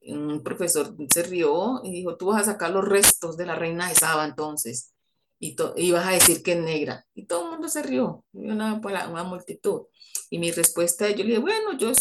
un 0.00 0.42
profesor 0.42 0.96
se 1.12 1.22
rió 1.22 1.82
y 1.84 1.92
dijo, 1.92 2.16
tú 2.16 2.28
vas 2.28 2.40
a 2.40 2.52
sacar 2.52 2.70
los 2.70 2.88
restos 2.88 3.36
de 3.36 3.44
la 3.44 3.56
reina 3.56 3.90
de 3.90 3.94
Saba 3.94 4.24
entonces, 4.24 4.94
y, 5.38 5.54
y 5.76 5.90
vas 5.92 6.06
a 6.06 6.12
decir 6.12 6.42
que 6.42 6.52
es 6.52 6.58
negra. 6.60 7.04
Y 7.14 7.26
todo 7.26 7.44
el 7.44 7.50
mundo 7.50 7.68
se 7.68 7.82
rió, 7.82 8.24
una, 8.32 8.80
una 8.80 9.22
multitud. 9.22 9.82
Y 10.30 10.38
mi 10.38 10.50
respuesta, 10.50 11.10
yo 11.10 11.18
le 11.18 11.24
dije, 11.24 11.40
bueno, 11.40 11.76
yo 11.76 11.92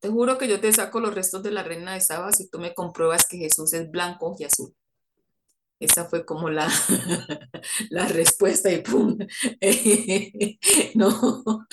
te 0.00 0.08
juro 0.08 0.36
que 0.36 0.48
yo 0.48 0.60
te 0.60 0.72
saco 0.72 0.98
los 0.98 1.14
restos 1.14 1.44
de 1.44 1.52
la 1.52 1.62
reina 1.62 1.94
de 1.94 2.00
Saba 2.00 2.32
si 2.32 2.50
tú 2.50 2.58
me 2.58 2.74
compruebas 2.74 3.24
que 3.28 3.38
Jesús 3.38 3.72
es 3.72 3.88
blanco 3.88 4.34
y 4.36 4.44
azul. 4.44 4.74
Esa 5.78 6.06
fue 6.06 6.24
como 6.24 6.48
la, 6.48 6.68
la 7.90 8.08
respuesta 8.08 8.72
y 8.72 8.80
¡pum! 8.80 9.18
no, 10.94 11.66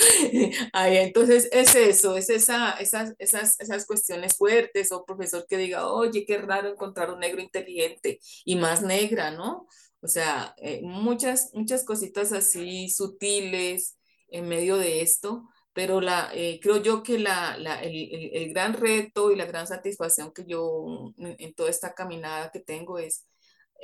Ahí, 0.73 0.97
entonces 0.97 1.47
es 1.51 1.75
eso, 1.75 2.17
es 2.17 2.29
esa, 2.29 2.71
esas, 2.73 3.13
esas, 3.19 3.59
esas 3.59 3.85
cuestiones 3.85 4.35
fuertes 4.37 4.91
o 4.91 5.05
profesor 5.05 5.45
que 5.47 5.57
diga, 5.57 5.87
oye, 5.87 6.25
qué 6.25 6.37
raro 6.37 6.69
encontrar 6.69 7.11
un 7.11 7.19
negro 7.19 7.41
inteligente 7.41 8.19
y 8.45 8.55
más 8.55 8.81
negra, 8.81 9.31
¿no? 9.31 9.67
O 10.01 10.07
sea, 10.07 10.53
eh, 10.57 10.81
muchas, 10.83 11.51
muchas 11.53 11.85
cositas 11.85 12.33
así 12.33 12.89
sutiles 12.89 13.97
en 14.29 14.49
medio 14.49 14.77
de 14.77 15.01
esto, 15.01 15.49
pero 15.73 16.01
la, 16.01 16.29
eh, 16.33 16.59
creo 16.61 16.77
yo 16.77 17.03
que 17.03 17.19
la, 17.19 17.57
la, 17.57 17.81
el, 17.81 18.29
el, 18.33 18.49
gran 18.49 18.73
reto 18.73 19.31
y 19.31 19.35
la 19.37 19.45
gran 19.45 19.65
satisfacción 19.67 20.33
que 20.33 20.45
yo 20.45 21.13
en 21.17 21.53
toda 21.55 21.69
esta 21.69 21.93
caminada 21.93 22.51
que 22.51 22.59
tengo 22.59 22.99
es 22.99 23.25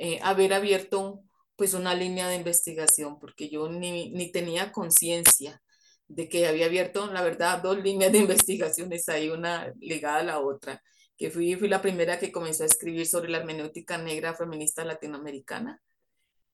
eh, 0.00 0.18
haber 0.22 0.54
abierto 0.54 1.22
pues 1.56 1.74
una 1.74 1.94
línea 1.94 2.26
de 2.26 2.36
investigación, 2.36 3.18
porque 3.18 3.50
yo 3.50 3.68
ni, 3.68 4.10
ni 4.12 4.32
tenía 4.32 4.72
conciencia 4.72 5.62
de 6.08 6.26
que 6.26 6.46
había 6.46 6.66
abierto, 6.66 7.12
la 7.12 7.22
verdad, 7.22 7.62
dos 7.62 7.76
líneas 7.82 8.10
de 8.10 8.18
investigaciones 8.26 9.08
ahí, 9.10 9.28
una 9.28 9.70
ligada 9.78 10.20
a 10.20 10.22
la 10.22 10.40
otra, 10.40 10.82
que 11.18 11.30
fui, 11.30 11.54
fui 11.56 11.68
la 11.68 11.82
primera 11.82 12.18
que 12.18 12.32
comenzó 12.32 12.62
a 12.62 12.66
escribir 12.66 13.06
sobre 13.06 13.30
la 13.30 13.38
hermenéutica 13.38 13.98
negra 13.98 14.34
feminista 14.34 14.86
latinoamericana. 14.86 15.82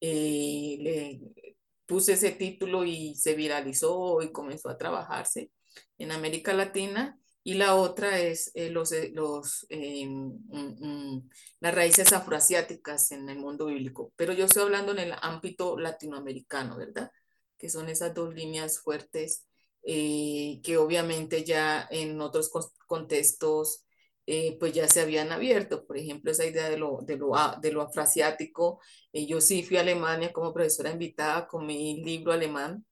Eh, 0.01 0.77
le 0.81 1.21
puse 1.85 2.13
ese 2.13 2.31
título 2.31 2.83
y 2.83 3.15
se 3.15 3.33
viralizó 3.33 4.21
y 4.21 4.33
comenzó 4.33 4.69
a 4.69 4.77
trabajarse 4.77 5.51
en 5.97 6.11
América 6.11 6.51
Latina 6.51 7.17
y 7.47 7.53
la 7.53 7.75
otra 7.75 8.19
es 8.19 8.51
eh, 8.55 8.69
los, 8.69 8.91
eh, 8.91 9.09
los, 9.13 9.65
eh, 9.69 10.05
mm, 10.05 10.49
mm, 10.49 11.29
las 11.61 11.73
raíces 11.73 12.11
afroasiáticas 12.11 13.13
en 13.13 13.29
el 13.29 13.39
mundo 13.39 13.67
bíblico. 13.67 14.11
Pero 14.17 14.33
yo 14.33 14.43
estoy 14.43 14.63
hablando 14.63 14.91
en 14.91 14.99
el 14.99 15.13
ámbito 15.21 15.79
latinoamericano, 15.79 16.75
¿verdad? 16.75 17.09
Que 17.57 17.69
son 17.69 17.87
esas 17.87 18.13
dos 18.13 18.35
líneas 18.35 18.79
fuertes 18.79 19.45
que 19.81 20.77
obviamente 20.77 21.45
ya 21.45 21.87
en 21.89 22.19
otros 22.19 22.51
contextos 22.85 23.85
pues 24.59 24.73
ya 24.73 24.87
se 24.89 24.99
habían 24.99 25.31
abierto. 25.31 25.85
Por 25.87 25.97
ejemplo, 25.97 26.31
esa 26.31 26.45
idea 26.45 26.69
de 26.69 26.77
lo, 26.77 26.99
de 27.03 27.15
lo, 27.15 27.31
de 27.61 27.71
lo 27.71 27.81
afroasiático. 27.81 28.81
yo 29.13 29.39
sí 29.39 29.63
fui 29.63 29.77
a 29.77 29.81
Alemania 29.81 30.33
como 30.33 30.53
profesora 30.53 30.91
invitada 30.91 31.47
con 31.47 31.65
mi 31.65 32.03
libro 32.03 32.33
alemán 32.33 32.85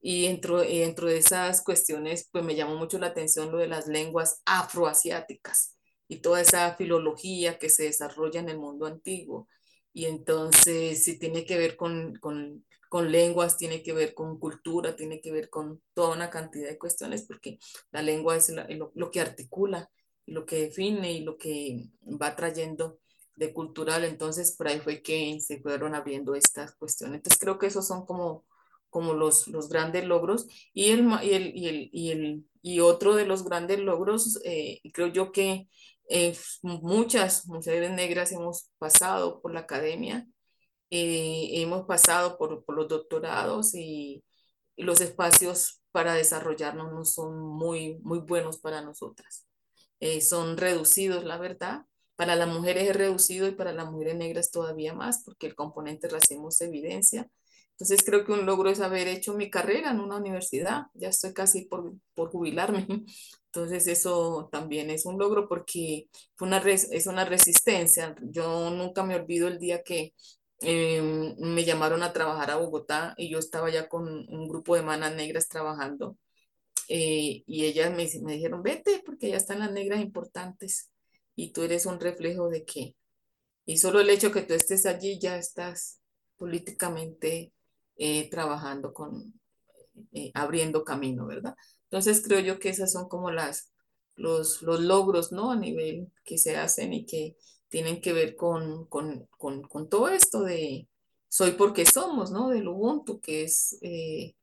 y 0.00 0.26
dentro, 0.26 0.60
dentro 0.60 1.08
de 1.08 1.18
esas 1.18 1.62
cuestiones, 1.62 2.28
pues 2.30 2.44
me 2.44 2.54
llamó 2.54 2.76
mucho 2.76 2.98
la 2.98 3.08
atención 3.08 3.50
lo 3.50 3.58
de 3.58 3.68
las 3.68 3.88
lenguas 3.88 4.42
afroasiáticas 4.44 5.76
y 6.08 6.20
toda 6.20 6.40
esa 6.40 6.74
filología 6.76 7.58
que 7.58 7.68
se 7.68 7.84
desarrolla 7.84 8.40
en 8.40 8.48
el 8.48 8.58
mundo 8.58 8.86
antiguo. 8.86 9.48
Y 9.92 10.06
entonces, 10.06 11.04
si 11.04 11.18
tiene 11.18 11.44
que 11.44 11.58
ver 11.58 11.76
con, 11.76 12.14
con, 12.16 12.64
con 12.88 13.10
lenguas, 13.10 13.58
tiene 13.58 13.82
que 13.82 13.92
ver 13.92 14.14
con 14.14 14.38
cultura, 14.38 14.96
tiene 14.96 15.20
que 15.20 15.32
ver 15.32 15.50
con 15.50 15.82
toda 15.94 16.14
una 16.14 16.30
cantidad 16.30 16.68
de 16.68 16.78
cuestiones, 16.78 17.26
porque 17.26 17.58
la 17.90 18.02
lengua 18.02 18.36
es 18.36 18.50
lo, 18.50 18.92
lo, 18.94 19.10
que 19.10 19.20
articula, 19.20 19.90
lo 20.26 20.46
que 20.46 20.62
define 20.62 21.12
y 21.12 21.20
lo 21.24 21.36
que 21.36 21.90
va 22.04 22.36
trayendo 22.36 23.00
de 23.36 23.52
cultural. 23.52 24.04
Entonces, 24.04 24.56
por 24.56 24.68
ahí 24.68 24.80
fue 24.80 25.02
que 25.02 25.40
se 25.40 25.60
fueron 25.60 25.94
abriendo 25.94 26.34
estas 26.34 26.74
cuestiones. 26.76 27.16
Entonces, 27.16 27.40
creo 27.40 27.58
que 27.58 27.66
esos 27.66 27.86
son 27.86 28.06
como 28.06 28.46
como 28.90 29.14
los, 29.14 29.48
los 29.48 29.68
grandes 29.68 30.04
logros. 30.04 30.46
Y, 30.72 30.90
el, 30.90 31.06
y, 31.22 31.34
el, 31.34 31.56
y, 31.56 31.68
el, 31.68 31.90
y, 31.92 32.10
el, 32.10 32.44
y 32.62 32.80
otro 32.80 33.14
de 33.14 33.26
los 33.26 33.44
grandes 33.44 33.78
logros, 33.80 34.40
eh, 34.44 34.80
creo 34.92 35.08
yo 35.08 35.32
que 35.32 35.68
eh, 36.08 36.36
muchas 36.62 37.46
mujeres 37.46 37.90
negras 37.92 38.32
hemos 38.32 38.70
pasado 38.78 39.40
por 39.42 39.52
la 39.52 39.60
academia, 39.60 40.26
eh, 40.90 41.50
hemos 41.62 41.86
pasado 41.86 42.38
por, 42.38 42.64
por 42.64 42.76
los 42.76 42.88
doctorados 42.88 43.74
y, 43.74 44.24
los 44.76 45.00
espacios 45.00 45.82
para 45.92 46.14
desarrollarnos 46.14 46.92
no 46.92 47.04
son 47.04 47.38
muy, 47.40 47.98
muy 48.02 48.20
buenos 48.20 48.58
para 48.58 48.80
nosotras. 48.82 49.46
eh, 50.00 50.20
son 50.22 50.56
reducidos, 50.58 51.24
la 51.24 51.38
verdad. 51.38 51.86
Para 52.16 52.36
las 52.36 52.48
mujeres 52.48 52.90
es 52.90 52.96
reducido 52.96 53.48
y 53.48 53.52
para 53.52 53.72
las 53.72 53.90
mujeres 53.90 54.16
negras 54.16 54.50
todavía 54.52 54.94
más, 54.94 55.22
porque 55.24 55.46
el 55.48 55.54
componente 55.56 56.08
racismo 56.08 56.50
se 56.52 56.66
evidencia. 56.66 57.28
Entonces 57.78 58.04
creo 58.04 58.24
que 58.24 58.32
un 58.32 58.44
logro 58.44 58.70
es 58.70 58.80
haber 58.80 59.06
hecho 59.06 59.34
mi 59.34 59.50
carrera 59.50 59.92
en 59.92 60.00
una 60.00 60.16
universidad. 60.16 60.86
Ya 60.94 61.08
estoy 61.10 61.32
casi 61.32 61.66
por, 61.66 61.94
por 62.14 62.30
jubilarme. 62.30 62.86
Entonces 63.46 63.86
eso 63.86 64.48
también 64.50 64.90
es 64.90 65.06
un 65.06 65.16
logro 65.16 65.48
porque 65.48 66.08
fue 66.34 66.48
una 66.48 66.58
es 66.58 67.06
una 67.06 67.24
resistencia. 67.24 68.16
Yo 68.22 68.70
nunca 68.70 69.04
me 69.04 69.14
olvido 69.14 69.46
el 69.46 69.60
día 69.60 69.82
que 69.84 70.12
em, 70.60 71.36
me 71.38 71.64
llamaron 71.64 72.02
a 72.02 72.12
trabajar 72.12 72.50
a 72.50 72.56
Bogotá 72.56 73.14
y 73.16 73.30
yo 73.30 73.38
estaba 73.38 73.70
ya 73.70 73.88
con 73.88 74.08
un 74.08 74.48
grupo 74.48 74.74
de 74.74 74.82
manas 74.82 75.14
negras 75.14 75.48
trabajando. 75.48 76.18
Eh, 76.88 77.44
y 77.46 77.64
ellas 77.66 77.90
me, 77.94 78.08
me 78.22 78.34
dijeron, 78.34 78.62
vete 78.62 79.02
porque 79.04 79.28
ya 79.30 79.36
están 79.36 79.60
las 79.60 79.70
negras 79.72 80.00
importantes 80.00 80.90
y 81.36 81.52
tú 81.52 81.62
eres 81.62 81.86
un 81.86 82.00
reflejo 82.00 82.48
de 82.48 82.64
que, 82.64 82.96
y 83.66 83.78
solo 83.78 84.00
el 84.00 84.10
hecho 84.10 84.32
que 84.32 84.42
tú 84.42 84.54
estés 84.54 84.86
allí 84.86 85.18
ya 85.20 85.36
estás 85.38 86.00
políticamente 86.36 87.52
eh, 87.98 88.30
trabajando 88.30 88.94
con, 88.94 89.34
eh, 90.12 90.30
abriendo 90.34 90.84
camino, 90.84 91.26
¿verdad? 91.26 91.56
Entonces 91.84 92.22
creo 92.24 92.40
yo 92.40 92.58
que 92.58 92.70
esas 92.70 92.92
son 92.92 93.08
como 93.08 93.30
las, 93.30 93.72
los, 94.16 94.62
los 94.62 94.80
logros, 94.80 95.32
¿no? 95.32 95.50
A 95.50 95.56
nivel 95.56 96.10
que 96.24 96.38
se 96.38 96.56
hacen 96.56 96.92
y 96.92 97.06
que 97.06 97.36
tienen 97.68 98.00
que 98.00 98.12
ver 98.12 98.36
con, 98.36 98.86
con, 98.86 99.26
con, 99.36 99.62
con 99.62 99.88
todo 99.88 100.08
esto 100.08 100.42
de 100.42 100.88
soy 101.28 101.52
porque 101.52 101.84
somos, 101.84 102.30
¿no? 102.30 102.48
Del 102.48 102.68
Ubuntu, 102.68 103.20
que 103.20 103.44
es 103.44 103.78
eh, 103.82 104.34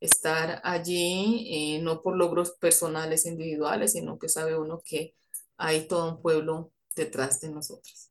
estar 0.00 0.60
allí, 0.64 1.80
no 1.82 2.02
por 2.02 2.16
logros 2.16 2.52
personales, 2.52 3.26
individuales, 3.26 3.92
sino 3.92 4.18
que 4.18 4.28
sabe 4.28 4.58
uno 4.58 4.82
que 4.84 5.14
hay 5.56 5.86
todo 5.88 6.16
un 6.16 6.22
pueblo 6.22 6.72
detrás 6.96 7.40
de 7.40 7.50
nosotros. 7.50 8.10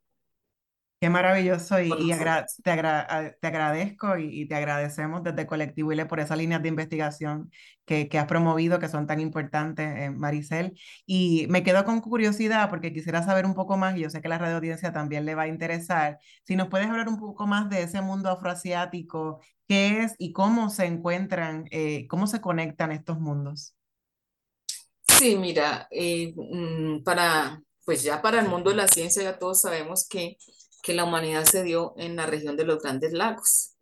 Qué 1.04 1.10
maravilloso 1.10 1.82
y, 1.82 1.89
te, 1.89 2.46
te, 2.63 3.48
agradezco 3.48 4.18
y, 4.18 4.48
te 4.48 4.56
agradecemos 4.56 5.22
desde 5.22 5.46
Colectivo 5.46 5.92
ILE 5.92 6.06
por 6.06 6.22
esas 6.22 6.38
líneas 6.38 6.62
de 6.63 6.70
investigación 6.70 7.52
que, 7.84 8.08
que 8.08 8.18
has 8.18 8.26
promovido, 8.26 8.80
que 8.80 8.88
son 8.88 9.06
tan 9.06 9.20
importantes, 9.20 9.86
eh, 9.98 10.12
Maricel. 10.12 10.80
Y 11.06 11.46
me 11.50 11.62
quedo 11.62 11.84
con 11.84 12.00
curiosidad 12.00 12.70
porque 12.70 12.94
quisiera 12.94 13.22
saber 13.22 13.46
un 13.46 13.54
poco 13.54 13.76
más, 13.76 13.98
y 13.98 14.00
yo 14.00 14.10
sé 14.10 14.22
que 14.22 14.30
la 14.30 14.38
radio 14.38 14.56
audiencia 14.56 14.94
también 14.94 15.26
le 15.26 15.36
va 15.36 15.42
a 15.42 15.48
interesar, 15.50 16.20
si 16.46 16.56
nos 16.56 16.70
puedes 16.70 16.88
hablar 16.88 17.10
un 17.10 17.20
poco 17.20 17.48
más 17.48 17.70
de 17.70 17.82
ese 17.82 18.00
mundo 18.00 18.30
afroasiático, 18.30 19.42
qué 19.68 20.04
es 20.04 20.16
y 20.18 20.32
cómo 20.32 20.70
se 20.70 20.86
encuentran, 20.86 21.66
eh, 21.72 22.08
cómo 22.08 22.28
se 22.28 22.39
conectan 22.39 22.94
estos 22.94 23.20
mundos. 23.20 23.76
Sí, 25.02 25.36
mira, 25.36 25.86
eh, 25.92 26.34
mm, 26.34 27.04
para, 27.04 27.62
pues 27.84 28.04
ya 28.04 28.22
para 28.22 28.39
el 28.39 28.48
mundo 28.48 28.70
de 28.70 28.78
la 28.78 28.88
ciencia 28.88 29.22
ya 29.22 29.38
todos 29.38 29.60
sabemos 29.60 30.08
que 30.08 30.38
que 30.84 30.93
la 30.93 31.06
humanidad 31.06 31.46
se 31.46 31.63
dio 31.63 31.96
en 31.98 32.17
la 32.17 32.28
región 32.28 32.58
de 32.58 32.65
los 32.65 32.84
Grandes 32.84 33.13
Lagos, 33.13 33.78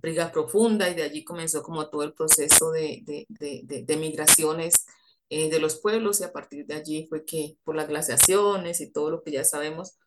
Briga 0.00 0.30
Profunda, 0.30 0.88
y 0.88 0.94
de 0.94 1.02
allí 1.02 1.24
comenzó 1.24 1.62
como 1.62 1.90
todo 1.90 2.04
el 2.04 2.14
proceso 2.14 2.70
de, 2.70 3.02
de, 3.28 3.96
migraciones 3.96 4.86
eh, 5.28 5.50
de 5.50 5.58
los 5.58 5.80
pueblos, 5.80 6.20
y 6.20 6.24
a 6.24 6.32
partir 6.32 6.64
de 6.64 6.76
allí 6.76 7.06
fue 7.08 7.24
que 7.24 7.58
por 7.64 7.74
las 7.74 7.88
glaciaciones 7.88 8.80
y 8.80 8.92
todo 8.92 9.10
lo 9.10 9.22
que 9.24 9.32
ya 9.32 9.42
sabemos, 9.44 9.98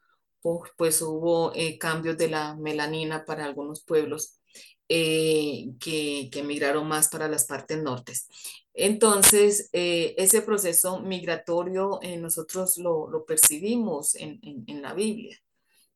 pues, 0.41 0.71
pues 0.77 1.01
hubo 1.01 1.51
eh, 1.55 1.77
cambios 1.77 2.17
de 2.17 2.29
la 2.29 2.55
melanina 2.55 3.25
para 3.25 3.43
algunos 3.43 3.83
pueblos 3.83 4.39
eh, 4.87 5.73
que, 5.77 6.29
que 6.31 6.43
migraron 6.43 6.87
más 6.87 7.09
para 7.09 7.27
las 7.27 7.45
partes 7.47 7.83
nortes. 7.83 8.29
Entonces, 8.73 9.69
ese 9.73 10.41
proceso 10.41 11.01
migratorio 11.01 11.99
nosotros 12.19 12.77
lo, 12.77 13.09
lo 13.09 13.25
percibimos 13.25 14.15
en, 14.15 14.39
en, 14.41 14.63
en, 14.67 14.81
la 14.81 14.93
Biblia 14.93 15.37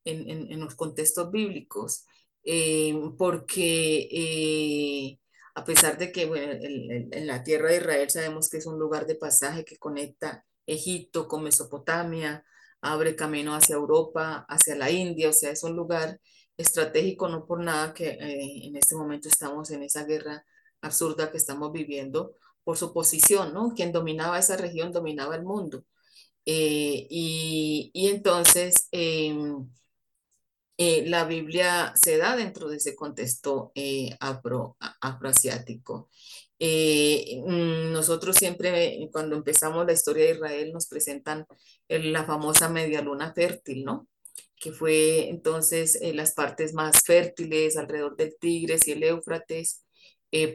en, 0.05 0.59
los 0.59 0.75
contextos 0.75 1.31
bíblicos, 1.31 2.05
eh, 2.43 2.93
porque 3.17 4.07
eh, 4.11 5.19
a 5.55 5.63
pesar 5.63 5.97
de 5.97 6.11
que 6.11 6.23
en 6.23 7.27
la 7.27 7.43
tierra 7.43 7.69
de 7.69 7.77
Israel 7.77 8.09
sabemos 8.09 8.49
que 8.49 8.57
es 8.57 8.65
un 8.65 8.79
lugar 8.79 9.05
de 9.07 9.15
pasaje 9.15 9.65
que 9.65 9.77
conecta 9.77 10.45
Egipto 10.65 11.27
con 11.27 11.43
Mesopotamia, 11.43 12.45
abre 12.81 13.15
camino 13.15 13.55
hacia 13.55 13.75
Europa, 13.75 14.45
hacia 14.49 14.75
la 14.75 14.91
India, 14.91 15.29
o 15.29 15.33
sea, 15.33 15.51
es 15.51 15.63
un 15.63 15.75
lugar 15.75 16.19
estratégico, 16.57 17.27
no 17.29 17.45
por 17.45 17.63
nada 17.63 17.93
que 17.93 18.09
eh, 18.09 18.67
en 18.67 18.75
este 18.77 18.95
momento 18.95 19.27
estamos 19.29 19.71
en 19.71 19.83
esa 19.83 20.05
guerra 20.05 20.45
absurda 20.81 21.31
que 21.31 21.37
estamos 21.37 21.71
viviendo 21.71 22.35
por 22.63 22.77
su 22.77 22.93
posición, 22.93 23.53
¿no? 23.53 23.73
Quien 23.75 23.91
dominaba 23.91 24.39
esa 24.39 24.57
región 24.57 24.91
dominaba 24.91 25.35
el 25.35 25.43
mundo. 25.43 25.85
y, 26.45 27.89
y, 27.93 28.07
entonces, 28.09 28.87
em, 28.91 29.67
eh, 30.77 31.03
la 31.07 31.25
Biblia 31.25 31.93
se 31.95 32.17
da 32.17 32.35
dentro 32.35 32.67
de 32.67 32.77
ese 32.77 32.95
contexto 32.95 33.71
eh, 33.75 34.15
afro, 34.19 34.77
afroasiático. 35.01 36.09
Eh, 36.59 37.41
mm, 37.45 37.91
nosotros 37.91 38.35
siempre, 38.35 39.09
cuando 39.11 39.35
empezamos 39.35 39.85
la 39.85 39.93
historia 39.93 40.25
de 40.25 40.31
Israel, 40.31 40.71
nos 40.73 40.87
presentan 40.87 41.45
la 41.87 42.23
famosa 42.25 42.69
media 42.69 43.01
luna 43.01 43.33
fértil, 43.33 43.83
¿no? 43.85 44.07
Que 44.55 44.71
fue 44.71 45.29
entonces 45.29 45.99
las 46.13 46.33
partes 46.33 46.73
más 46.73 47.03
fértiles 47.05 47.77
alrededor 47.77 48.15
del 48.15 48.35
Tigres 48.39 48.87
y 48.87 48.93
el 48.93 49.03
Éufrates, 49.03 49.83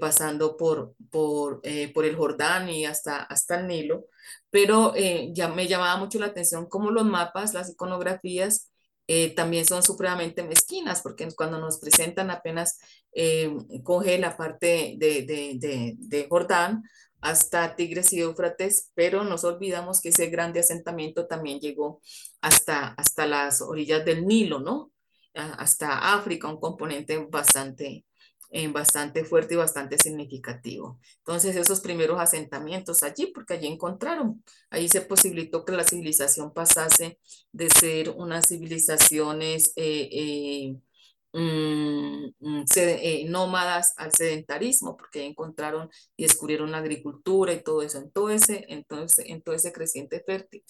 pasando 0.01 0.57
por, 0.57 0.95
por, 1.11 1.61
por, 1.95 2.05
el 2.05 2.17
Jordán 2.17 2.69
y 2.69 2.85
hasta, 2.87 3.23
hasta 3.23 3.61
el 3.61 3.69
Nilo. 3.69 4.07
Pero 4.51 4.95
ya 5.33 5.49
me 5.49 5.69
llamaba 5.69 5.97
mucho 5.99 6.19
la 6.19 6.27
atención 6.27 6.67
cómo 6.67 6.91
los 6.91 7.05
mapas, 7.07 7.55
las 7.55 7.71
iconografías, 7.71 8.71
eh, 9.11 9.35
también 9.35 9.65
son 9.65 9.83
supremamente 9.83 10.43
mezquinas, 10.43 11.01
porque 11.01 11.27
cuando 11.35 11.59
nos 11.59 11.79
presentan 11.81 12.31
apenas 12.31 12.79
eh, 13.13 13.51
coge 13.83 14.19
la 14.19 14.37
parte 14.37 14.97
de, 14.99 15.23
de, 15.23 15.97
de, 15.99 16.27
Jordán 16.29 16.83
hasta 17.23 17.75
Tigres 17.75 18.13
y 18.13 18.21
Éufrates, 18.21 18.93
pero 18.95 19.25
nos 19.25 19.45
olvidamos 19.45 20.03
que 20.03 20.11
ese 20.11 20.29
grande 20.29 20.61
asentamiento 20.61 21.27
también 21.27 21.59
llegó 21.59 22.03
hasta, 22.43 22.89
hasta 22.89 23.27
las 23.27 23.63
orillas 23.63 24.05
del 24.05 24.27
Nilo, 24.27 24.61
¿no? 24.61 24.93
Hasta 25.35 26.15
África, 26.15 26.49
un 26.49 26.61
componente 26.61 27.17
bastante, 27.31 28.05
bastante 28.73 29.25
fuerte 29.25 29.55
y 29.55 29.57
bastante 29.57 29.99
significativo. 29.99 30.99
Entonces, 31.19 31.57
esos 31.57 31.81
primeros 31.81 32.21
asentamientos 32.21 33.03
allí, 33.03 33.27
porque 33.35 33.55
allí 33.55 33.67
encontraron, 33.67 34.43
ahí 34.71 34.89
se 34.89 35.03
posibilitó 35.03 35.65
que 35.65 35.73
la 35.73 35.85
civilización 35.85 36.53
pasase 36.53 37.19
de 37.53 37.71
ser 37.71 38.11
unas 38.11 38.49
civilizaciones 38.49 39.73
eh, 39.77 40.09
eh, 40.13 40.77
mm, 41.33 42.27
mm, 42.41 42.65
eh, 42.77 43.27
nómadas 43.29 43.95
al 43.97 44.13
sedentarismo, 44.13 44.97
porque 44.97 45.25
encontraron 45.25 45.91
y 46.17 46.25
descubrieron 46.25 46.71
la 46.71 46.79
agricultura 46.79 47.53
y 47.53 47.63
todo 47.63 47.83
eso, 47.83 47.99
entonces, 47.99 48.65
en 48.69 49.43
todo 49.43 49.55
ese 49.55 49.73
creciente 49.73 50.23
fértil. 50.25 50.65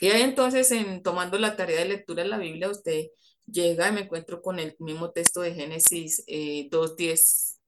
Y 0.00 0.08
ahí 0.08 0.22
entonces, 0.22 0.70
en, 0.72 1.02
tomando 1.02 1.38
la 1.38 1.56
tarea 1.56 1.80
de 1.80 1.86
lectura 1.86 2.22
de 2.22 2.28
la 2.28 2.38
Biblia, 2.38 2.70
usted 2.70 3.06
llega 3.46 3.88
y 3.88 3.92
me 3.92 4.00
encuentro 4.02 4.42
con 4.42 4.58
el 4.58 4.76
mismo 4.78 5.12
texto 5.12 5.40
de 5.40 5.54
Génesis 5.54 6.22
eh, 6.26 6.68
2.10 6.70 7.58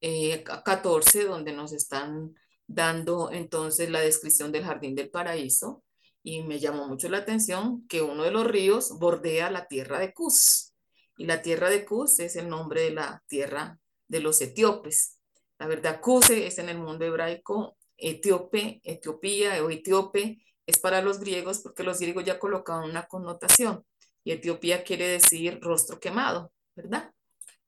eh, 0.00 0.44
14, 0.44 1.24
donde 1.24 1.52
nos 1.52 1.72
están 1.72 2.34
dando 2.66 3.30
entonces 3.30 3.90
la 3.90 4.00
descripción 4.00 4.52
del 4.52 4.64
jardín 4.64 4.94
del 4.94 5.10
paraíso. 5.10 5.82
Y 6.22 6.42
me 6.42 6.58
llamó 6.58 6.88
mucho 6.88 7.08
la 7.08 7.18
atención 7.18 7.86
que 7.86 8.00
uno 8.00 8.22
de 8.24 8.30
los 8.30 8.46
ríos 8.46 8.98
bordea 8.98 9.50
la 9.50 9.66
tierra 9.66 9.98
de 9.98 10.14
Cus. 10.14 10.72
Y 11.18 11.26
la 11.26 11.42
tierra 11.42 11.68
de 11.68 11.84
Cus 11.84 12.18
es 12.18 12.36
el 12.36 12.48
nombre 12.48 12.82
de 12.82 12.90
la 12.92 13.22
tierra 13.28 13.78
de 14.08 14.20
los 14.20 14.40
etíopes. 14.40 15.18
La 15.58 15.66
verdad, 15.66 16.00
Cus 16.00 16.30
es 16.30 16.58
en 16.58 16.70
el 16.70 16.78
mundo 16.78 17.04
hebraico, 17.04 17.76
etíope, 17.96 18.80
etiopía 18.84 19.62
o 19.62 19.70
etíope 19.70 20.38
es 20.66 20.78
para 20.78 21.02
los 21.02 21.20
griegos 21.20 21.58
porque 21.58 21.82
los 21.82 21.98
griegos 22.00 22.24
ya 22.24 22.38
colocaban 22.38 22.88
una 22.88 23.06
connotación 23.06 23.84
y 24.24 24.32
Etiopía 24.32 24.82
quiere 24.84 25.06
decir 25.08 25.60
rostro 25.60 26.00
quemado, 26.00 26.52
¿verdad? 26.74 27.12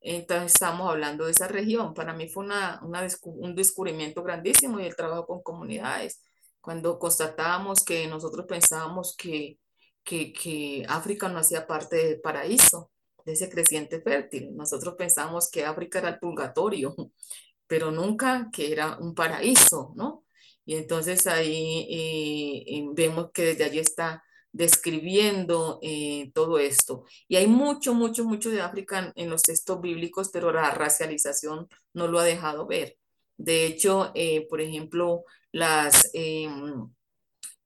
Entonces 0.00 0.52
estamos 0.54 0.88
hablando 0.90 1.26
de 1.26 1.32
esa 1.32 1.48
región. 1.48 1.94
Para 1.94 2.14
mí 2.14 2.28
fue 2.28 2.44
una, 2.44 2.80
un 2.82 3.54
descubrimiento 3.54 4.22
grandísimo 4.22 4.80
y 4.80 4.86
el 4.86 4.96
trabajo 4.96 5.26
con 5.26 5.42
comunidades. 5.42 6.22
Cuando 6.60 6.98
constatábamos 6.98 7.84
que 7.84 8.06
nosotros 8.08 8.46
pensábamos 8.46 9.16
que, 9.16 9.58
que, 10.04 10.32
que 10.32 10.84
África 10.88 11.28
no 11.28 11.38
hacía 11.38 11.66
parte 11.66 11.96
del 11.96 12.20
paraíso, 12.20 12.90
de 13.24 13.32
ese 13.32 13.50
creciente 13.50 14.00
fértil. 14.00 14.54
Nosotros 14.56 14.94
pensábamos 14.96 15.50
que 15.50 15.64
África 15.64 15.98
era 15.98 16.10
el 16.10 16.18
purgatorio, 16.18 16.94
pero 17.66 17.90
nunca 17.90 18.48
que 18.52 18.72
era 18.72 18.96
un 18.98 19.14
paraíso, 19.14 19.92
¿no? 19.96 20.24
Y 20.64 20.76
entonces 20.76 21.26
ahí 21.26 21.86
eh, 21.90 22.84
vemos 22.94 23.30
que 23.32 23.42
desde 23.42 23.64
allí 23.64 23.78
está 23.78 24.22
describiendo 24.56 25.78
eh, 25.82 26.30
todo 26.34 26.58
esto. 26.58 27.04
Y 27.28 27.36
hay 27.36 27.46
mucho, 27.46 27.94
mucho, 27.94 28.24
mucho 28.24 28.50
de 28.50 28.62
África 28.62 29.12
en, 29.14 29.30
los 29.30 29.42
textos 29.42 29.80
bíblicos, 29.80 30.30
pero 30.32 30.50
la 30.52 30.70
racialización 30.70 31.68
no 31.92 32.08
lo 32.08 32.18
ha 32.18 32.24
dejado 32.24 32.66
ver. 32.66 32.96
De 33.36 33.66
hecho, 33.66 34.12
eh, 34.14 34.46
por 34.48 34.60
ejemplo, 34.62 35.24
las, 35.52 36.10
em, 36.14 36.88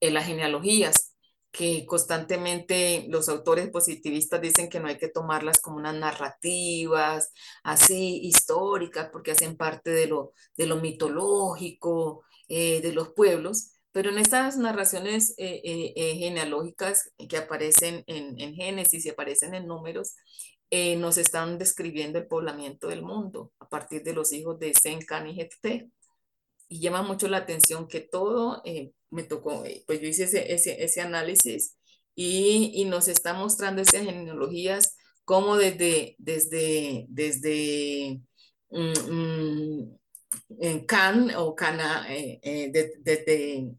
las 0.01 0.27
genealogías 0.27 1.15
que 1.53 1.85
constantemente 1.87 3.07
los 3.09 3.29
autores 3.29 3.71
positivistas 3.71 4.41
dicen 4.41 4.69
que 4.69 4.81
no 4.81 4.89
hay 4.89 4.99
que 4.99 5.09
tomarlas 5.09 5.61
como 5.61 5.77
unas 5.79 5.95
narrativas 5.95 7.33
así 7.65 8.21
históricas 8.23 9.11
porque 9.13 9.33
hacen 9.33 9.57
parte 9.57 9.91
de 9.91 10.07
lo, 10.07 10.33
de 10.57 10.67
lo 10.67 10.77
mitológico, 10.77 12.25
eh, 12.49 12.81
de 12.81 12.93
los 12.93 13.11
pueblos, 13.11 13.73
pero 13.93 14.11
en 14.11 14.19
estas 14.19 14.57
narraciones 14.57 15.35
eh, 15.39 15.63
eh, 15.65 16.15
genealógicas 16.17 17.11
que 17.29 17.37
aparecen 17.37 18.05
en, 18.07 18.41
en, 18.41 18.55
Génesis 18.55 19.05
y 19.07 19.11
aparecen 19.11 19.55
en 19.55 19.67
números, 19.67 20.15
nos 20.99 21.19
están 21.19 21.59
describiendo 21.59 22.21
el 22.21 22.29
poblamiento 22.29 22.87
del 22.89 23.03
mundo 23.03 23.53
a 23.59 23.69
partir 23.69 24.05
de 24.05 24.13
los 24.13 24.33
hijos 24.33 24.57
de 24.61 24.73
Sen, 24.73 25.01
Can 25.01 25.27
y 25.27 25.35
Jefté 25.35 25.91
y 26.71 26.81
llama 26.81 27.03
mucho 27.03 27.29
la 27.29 27.39
atención 27.39 27.89
que 27.89 28.01
todo, 28.01 28.63
eh, 28.65 28.93
me 29.11 29.25
tocó, 29.25 29.65
eh, 29.65 29.85
pues 29.87 30.01
yo 30.01 30.07
hice 30.09 30.25
ese, 30.25 30.55
ese, 30.55 30.83
ese 30.85 31.01
análisis 31.01 31.77
y, 32.15 32.71
y, 32.75 32.85
nos 32.85 33.09
está 33.09 33.35
mostrando 33.35 33.83
esas 33.83 34.05
genealogías 34.05 34.97
como 35.25 35.57
desde, 35.57 36.15
desde, 36.19 37.07
desde 37.09 38.21
mm, 38.71 39.13
mm, 39.13 39.99
en 40.61 40.87
Can 40.87 41.35
o 41.37 41.55
Cana, 41.55 42.07
eh, 42.09 42.71
desde 42.73 43.73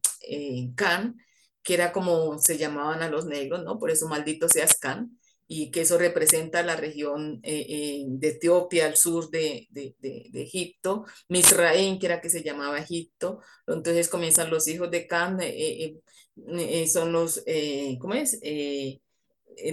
Can, 0.75 1.17
que 1.63 1.73
era 1.75 1.91
como 1.91 2.37
se 2.39 2.57
llamaban 2.57 3.01
a 3.01 3.09
los 3.09 3.25
negros, 3.25 3.63
¿no? 3.63 3.79
Por 3.79 3.91
eso 3.91 4.07
maldito 4.07 4.49
seas 4.49 4.77
Can, 4.79 5.17
y 5.53 5.69
que 5.69 5.81
eso 5.81 5.97
representa 5.97 6.63
la 6.63 6.77
región 6.77 7.41
eh, 7.43 7.65
eh, 7.67 8.05
de 8.07 8.29
Etiopía, 8.29 8.85
al 8.85 8.95
sur 8.95 9.29
de, 9.29 9.67
de, 9.71 9.95
de, 9.99 10.41
Egipto, 10.41 11.03
Misraín, 11.27 11.99
que 11.99 12.05
era 12.05 12.21
que 12.21 12.29
se 12.29 12.41
llamaba 12.41 12.79
Egipto, 12.79 13.41
entonces 13.67 14.07
comienzan 14.07 14.49
los 14.49 14.65
hijos 14.69 14.89
de 14.89 15.07
Can, 15.07 15.39
eh, 15.41 15.99
son 16.87 17.11
los, 17.11 17.43
¿cómo 17.99 18.13
es? 18.13 18.39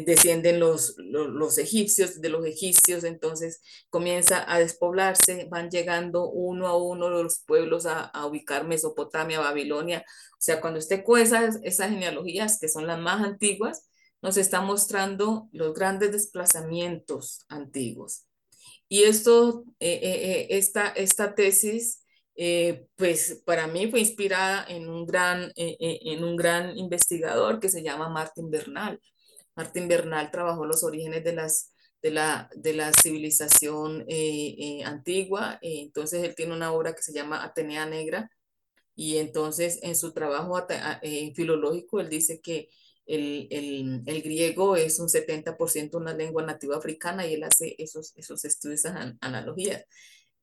Descienden 0.04 0.60
los, 0.60 0.96
los, 0.98 1.58
egipcios, 1.58 2.20
de 2.20 2.28
los 2.28 2.44
egipcios, 2.44 3.04
entonces 3.04 3.60
comienza 3.90 4.44
a 4.52 4.58
despoblarse, 4.58 5.46
van 5.50 5.70
llegando 5.70 6.28
uno 6.28 6.66
a 6.66 6.76
uno 6.76 7.08
los 7.10 7.40
pueblos 7.46 7.86
a, 7.86 8.10
ubicar 8.26 8.66
Mesopotamia, 8.66 9.40
Babilonia, 9.40 10.04
o 10.32 10.40
sea, 10.40 10.60
cuando 10.60 10.78
usted 10.78 11.02
cueza 11.04 11.48
esas 11.62 11.90
genealogías, 11.90 12.58
que 12.60 12.68
son 12.68 12.86
las 12.86 12.98
más 12.98 13.22
antiguas, 13.22 13.88
nos 14.22 14.36
está 14.36 14.60
mostrando 14.60 15.48
los 15.52 15.74
grandes 15.74 16.12
desplazamientos 16.12 17.44
antiguos. 17.48 18.26
Y 18.88 19.02
esto, 19.04 19.64
eh, 19.80 20.00
eh, 20.02 20.30
eh, 20.30 20.46
esta, 20.50 20.88
esta 20.88 21.34
tesis, 21.34 22.04
pues 22.96 23.42
para 23.44 23.66
mí 23.66 23.90
fue 23.90 23.98
inspirada 24.00 24.64
en 24.68 24.88
un, 24.88 25.06
gran, 25.06 25.50
en 25.56 26.22
un 26.22 26.36
gran 26.36 26.78
investigador 26.78 27.58
que 27.58 27.68
se 27.68 27.82
llama 27.82 28.08
Martin 28.08 28.48
Bernal. 28.48 29.00
Martin 29.58 29.88
Bernal 29.88 30.30
trabajó 30.30 30.64
los 30.64 30.84
orígenes 30.84 31.24
de, 31.24 31.32
las, 31.32 31.72
de, 32.00 32.12
la, 32.12 32.48
de 32.54 32.74
la 32.74 32.92
civilización 32.92 34.06
antigua, 34.84 35.58
entonces 35.60 36.22
él 36.22 36.36
tiene 36.36 36.54
una 36.54 36.72
obra 36.72 36.94
que 36.94 37.02
se 37.02 37.12
llama 37.12 37.42
Atenea 37.42 37.84
Negra, 37.84 38.30
y 38.94 39.16
entonces 39.16 39.80
en 39.82 39.96
su 39.96 40.12
trabajo 40.12 40.64
filológico 41.34 41.98
él 41.98 42.08
dice 42.08 42.40
que 42.40 42.68
el, 43.04 43.48
el, 43.50 44.02
el, 44.06 44.22
griego 44.22 44.76
es 44.76 45.00
un 45.00 45.08
70% 45.08 45.96
una 45.96 46.14
lengua 46.14 46.44
nativa 46.44 46.76
africana 46.76 47.26
y 47.26 47.34
él 47.34 47.42
hace 47.42 47.74
esos, 47.78 48.12
esos 48.16 48.44
estudios, 48.44 48.84
esas 48.84 49.14
analogías. 49.20 49.84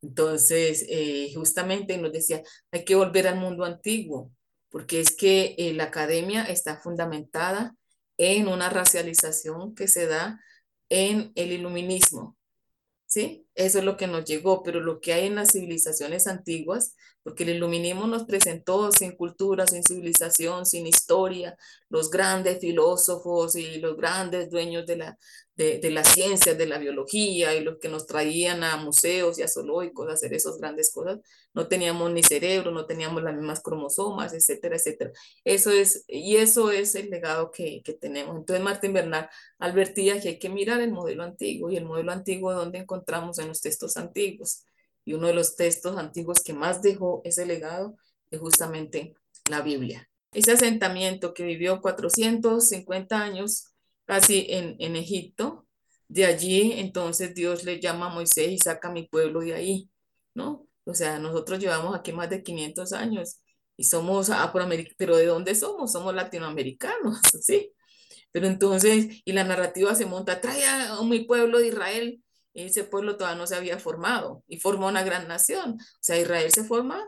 Entonces, 0.01 0.85
eh, 0.89 1.31
justamente 1.35 1.97
nos 1.97 2.11
decía, 2.11 2.43
hay 2.71 2.83
que 2.83 2.95
volver 2.95 3.27
al 3.27 3.39
mundo 3.39 3.63
antiguo, 3.63 4.31
porque 4.69 4.99
es 4.99 5.15
que 5.15 5.55
eh, 5.57 5.73
la 5.73 5.85
academia 5.85 6.43
está 6.43 6.77
fundamentada 6.81 7.75
en 8.17 8.47
una 8.47 8.69
racialización 8.69 9.75
que 9.75 9.87
se 9.87 10.07
da 10.07 10.41
en 10.89 11.31
el 11.35 11.51
iluminismo, 11.51 12.37
¿sí? 13.05 13.47
Eso 13.55 13.79
es 13.79 13.85
lo 13.85 13.97
que 13.97 14.07
nos 14.07 14.25
llegó, 14.25 14.63
pero 14.63 14.79
lo 14.79 14.99
que 15.01 15.13
hay 15.13 15.27
en 15.27 15.35
las 15.35 15.51
civilizaciones 15.51 16.27
antiguas 16.27 16.95
porque 17.25 17.41
el 17.43 17.49
iluminismo 17.49 18.05
nos 18.05 18.25
presentó 18.25 18.91
sin 18.91 19.13
cultura, 19.15 19.65
sin 19.65 19.83
civilización, 19.83 20.63
sin 20.67 20.85
historia, 20.85 21.57
los 21.89 22.11
grandes 22.11 22.59
filósofos 22.59 23.55
y 23.55 23.79
los 23.79 23.97
grandes 23.97 24.51
dueños 24.51 24.85
de 24.85 24.97
la, 24.97 25.17
de, 25.55 25.79
de 25.79 25.89
las 25.89 26.09
ciencias, 26.09 26.55
de 26.55 26.67
la 26.67 26.77
biología 26.77 27.55
y 27.55 27.63
los 27.63 27.79
que 27.79 27.89
nos 27.89 28.05
traían 28.05 28.63
a 28.63 28.77
museos 28.77 29.39
y 29.39 29.41
a 29.41 29.47
zoológicos 29.47 30.07
a 30.07 30.13
hacer 30.13 30.35
esas 30.35 30.59
grandes 30.59 30.91
cosas, 30.93 31.19
no 31.55 31.67
teníamos 31.67 32.11
ni 32.11 32.21
cerebro, 32.21 32.69
no 32.69 32.85
teníamos 32.85 33.23
las 33.23 33.33
mismas 33.35 33.59
cromosomas, 33.63 34.31
etcétera, 34.33 34.75
etcétera. 34.75 35.11
Eso 35.43 35.71
es, 35.71 36.05
y 36.07 36.35
eso 36.37 36.69
es 36.69 36.93
el 36.93 37.09
legado 37.09 37.49
que, 37.49 37.81
que 37.83 37.93
tenemos. 37.93 38.37
Entonces 38.37 38.63
Martín 38.63 38.93
Bernal 38.93 39.29
advertía 39.57 40.21
que 40.21 40.29
hay 40.29 40.39
que 40.39 40.49
mirar 40.49 40.79
el 40.79 40.91
modelo 40.91 41.23
antiguo 41.23 41.71
y 41.71 41.77
el 41.77 41.85
modelo 41.85 42.11
antiguo 42.11 42.53
donde 42.53 42.77
encontramos 42.77 43.39
en 43.39 43.47
los 43.47 43.61
textos 43.61 43.97
antiguos 43.97 44.63
y 45.05 45.13
uno 45.13 45.27
de 45.27 45.33
los 45.33 45.55
textos 45.55 45.97
antiguos 45.97 46.41
que 46.43 46.53
más 46.53 46.81
dejó 46.81 47.21
ese 47.23 47.45
legado 47.45 47.95
es 48.31 48.39
justamente 48.39 49.15
la 49.49 49.61
Biblia. 49.61 50.09
Ese 50.31 50.51
asentamiento 50.51 51.33
que 51.33 51.43
vivió 51.43 51.79
450 51.79 53.21
años 53.21 53.67
casi 54.05 54.47
en, 54.49 54.75
en 54.79 54.95
Egipto, 54.95 55.67
de 56.07 56.25
allí 56.25 56.73
entonces 56.73 57.33
Dios 57.33 57.63
le 57.63 57.79
llama 57.79 58.07
a 58.07 58.13
Moisés 58.13 58.51
y 58.51 58.57
saca 58.57 58.89
a 58.89 58.91
mi 58.91 59.07
pueblo 59.07 59.39
de 59.41 59.53
ahí, 59.53 59.89
¿no? 60.33 60.67
O 60.85 60.93
sea, 60.93 61.19
nosotros 61.19 61.59
llevamos 61.59 61.95
aquí 61.95 62.11
más 62.11 62.29
de 62.29 62.43
500 62.43 62.93
años 62.93 63.39
y 63.77 63.85
somos 63.85 64.29
afroamericanos, 64.29 64.95
pero 64.97 65.17
¿de 65.17 65.25
dónde 65.25 65.55
somos? 65.55 65.91
Somos 65.91 66.13
latinoamericanos, 66.13 67.19
¿sí? 67.41 67.71
Pero 68.31 68.47
entonces, 68.47 69.21
y 69.23 69.31
la 69.31 69.43
narrativa 69.43 69.95
se 69.95 70.05
monta, 70.05 70.41
trae 70.41 70.65
a 70.65 71.01
mi 71.03 71.21
pueblo 71.25 71.59
de 71.59 71.67
Israel 71.69 72.23
ese 72.55 72.85
pueblo 72.85 73.17
todavía 73.17 73.37
no 73.37 73.47
se 73.47 73.55
había 73.55 73.77
formado 73.79 74.43
y 74.47 74.59
formó 74.59 74.87
una 74.87 75.03
gran 75.03 75.27
nación. 75.27 75.73
O 75.73 75.97
sea, 75.99 76.19
Israel 76.19 76.51
se 76.51 76.63
forma 76.63 77.05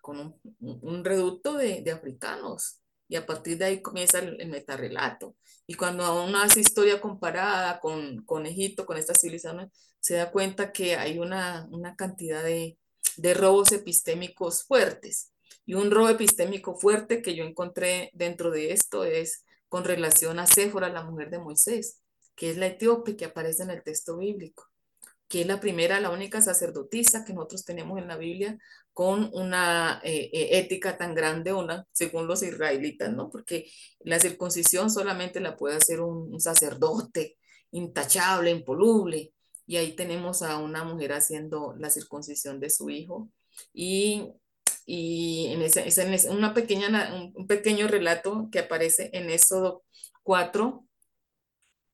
con 0.00 0.34
un, 0.60 1.04
reducto 1.04 1.54
de, 1.54 1.82
de, 1.82 1.90
africanos 1.92 2.80
y 3.08 3.16
a 3.16 3.26
partir 3.26 3.58
de 3.58 3.66
ahí 3.66 3.82
comienza 3.82 4.18
el, 4.18 4.40
el 4.40 4.48
metarrelato. 4.48 5.36
Y 5.66 5.74
cuando 5.74 6.24
uno 6.24 6.40
hace 6.40 6.60
historia 6.60 7.00
comparada 7.00 7.78
con, 7.78 8.46
Egipto, 8.46 8.86
con 8.86 8.96
estas 8.96 9.20
civilizaciones, 9.20 9.68
se 10.00 10.14
da 10.14 10.32
cuenta 10.32 10.72
que 10.72 10.96
hay 10.96 11.18
una, 11.18 11.68
una 11.70 11.94
cantidad 11.94 12.42
de, 12.42 12.78
de 13.16 13.34
robos 13.34 13.70
epistémicos 13.72 14.64
fuertes. 14.64 15.32
Y 15.66 15.74
un 15.74 15.90
robo 15.90 16.08
epistémico 16.08 16.74
fuerte 16.74 17.22
que 17.22 17.36
yo 17.36 17.44
encontré 17.44 18.10
dentro 18.14 18.50
de 18.50 18.72
esto 18.72 19.04
es 19.04 19.44
con 19.68 19.84
relación 19.84 20.40
a 20.40 20.48
Séfora, 20.48 20.88
la 20.88 21.04
mujer 21.04 21.30
de 21.30 21.38
Moisés, 21.38 22.00
que 22.34 22.50
es 22.50 22.56
la 22.56 22.66
etíope 22.66 23.16
que 23.16 23.26
aparece 23.26 23.62
en 23.62 23.70
el 23.70 23.84
texto 23.84 24.16
bíblico 24.16 24.69
que 25.30 25.42
es 25.42 25.46
la 25.46 25.60
primera, 25.60 26.00
la 26.00 26.10
única 26.10 26.42
sacerdotisa 26.42 27.24
que 27.24 27.32
nosotros 27.32 27.64
tenemos 27.64 28.00
en 28.00 28.08
la 28.08 28.16
Biblia 28.16 28.58
con 28.92 29.30
una 29.32 30.00
eh, 30.02 30.28
eh, 30.32 30.58
ética 30.58 30.98
tan 30.98 31.14
grande, 31.14 31.52
una, 31.52 31.86
según 31.92 32.26
los 32.26 32.42
israelitas, 32.42 33.12
¿no? 33.12 33.30
Porque 33.30 33.70
la 34.00 34.18
circuncisión 34.18 34.90
solamente 34.90 35.38
la 35.38 35.56
puede 35.56 35.76
hacer 35.76 36.00
un, 36.00 36.40
sacerdote 36.40 37.38
intachable, 37.70 38.50
impoluble, 38.50 39.32
y 39.66 39.76
ahí 39.76 39.92
tenemos 39.94 40.42
a 40.42 40.58
una 40.58 40.82
mujer 40.82 41.12
haciendo 41.12 41.76
la 41.78 41.90
circuncisión 41.90 42.58
de 42.58 42.70
su 42.70 42.90
hijo. 42.90 43.30
Y, 43.72 44.32
y 44.84 45.46
en, 45.52 45.62
ese, 45.62 45.86
en 46.28 46.36
una 46.36 46.54
pequeña, 46.54 47.30
un, 47.36 47.46
pequeño 47.46 47.86
relato 47.86 48.48
que 48.50 48.58
aparece 48.58 49.10
en 49.12 49.30
Éxodo 49.30 49.84
4, 50.24 50.84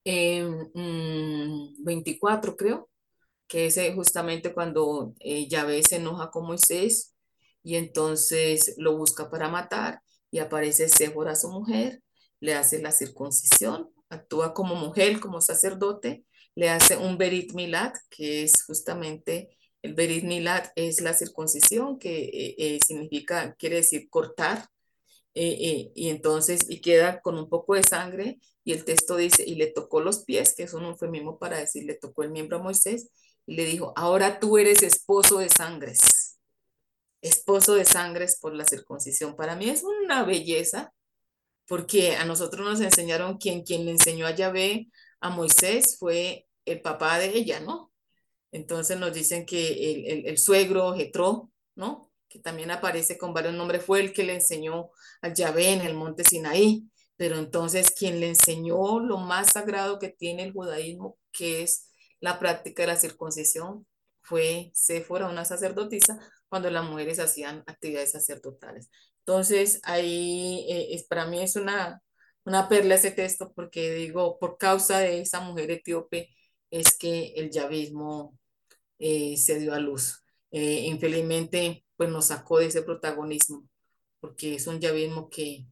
eh, 0.07 0.49
24 1.85 2.57
creo, 2.57 2.88
que 3.46 3.66
es 3.66 3.78
justamente 3.94 4.52
cuando 4.52 5.14
eh, 5.20 5.48
Yahvé 5.48 5.82
se 5.82 5.96
enoja 5.96 6.30
con 6.30 6.46
Moisés 6.46 7.14
y 7.62 7.76
entonces 7.76 8.74
lo 8.78 8.96
busca 8.96 9.30
para 9.30 9.48
matar 9.48 10.00
y 10.30 10.38
aparece 10.38 10.88
Séfora, 10.88 11.37
su 11.37 11.50
mujer, 11.50 12.02
le 12.40 12.54
hace 12.54 12.80
la 12.82 12.92
circuncisión, 12.92 13.90
actúa 14.09 14.54
como 14.54 14.74
mujer, 14.74 15.20
como 15.20 15.40
sacerdote, 15.40 16.24
le 16.54 16.70
hace 16.70 16.96
un 16.96 17.18
Berit 17.18 17.52
Milat, 17.54 17.96
que 18.11 18.42
es 18.42 18.64
justamente 18.66 19.56
el 19.82 19.94
Berit 19.94 20.24
Milat 20.24 20.68
es 20.74 21.00
la 21.00 21.14
circuncisión, 21.14 21.98
que 21.98 22.24
eh, 22.24 22.54
eh, 22.59 22.78
significa, 22.85 23.54
quiere 23.54 23.76
decir 23.76 24.09
cortar, 24.11 24.66
y 25.38 26.09
entonces, 26.09 26.61
y 26.70 26.80
queda 26.80 27.20
con 27.20 27.37
un 27.37 27.50
poco 27.50 27.74
de 27.74 27.82
sangre, 27.82 28.38
y 28.64 28.72
el 28.72 28.85
texto 28.85 29.16
dice, 29.16 29.44
y 29.46 29.56
le 29.56 29.66
tocó 29.66 30.00
los 30.00 30.24
pies, 30.24 30.54
que 30.56 30.62
es 30.62 30.72
un 30.72 30.85
eufemismo 30.85 31.38
para 31.38 31.59
decir, 31.59 31.85
le 31.85 31.94
tocó 31.94 32.22
el 32.22 32.30
miembro 32.30 32.56
a 32.56 32.62
Moisés, 32.62 33.11
le 33.46 33.64
dijo, 33.64 33.92
ahora 33.96 34.40
tú 34.40 34.59
eres 34.59 34.82
esposo 34.82 35.38
de 35.38 35.48
sangres, 35.48 36.38
esposo 37.20 37.74
de 37.74 37.85
sangres 37.85 38.38
por 38.40 38.54
la 38.54 38.64
circuncisión. 38.64 39.37
Para 39.37 39.56
mí 39.56 39.68
es 39.68 39.82
una 39.85 40.24
belleza, 40.24 40.92
porque 41.66 42.16
a 42.16 42.24
nosotros 42.24 42.66
nos 42.66 42.80
enseñaron 42.80 43.38
quien, 43.38 43.62
quien 43.62 43.85
le 43.85 43.92
enseñó 43.92 44.26
a 44.26 44.35
Yahvé, 44.35 44.88
a 45.20 45.30
Moisés, 45.30 45.96
fue 45.98 46.46
el 46.64 46.80
papá 46.80 47.18
de 47.18 47.37
ella, 47.37 47.61
¿no? 47.61 47.92
Entonces 48.52 48.98
nos 48.98 49.12
dicen 49.12 49.46
que 49.46 50.12
el, 50.12 50.26
el, 50.26 50.38
suegro, 50.38 50.94
Jetro, 50.94 51.50
¿no? 51.74 52.11
Que 52.28 52.38
también 52.38 52.70
aparece 52.70 53.18
con 53.18 53.35
varios 53.35 53.54
nombres, 53.54 53.85
fue 53.85 54.00
el 54.00 54.12
que 54.12 54.24
le 54.24 54.35
enseñó 54.35 54.90
a 55.22 55.32
Yahvé 55.32 55.72
en 55.72 55.80
el 55.82 55.94
monte 55.94 56.24
Sinaí. 56.24 56.88
pero 57.16 57.38
entonces 57.38 57.90
quien 57.90 58.20
le 58.20 58.28
enseñó 58.28 59.00
lo 59.00 59.18
más 59.18 59.52
sagrado 59.52 59.98
que 59.98 60.11
tiene 60.11 60.44
el 60.44 60.52
judaísmo, 60.52 61.18
que 61.32 61.62
es 61.62 61.86
la 62.20 62.38
práctica 62.38 62.83
de 62.83 62.88
la 62.88 62.96
circuncisión, 62.96 63.87
fue 64.22 64.72
Séfora, 64.74 65.29
una 65.29 65.44
sacerdotisa, 65.44 66.18
cuando 66.48 66.70
las 66.70 66.85
mujeres 66.85 67.18
hacían 67.20 67.62
actividades 67.66 68.12
sacerdotales. 68.12 68.90
Entonces, 69.20 69.81
ahí 69.85 70.66
eh, 70.68 70.94
es, 70.94 71.05
para 71.07 71.26
mí 71.26 71.42
es 71.42 71.57
una, 71.57 72.02
una 72.44 72.68
perla 72.68 72.96
ese 72.96 73.11
texto 73.12 73.52
porque 73.55 73.92
digo, 73.94 74.38
por 74.38 74.59
causa 74.59 74.98
de 75.00 75.20
esa 75.20 75.40
mujer 75.40 75.70
etíope 75.70 76.31
es 76.70 76.96
que 76.98 77.35
el 77.37 77.50
yavismo 77.50 78.38
eh, 78.98 79.37
se 79.37 79.59
dio 79.61 79.74
a 79.74 79.81
luz. 79.81 80.24
Eh, 80.50 80.87
infelizmente, 80.87 81.85
pues 81.96 82.11
nos 82.11 82.26
sacó 82.26 82.59
de 82.59 82.66
ese 82.66 82.83
protagonismo 82.83 83.68
porque 84.20 84.57
es 84.57 84.66
un 84.66 84.81
yavismo 84.81 85.31
que, 85.31 85.66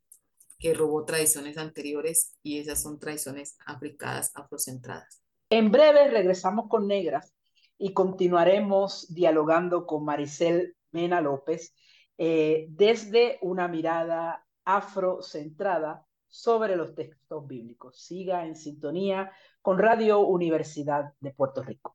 que 0.58 0.74
robó 0.74 1.04
tradiciones 1.04 1.58
anteriores 1.58 2.34
y 2.42 2.58
esas 2.58 2.82
son 2.82 2.98
tradiciones 3.00 3.56
africanas, 3.66 4.30
afrocentradas. 4.34 5.23
En 5.56 5.70
breve 5.70 6.10
regresamos 6.10 6.66
con 6.66 6.88
Negras 6.88 7.32
y 7.78 7.92
continuaremos 7.94 9.06
dialogando 9.14 9.86
con 9.86 10.04
Maricel 10.04 10.74
Mena 10.90 11.20
López 11.20 11.76
eh, 12.18 12.66
desde 12.70 13.38
una 13.40 13.68
mirada 13.68 14.44
afrocentrada 14.64 16.04
sobre 16.26 16.74
los 16.74 16.96
textos 16.96 17.46
bíblicos. 17.46 18.02
Siga 18.02 18.44
en 18.44 18.56
sintonía 18.56 19.30
con 19.62 19.78
Radio 19.78 20.26
Universidad 20.26 21.12
de 21.20 21.30
Puerto 21.30 21.62
Rico. 21.62 21.94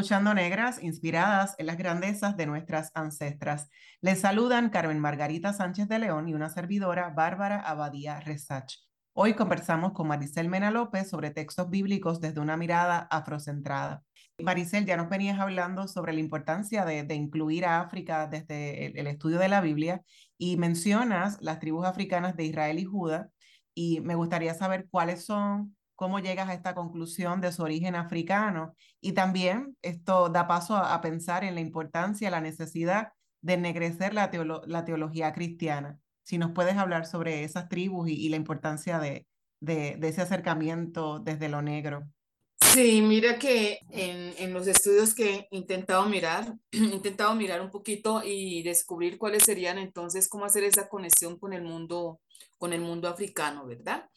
Escuchando 0.00 0.32
Negras, 0.32 0.82
inspiradas 0.82 1.54
en 1.58 1.66
las 1.66 1.76
grandezas 1.76 2.34
de 2.34 2.46
nuestras 2.46 2.90
ancestras. 2.94 3.68
Les 4.00 4.18
saludan 4.18 4.70
Carmen 4.70 4.98
Margarita 4.98 5.52
Sánchez 5.52 5.88
de 5.88 5.98
León 5.98 6.26
y 6.26 6.32
una 6.32 6.48
servidora, 6.48 7.10
Bárbara 7.10 7.60
Abadía 7.60 8.18
Resach. 8.20 8.76
Hoy 9.12 9.34
conversamos 9.34 9.92
con 9.92 10.08
Maricel 10.08 10.48
Mena 10.48 10.70
López 10.70 11.10
sobre 11.10 11.32
textos 11.32 11.68
bíblicos 11.68 12.18
desde 12.18 12.40
una 12.40 12.56
mirada 12.56 13.08
afrocentrada. 13.10 14.02
Maricel, 14.38 14.86
ya 14.86 14.96
nos 14.96 15.10
venías 15.10 15.38
hablando 15.38 15.86
sobre 15.86 16.14
la 16.14 16.20
importancia 16.20 16.86
de, 16.86 17.14
incluir 17.14 17.66
a 17.66 17.82
África 17.82 18.26
desde 18.26 18.86
el, 18.86 18.96
el 18.96 19.06
estudio 19.06 19.38
de 19.38 19.48
la 19.48 19.60
Biblia 19.60 20.02
y 20.38 20.56
mencionas 20.56 21.36
las 21.42 21.58
tribus 21.58 21.84
africanas 21.84 22.38
de 22.38 22.44
Israel 22.44 22.78
y 22.78 22.86
Judá 22.86 23.28
y 23.74 24.00
me 24.00 24.14
gustaría 24.14 24.54
saber 24.54 24.88
cuáles 24.90 25.26
son 25.26 25.76
cómo 26.00 26.18
llegas 26.18 26.48
a 26.48 26.54
esta 26.54 26.74
conclusión 26.74 27.42
de 27.42 27.52
su 27.52 27.62
origen 27.62 27.94
africano. 27.94 28.74
Y 29.02 29.12
también 29.12 29.76
esto 29.82 30.30
da 30.30 30.48
paso 30.48 30.74
a, 30.74 30.98
pensar 31.02 31.44
en 31.44 31.54
la 31.54 31.60
importancia, 31.60 32.30
la 32.30 32.40
necesidad 32.40 33.12
de 33.42 33.52
ennegrecer 33.52 34.14
la, 34.14 34.30
la 34.66 34.84
teología 34.86 35.34
cristiana. 35.34 35.98
Si 36.22 36.38
nos 36.38 36.52
puedes 36.52 36.78
hablar 36.78 37.04
sobre 37.04 37.44
esas 37.44 37.68
tribus 37.68 38.08
y, 38.08 38.30
la 38.30 38.36
importancia 38.36 38.98
de, 38.98 39.26
de, 39.60 39.98
ese 40.00 40.22
acercamiento 40.22 41.18
desde 41.18 41.50
lo 41.50 41.60
negro. 41.60 42.08
Sí, 42.56 43.02
mira 43.02 43.38
que 43.38 43.80
en, 43.90 44.32
en, 44.38 44.54
los 44.54 44.68
estudios 44.68 45.14
que 45.14 45.48
he 45.50 45.56
intentado 45.56 46.06
mirar, 46.06 46.54
he 46.72 46.78
intentado 46.78 47.34
mirar 47.34 47.60
un 47.60 47.70
poquito 47.70 48.22
y 48.24 48.62
descubrir 48.62 49.18
cuáles 49.18 49.42
serían 49.44 49.76
entonces 49.76 50.30
cómo 50.30 50.46
hacer 50.46 50.64
esa 50.64 50.88
conexión 50.88 51.38
con 51.38 51.52
el 51.52 51.60
mundo, 51.60 52.20
con 52.58 52.72
el 52.72 52.80
mundo 52.80 53.08
africano, 53.08 53.66
¿verdad? 53.66 54.08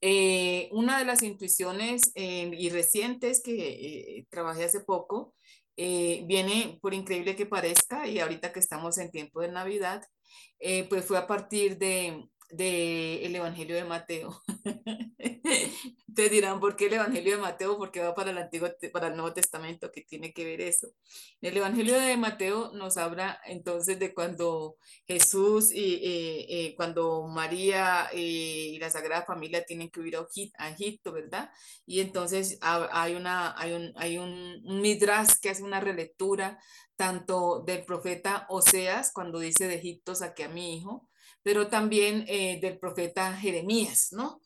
Eh, 0.00 0.68
una 0.70 0.98
de 0.98 1.04
las 1.04 1.22
intuiciones 1.22 2.12
eh, 2.14 2.50
y 2.56 2.70
recientes 2.70 3.42
que 3.42 4.18
eh, 4.18 4.26
trabajé 4.30 4.64
hace 4.64 4.80
poco 4.80 5.34
viene, 5.76 6.76
por 6.82 6.92
increíble 6.92 7.36
que 7.36 7.46
parezca, 7.46 8.08
y 8.08 8.18
ahorita 8.18 8.52
que 8.52 8.58
estamos 8.58 8.98
en 8.98 9.12
tiempo 9.12 9.40
de 9.40 9.52
Navidad, 9.52 10.02
pues 10.88 11.04
fue 11.04 11.16
a 11.16 11.28
partir 11.28 11.78
de, 11.78 12.28
del 12.50 13.34
Evangelio 13.34 13.76
de 13.76 13.84
Mateo. 13.84 14.42
Te 16.14 16.28
dirán, 16.28 16.58
¿por 16.58 16.74
qué 16.74 16.86
el 16.86 16.94
Evangelio 16.94 17.36
de 17.36 17.42
Mateo? 17.42 17.78
Porque 17.78 18.00
va 18.00 18.14
para 18.14 18.30
el 18.30 18.38
Antiguo, 18.38 18.68
para 18.92 19.08
el 19.08 19.14
Nuevo 19.14 19.32
Testamento, 19.32 19.92
que 19.92 20.02
tiene 20.02 20.32
que 20.32 20.44
ver 20.44 20.60
eso. 20.60 20.88
El 21.40 21.56
Evangelio 21.56 21.98
de 21.98 22.16
Mateo 22.16 22.72
nos 22.72 22.96
habla 22.96 23.40
entonces 23.46 23.98
de 24.00 24.12
cuando 24.12 24.76
Jesús 25.06 25.72
y 25.72 25.94
eh, 25.94 26.46
eh, 26.48 26.74
cuando 26.76 27.28
María 27.28 28.08
eh, 28.12 28.18
y 28.18 28.78
la 28.78 28.90
Sagrada 28.90 29.24
Familia 29.24 29.64
tienen 29.64 29.90
que 29.90 30.00
huir 30.00 30.16
a 30.58 30.70
Egipto, 30.70 31.12
¿verdad? 31.12 31.50
Y 31.86 32.00
entonces 32.00 32.58
hay, 32.60 33.14
una, 33.14 33.54
hay, 33.56 33.72
un, 33.72 33.92
hay 33.96 34.18
un, 34.18 34.60
un 34.64 34.80
midrash 34.80 35.34
que 35.40 35.50
hace 35.50 35.62
una 35.62 35.80
relectura 35.80 36.58
tanto 36.96 37.62
del 37.64 37.84
profeta 37.84 38.44
Oseas, 38.48 39.12
cuando 39.12 39.38
dice 39.38 39.68
de 39.68 39.76
Egipto 39.76 40.16
saqué 40.16 40.44
a 40.44 40.48
mi 40.48 40.76
hijo, 40.76 41.08
pero 41.42 41.68
también 41.68 42.24
del 42.26 42.78
profeta 42.78 43.34
Jeremías, 43.36 44.08
¿no? 44.12 44.40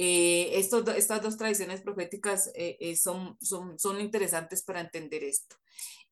Eh, 0.00 0.56
estas 0.56 1.22
dos 1.22 1.36
tradiciones 1.36 1.80
proféticas 1.80 2.52
eh, 2.54 2.76
eh, 2.78 2.94
son, 2.94 3.36
son, 3.40 3.76
son, 3.80 4.00
interesantes 4.00 4.62
para 4.62 4.80
entender 4.80 5.24
esto. 5.24 5.56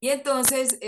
Y 0.01 0.09
entonces 0.09 0.79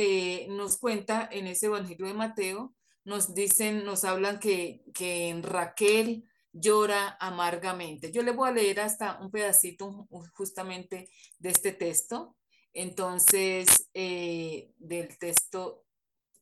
nos 0.48 0.78
cuenta 0.78 1.28
en 1.30 1.46
ese 1.46 1.66
Evangelio 1.66 2.08
de 2.08 2.14
Mateo, 2.14 2.74
nos 3.04 3.34
dicen, 3.34 3.84
nos 3.84 4.04
hablan 4.04 4.40
que, 4.40 4.82
que 4.92 5.38
Raquel 5.42 6.24
llora 6.52 7.16
amargamente. 7.20 8.10
Yo 8.10 8.22
le 8.22 8.32
voy 8.32 8.48
a 8.48 8.52
leer 8.52 8.80
hasta 8.80 9.18
un 9.20 9.30
pedacito 9.30 10.08
justamente 10.34 11.08
de 11.38 11.50
este 11.50 11.72
texto. 11.72 12.36
Entonces, 12.72 13.88
del 13.94 15.18
texto 15.18 15.84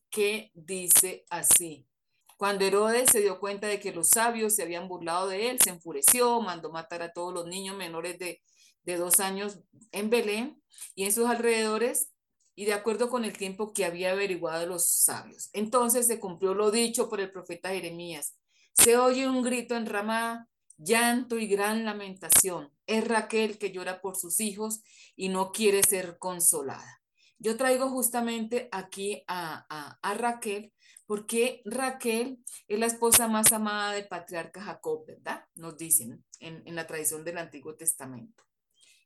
que 0.09 0.51
dice 0.55 1.25
así. 1.29 1.86
Cuando 2.37 2.65
Herodes 2.65 3.09
se 3.11 3.21
dio 3.21 3.39
cuenta 3.39 3.65
de 3.65 3.79
que 3.79 3.91
los 3.91 4.09
sabios 4.09 4.55
se 4.55 4.61
habían 4.61 4.87
burlado 4.87 5.27
de 5.27 5.49
él, 5.49 5.59
se 5.59 5.71
enfureció, 5.71 6.39
mandó 6.39 6.71
matar 6.71 7.01
a 7.01 7.11
todos 7.11 7.33
los 7.33 7.47
niños 7.47 7.75
menores 7.75 8.19
de, 8.19 8.41
dos 8.85 9.19
años 9.19 9.59
en 9.91 10.09
Belén 10.09 10.61
y 10.95 11.03
en 11.03 11.11
sus 11.11 11.25
alrededores, 11.25 12.13
y 12.55 12.65
de 12.65 12.73
acuerdo 12.73 13.09
con 13.09 13.25
el 13.25 13.37
tiempo 13.37 13.73
que 13.73 13.83
había 13.83 14.11
averiguado 14.11 14.65
los 14.65 14.89
sabios. 14.89 15.49
Entonces 15.51 16.07
se 16.07 16.19
cumplió 16.19 16.53
lo 16.53 16.71
dicho 16.71 17.09
por 17.09 17.19
el 17.19 17.31
profeta 17.31 17.69
Jeremías. 17.69 18.37
Se 18.71 18.97
oye 18.97 19.27
un 19.27 19.43
grito 19.43 19.75
en 19.75 19.87
Ramá, 19.87 20.47
llanto 20.77 21.37
y 21.37 21.47
gran 21.47 21.83
lamentación. 21.83 22.71
Es 22.85 23.05
Raquel 23.05 23.57
que 23.57 23.71
llora 23.71 23.99
por 23.99 24.15
sus 24.15 24.39
hijos 24.39 24.81
y 25.15 25.29
no 25.29 25.51
quiere 25.51 25.83
ser 25.83 26.17
consolada. 26.17 27.01
Yo 27.39 27.57
traigo 27.57 27.89
justamente 27.89 28.69
aquí 28.71 29.23
a, 29.27 29.97
a 30.01 30.13
Raquel 30.13 30.71
porque 31.07 31.61
Raquel 31.65 32.43
es 32.67 32.77
la 32.77 32.85
esposa 32.85 33.27
más 33.27 33.51
amada 33.53 33.93
del 33.93 34.07
patriarca 34.07 34.61
Jacob, 34.61 35.05
¿verdad? 35.07 35.45
Nos 35.55 35.77
dicen 35.77 36.23
en, 36.39 36.75
la 36.75 36.85
tradición 36.85 37.23
del 37.23 37.37
Antiguo 37.37 37.75
Testamento. 37.75 38.43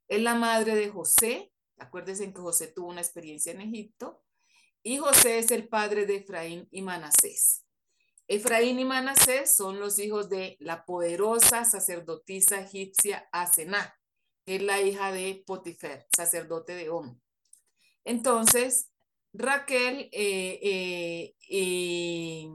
Es 0.08 0.22
la 0.22 0.36
madre 0.36 0.76
de 0.76 0.90
José, 0.90 1.54
acuérdense 1.78 2.34
que 2.34 2.40
José 2.40 2.68
tuvo 2.68 2.90
una 2.90 3.02
experiencia 3.02 3.54
en 3.54 3.62
Egipto, 3.62 4.24
y 4.84 4.98
José 4.98 5.38
es 5.38 5.52
el 5.52 5.70
padre 5.70 6.08
de 6.08 6.18
Efraín 6.18 6.68
y 6.72 6.82
Manasés. 6.82 7.64
Efraín 8.28 8.80
y 8.80 8.86
Manasés 8.86 9.56
son 9.56 9.80
los 9.80 10.00
hijos 10.00 10.28
de 10.28 10.58
la 10.60 10.86
poderosa 10.86 11.66
sacerdotisa 11.66 12.62
egipcia 12.62 13.30
Asená, 13.32 13.96
que 14.44 14.56
es 14.56 14.64
la 14.64 14.82
hija 14.82 15.12
de 15.12 15.44
Potifer, 15.46 16.08
sacerdote 16.16 16.74
de 16.74 16.90
Om. 16.90 17.20
Entonces, 18.04 18.91
Raquel 19.34 20.10
eh, 20.12 21.34
eh, 21.50 22.52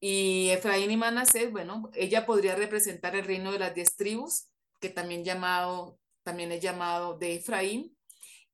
y, 0.00 0.50
Efraín 0.50 0.90
y 0.90 0.96
Manasés, 0.96 1.50
bueno, 1.50 1.90
ella 1.94 2.26
podría 2.26 2.54
representar 2.54 3.16
el 3.16 3.24
reino 3.24 3.52
de 3.52 3.58
las 3.58 3.74
diez 3.74 3.96
tribus, 3.96 4.46
que 4.80 4.88
también, 4.88 5.24
llamado, 5.24 5.98
también 6.22 6.52
es 6.52 6.62
llamado 6.62 7.18
de 7.18 7.36
Efraín, 7.36 7.96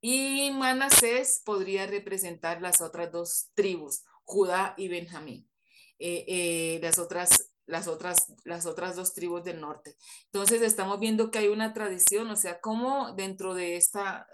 y 0.00 0.50
Manasés 0.52 1.42
podría 1.44 1.86
representar 1.86 2.62
las 2.62 2.80
otras 2.80 3.12
dos 3.12 3.50
tribus, 3.54 4.02
Judá 4.24 4.74
y 4.76 4.88
Benjamín, 4.88 5.48
eh, 5.98 6.78
las 6.82 6.98
otras 6.98 7.48
las 7.64 7.86
otras, 7.86 8.34
las 8.44 8.66
otras 8.66 8.96
dos 8.96 9.14
tribus 9.14 9.44
del 9.44 9.60
norte. 9.60 9.96
Entonces 10.26 10.62
estamos 10.62 10.98
viendo 10.98 11.30
que 11.30 11.38
hay 11.38 11.48
una 11.48 11.72
tradición, 11.72 12.28
o 12.28 12.36
sea, 12.36 12.60
como 12.60 13.14
dentro 13.14 13.54
de 13.54 13.76
esta 13.76 14.26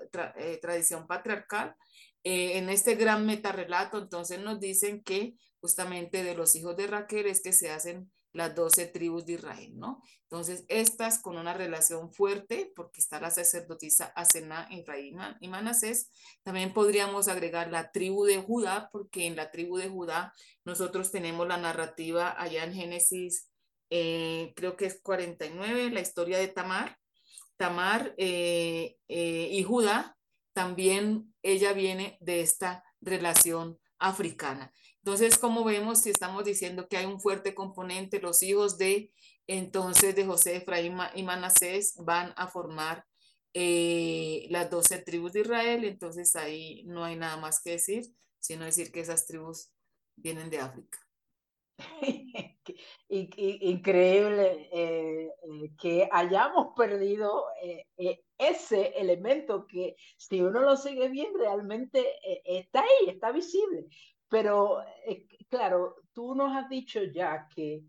tradición 0.62 1.06
patriarcal, 1.06 1.76
eh, 2.24 2.58
en 2.58 2.68
este 2.68 2.94
gran 2.94 3.26
metarrelato, 3.26 3.98
entonces 3.98 4.40
nos 4.40 4.60
dicen 4.60 5.02
que 5.02 5.34
justamente 5.60 6.22
de 6.22 6.34
los 6.34 6.54
hijos 6.56 6.76
de 6.76 6.86
Raquel 6.86 7.26
es 7.26 7.42
que 7.42 7.52
se 7.52 7.70
hacen 7.70 8.10
las 8.32 8.54
doce 8.54 8.86
tribus 8.86 9.24
de 9.24 9.34
Israel, 9.34 9.72
¿no? 9.78 10.02
Entonces, 10.24 10.64
estas 10.68 11.20
con 11.20 11.38
una 11.38 11.54
relación 11.54 12.12
fuerte, 12.12 12.70
porque 12.76 13.00
está 13.00 13.20
la 13.20 13.30
sacerdotisa 13.30 14.12
Asena, 14.14 14.68
Efraín 14.70 15.18
y 15.40 15.48
Manasés, 15.48 16.10
también 16.42 16.74
podríamos 16.74 17.28
agregar 17.28 17.70
la 17.70 17.90
tribu 17.90 18.24
de 18.24 18.36
Judá, 18.36 18.90
porque 18.92 19.26
en 19.26 19.36
la 19.36 19.50
tribu 19.50 19.78
de 19.78 19.88
Judá 19.88 20.34
nosotros 20.64 21.10
tenemos 21.10 21.48
la 21.48 21.56
narrativa 21.56 22.34
allá 22.38 22.64
en 22.64 22.74
Génesis, 22.74 23.48
eh, 23.90 24.52
creo 24.54 24.76
que 24.76 24.86
es 24.86 25.00
49, 25.00 25.90
la 25.90 26.00
historia 26.00 26.38
de 26.38 26.48
Tamar. 26.48 26.98
Tamar 27.56 28.14
eh, 28.18 28.98
y 29.08 29.62
Judá, 29.64 30.17
también 30.58 31.32
ella 31.40 31.72
viene 31.72 32.18
de 32.20 32.40
esta 32.40 32.82
relación 33.00 33.78
africana. 34.00 34.72
Entonces, 34.96 35.38
como 35.38 35.62
vemos, 35.62 36.00
si 36.00 36.10
estamos 36.10 36.44
diciendo 36.44 36.88
que 36.88 36.96
hay 36.96 37.06
un 37.06 37.20
fuerte 37.20 37.54
componente, 37.54 38.20
los 38.20 38.42
hijos 38.42 38.76
de 38.76 39.12
entonces 39.46 40.16
de 40.16 40.26
José, 40.26 40.56
Efraín 40.56 40.98
y 41.14 41.22
Manasés 41.22 41.94
van 42.00 42.34
a 42.36 42.48
formar 42.48 43.04
eh, 43.54 44.48
las 44.50 44.68
doce 44.68 44.98
tribus 44.98 45.32
de 45.34 45.42
Israel, 45.42 45.84
entonces 45.84 46.34
ahí 46.34 46.82
no 46.86 47.04
hay 47.04 47.14
nada 47.14 47.36
más 47.36 47.62
que 47.62 47.70
decir, 47.70 48.06
sino 48.40 48.64
decir 48.64 48.90
que 48.90 48.98
esas 48.98 49.28
tribus 49.28 49.70
vienen 50.16 50.50
de 50.50 50.58
África. 50.58 50.98
Increíble 53.08 54.68
eh, 54.72 55.28
eh, 55.28 55.70
que 55.80 56.08
hayamos 56.10 56.74
perdido 56.76 57.44
ese 58.38 58.98
elemento 58.98 59.66
que 59.66 59.96
si 60.16 60.40
uno 60.40 60.60
lo 60.60 60.76
sigue 60.76 61.08
bien 61.08 61.32
realmente 61.36 62.06
está 62.44 62.80
ahí, 62.80 63.08
está 63.08 63.32
visible. 63.32 63.86
Pero, 64.28 64.82
eh, 65.06 65.26
claro, 65.48 65.96
tú 66.12 66.34
nos 66.34 66.54
has 66.54 66.68
dicho 66.68 67.02
ya 67.02 67.48
que 67.48 67.82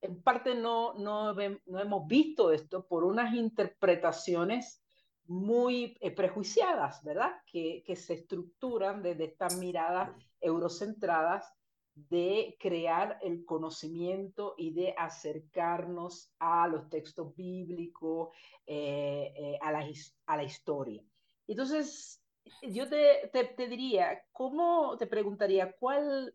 en 0.00 0.22
parte 0.22 0.54
no, 0.54 0.94
no, 0.94 1.34
no 1.34 1.80
hemos 1.80 2.06
visto 2.06 2.52
esto 2.52 2.86
por 2.86 3.04
unas 3.04 3.34
interpretaciones 3.34 4.82
muy 5.26 5.96
eh, 6.00 6.10
prejuiciadas, 6.10 7.02
¿verdad? 7.02 7.32
Que, 7.46 7.82
que, 7.84 7.96
se 7.96 8.14
estructuran 8.14 9.02
desde 9.02 9.24
estas 9.24 9.56
miradas 9.56 10.10
eurocentradas 10.40 11.52
de 11.96 12.58
crear 12.60 13.18
el 13.22 13.46
conocimiento 13.46 14.54
y 14.58 14.70
de 14.72 14.94
acercarnos 14.98 16.30
a 16.38 16.68
los 16.68 16.90
textos 16.90 17.34
bíblicos, 17.34 18.36
eh, 18.66 19.58
a, 19.62 19.72
la, 19.72 19.86
a 20.26 20.36
la 20.36 20.44
historia. 20.44 21.02
Entonces, 21.46 22.22
yo 22.62 22.88
te, 22.88 23.30
te, 23.32 23.66
diría, 23.66 24.22
¿cómo 24.30 24.96
te 24.98 25.06
preguntaría 25.06 25.72
cuál, 25.72 26.34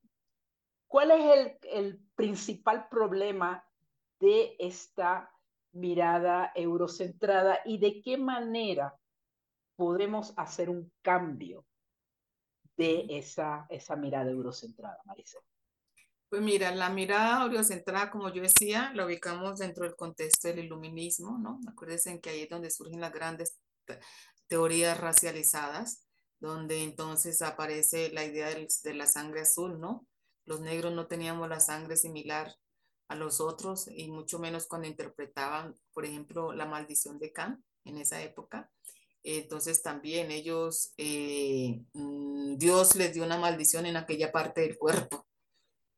cuál 0.87 1.11
es 1.11 1.37
el, 1.37 1.57
el 1.71 1.99
principal 2.15 2.89
problema 2.89 3.63
de 4.19 4.55
esta 4.57 5.31
mirada 5.73 6.51
eurocentrada 6.55 7.59
y 7.65 7.77
de 7.77 8.01
qué 8.01 8.17
manera 8.17 8.97
podemos 9.75 10.33
hacer 10.37 10.71
un 10.71 10.91
cambio 11.03 11.65
de 12.77 13.05
esa, 13.09 13.67
esa 13.69 13.95
mirada 13.95 14.31
eurocentrada, 14.31 14.99
Maricel? 15.05 15.41
Pues 16.31 16.41
mira, 16.41 16.73
la 16.73 16.89
mirada 16.89 17.43
eurocentrada, 17.43 18.09
como 18.09 18.33
yo 18.33 18.41
decía, 18.41 18.93
la 18.95 19.05
ubicamos 19.05 19.59
dentro 19.59 19.83
del 19.83 19.97
contexto 19.97 20.47
del 20.47 20.59
iluminismo, 20.59 21.37
¿no? 21.37 21.59
Acuérdense 21.67 22.21
que 22.21 22.29
ahí 22.29 22.43
es 22.43 22.49
donde 22.49 22.71
surgen 22.71 23.01
las 23.01 23.11
grandes 23.11 23.57
teorías 24.47 24.97
racializadas, 24.97 26.05
donde 26.39 26.83
entonces 26.83 27.41
aparece 27.41 28.11
la 28.13 28.23
idea 28.23 28.47
de 28.47 28.93
la 28.93 29.07
sangre 29.07 29.41
azul, 29.41 29.77
¿no? 29.81 30.07
Los 30.45 30.61
negros 30.61 30.93
no 30.93 31.07
teníamos 31.07 31.49
la 31.49 31.59
sangre 31.59 31.97
similar 31.97 32.55
a 33.09 33.15
los 33.15 33.41
otros 33.41 33.89
y 33.93 34.09
mucho 34.09 34.39
menos 34.39 34.67
cuando 34.67 34.87
interpretaban, 34.87 35.75
por 35.91 36.05
ejemplo, 36.05 36.53
la 36.53 36.65
maldición 36.65 37.19
de 37.19 37.33
Can 37.33 37.61
en 37.83 37.97
esa 37.97 38.21
época. 38.21 38.71
Entonces 39.21 39.83
también 39.83 40.31
ellos, 40.31 40.93
eh, 40.95 41.83
mm, 41.91 42.55
Dios 42.55 42.95
les 42.95 43.13
dio 43.13 43.25
una 43.25 43.37
maldición 43.37 43.85
en 43.85 43.97
aquella 43.97 44.31
parte 44.31 44.61
del 44.61 44.77
cuerpo, 44.77 45.27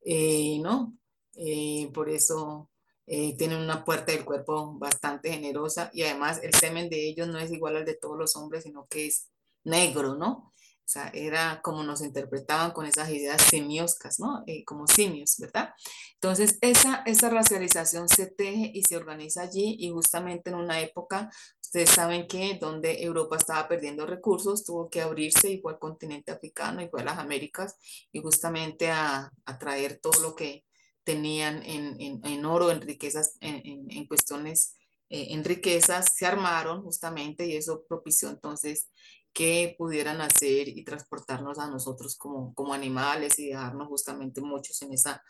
eh, 0.04 0.58
¿no? 0.60 0.96
Eh, 1.36 1.90
por 1.92 2.08
eso 2.08 2.70
eh, 3.06 3.36
tienen 3.36 3.58
una 3.58 3.84
puerta 3.84 4.12
del 4.12 4.24
cuerpo 4.24 4.74
bastante 4.78 5.32
generosa 5.32 5.90
y 5.92 6.02
además 6.02 6.40
el 6.42 6.54
semen 6.54 6.88
de 6.88 7.08
ellos 7.08 7.28
no 7.28 7.38
es 7.38 7.50
igual 7.50 7.76
al 7.76 7.84
de 7.84 7.96
todos 7.96 8.16
los 8.16 8.36
hombres, 8.36 8.64
sino 8.64 8.86
que 8.86 9.06
es 9.06 9.30
negro, 9.64 10.14
¿no? 10.14 10.53
O 10.84 10.88
sea, 10.88 11.08
era 11.14 11.60
como 11.62 11.82
nos 11.82 12.02
interpretaban 12.02 12.72
con 12.72 12.84
esas 12.84 13.08
ideas 13.08 13.40
semioscas, 13.40 14.20
¿no? 14.20 14.44
Eh, 14.46 14.64
como 14.64 14.86
simios, 14.86 15.36
¿verdad? 15.38 15.70
Entonces, 16.14 16.58
esa, 16.60 17.02
esa 17.06 17.30
racialización 17.30 18.06
se 18.08 18.26
teje 18.26 18.70
y 18.74 18.82
se 18.82 18.96
organiza 18.96 19.42
allí 19.42 19.76
y 19.78 19.90
justamente 19.90 20.50
en 20.50 20.56
una 20.56 20.80
época, 20.80 21.30
ustedes 21.62 21.88
saben 21.88 22.28
que 22.28 22.58
donde 22.60 23.02
Europa 23.02 23.36
estaba 23.36 23.66
perdiendo 23.66 24.06
recursos, 24.06 24.62
tuvo 24.62 24.90
que 24.90 25.00
abrirse 25.00 25.50
igual 25.50 25.76
al 25.76 25.80
continente 25.80 26.32
africano, 26.32 26.82
igual 26.82 27.08
a 27.08 27.12
las 27.12 27.18
Américas, 27.18 27.76
y 28.12 28.20
justamente 28.20 28.90
a, 28.90 29.30
a 29.46 29.58
traer 29.58 30.00
todo 30.02 30.20
lo 30.20 30.34
que 30.34 30.64
tenían 31.02 31.62
en, 31.62 32.20
en, 32.24 32.44
oro, 32.46 32.70
en 32.70 32.80
riquezas, 32.82 33.36
en, 33.40 33.90
en 33.90 34.06
cuestiones, 34.06 34.74
eh, 35.10 35.28
en 35.30 35.44
riquezas, 35.44 36.14
se 36.16 36.26
armaron 36.26 36.82
justamente 36.82 37.46
y 37.46 37.56
eso 37.56 37.84
propició 37.88 38.30
entonces 38.30 38.88
que 39.34 39.74
pudieran 39.76 40.20
hacer 40.20 40.68
y 40.68 40.84
transportarnos 40.84 41.58
a 41.58 41.68
nosotros 41.68 42.16
como, 42.16 42.54
como 42.54 42.72
animales 42.72 43.38
y 43.38 43.48
dejarnos 43.48 43.88
justamente 43.88 44.40
muchos 44.40 44.80
en 44.82 44.92
esa, 44.92 45.22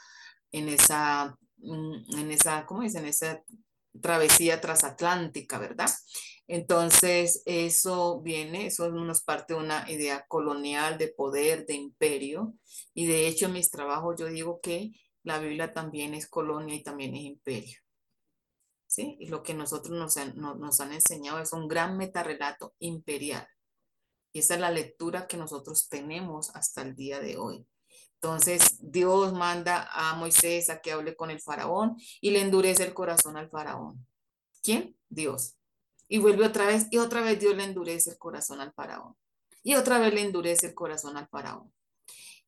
en 0.53 0.69
esa, 0.69 1.37
mm, 1.57 2.19
en 2.19 2.31
esa, 2.31 2.67
¿cómo 2.67 2.83
dicen? 2.83 3.07
Esa 3.07 3.43
travesía 4.01 4.61
transatlántica, 4.61 5.59
¿verdad? 5.59 5.91
Entonces, 6.47 7.43
eso 7.47 8.21
viene, 8.21 8.67
eso 8.67 8.91
nos 8.91 9.23
parte 9.23 9.55
de 9.55 9.61
una 9.61 9.91
idea 9.91 10.27
colonial 10.29 10.99
de 10.99 11.09
poder, 11.09 11.65
de 11.65 11.75
imperio, 11.75 12.55
y 12.93 13.07
de 13.07 13.27
hecho 13.27 13.47
en 13.47 13.55
mis 13.55 13.71
trabajos 13.71 14.17
yo 14.19 14.27
digo 14.27 14.61
que 14.61 14.93
la 15.23 15.39
Biblia 15.39 15.73
también 15.73 16.13
es 16.13 16.29
colonia 16.29 16.75
y 16.75 16.83
también 16.83 17.15
es 17.15 17.23
imperio. 17.23 17.79
¿Sí? 18.87 19.17
Y 19.19 19.27
lo 19.29 19.43
que 19.43 19.55
nosotros 19.55 19.99
nos 19.99 20.17
han, 20.19 20.37
nos 20.37 20.81
han 20.81 20.93
enseñado 20.93 21.41
es 21.41 21.53
un 21.53 21.67
gran 21.67 21.97
metarrelato 21.97 22.75
imperial. 22.79 23.49
Y 24.35 24.41
esa 24.41 24.55
es 24.55 24.61
la 24.61 24.73
lectura 24.73 25.29
que 25.29 25.37
nosotros 25.37 25.89
tenemos 25.89 26.51
hasta 26.57 26.83
el 26.83 26.97
día 26.97 27.21
de 27.21 27.37
hoy. 27.37 27.65
Entonces 28.17 28.79
Dios 28.81 29.33
manda 29.33 29.89
a 29.93 30.17
Moisés 30.17 30.71
a 30.71 30.81
que 30.81 30.91
hable 30.91 31.15
con 31.15 31.31
el 31.31 31.41
faraón 31.41 31.97
y 32.21 32.31
le 32.31 32.41
endurece 32.41 32.83
el 32.83 32.95
corazón 32.95 33.37
al 33.37 33.49
faraón. 33.49 34.05
¿Quién? 34.61 34.99
Dios. 35.09 35.57
Y 36.09 36.19
vuelve 36.19 36.45
otra 36.45 36.67
vez 36.67 36.89
y 36.91 36.99
otra 36.99 37.21
vez 37.21 37.39
Dios 37.39 37.55
le 37.57 37.63
endurece 37.63 38.11
el 38.11 38.19
corazón 38.19 38.61
al 38.61 38.73
faraón. 38.73 39.15
Y 39.63 39.77
otra 39.77 40.01
vez 40.01 40.13
le 40.13 40.23
endurece 40.23 40.67
el 40.67 40.75
corazón 40.75 41.17
al 41.17 41.29
faraón. 41.29 41.73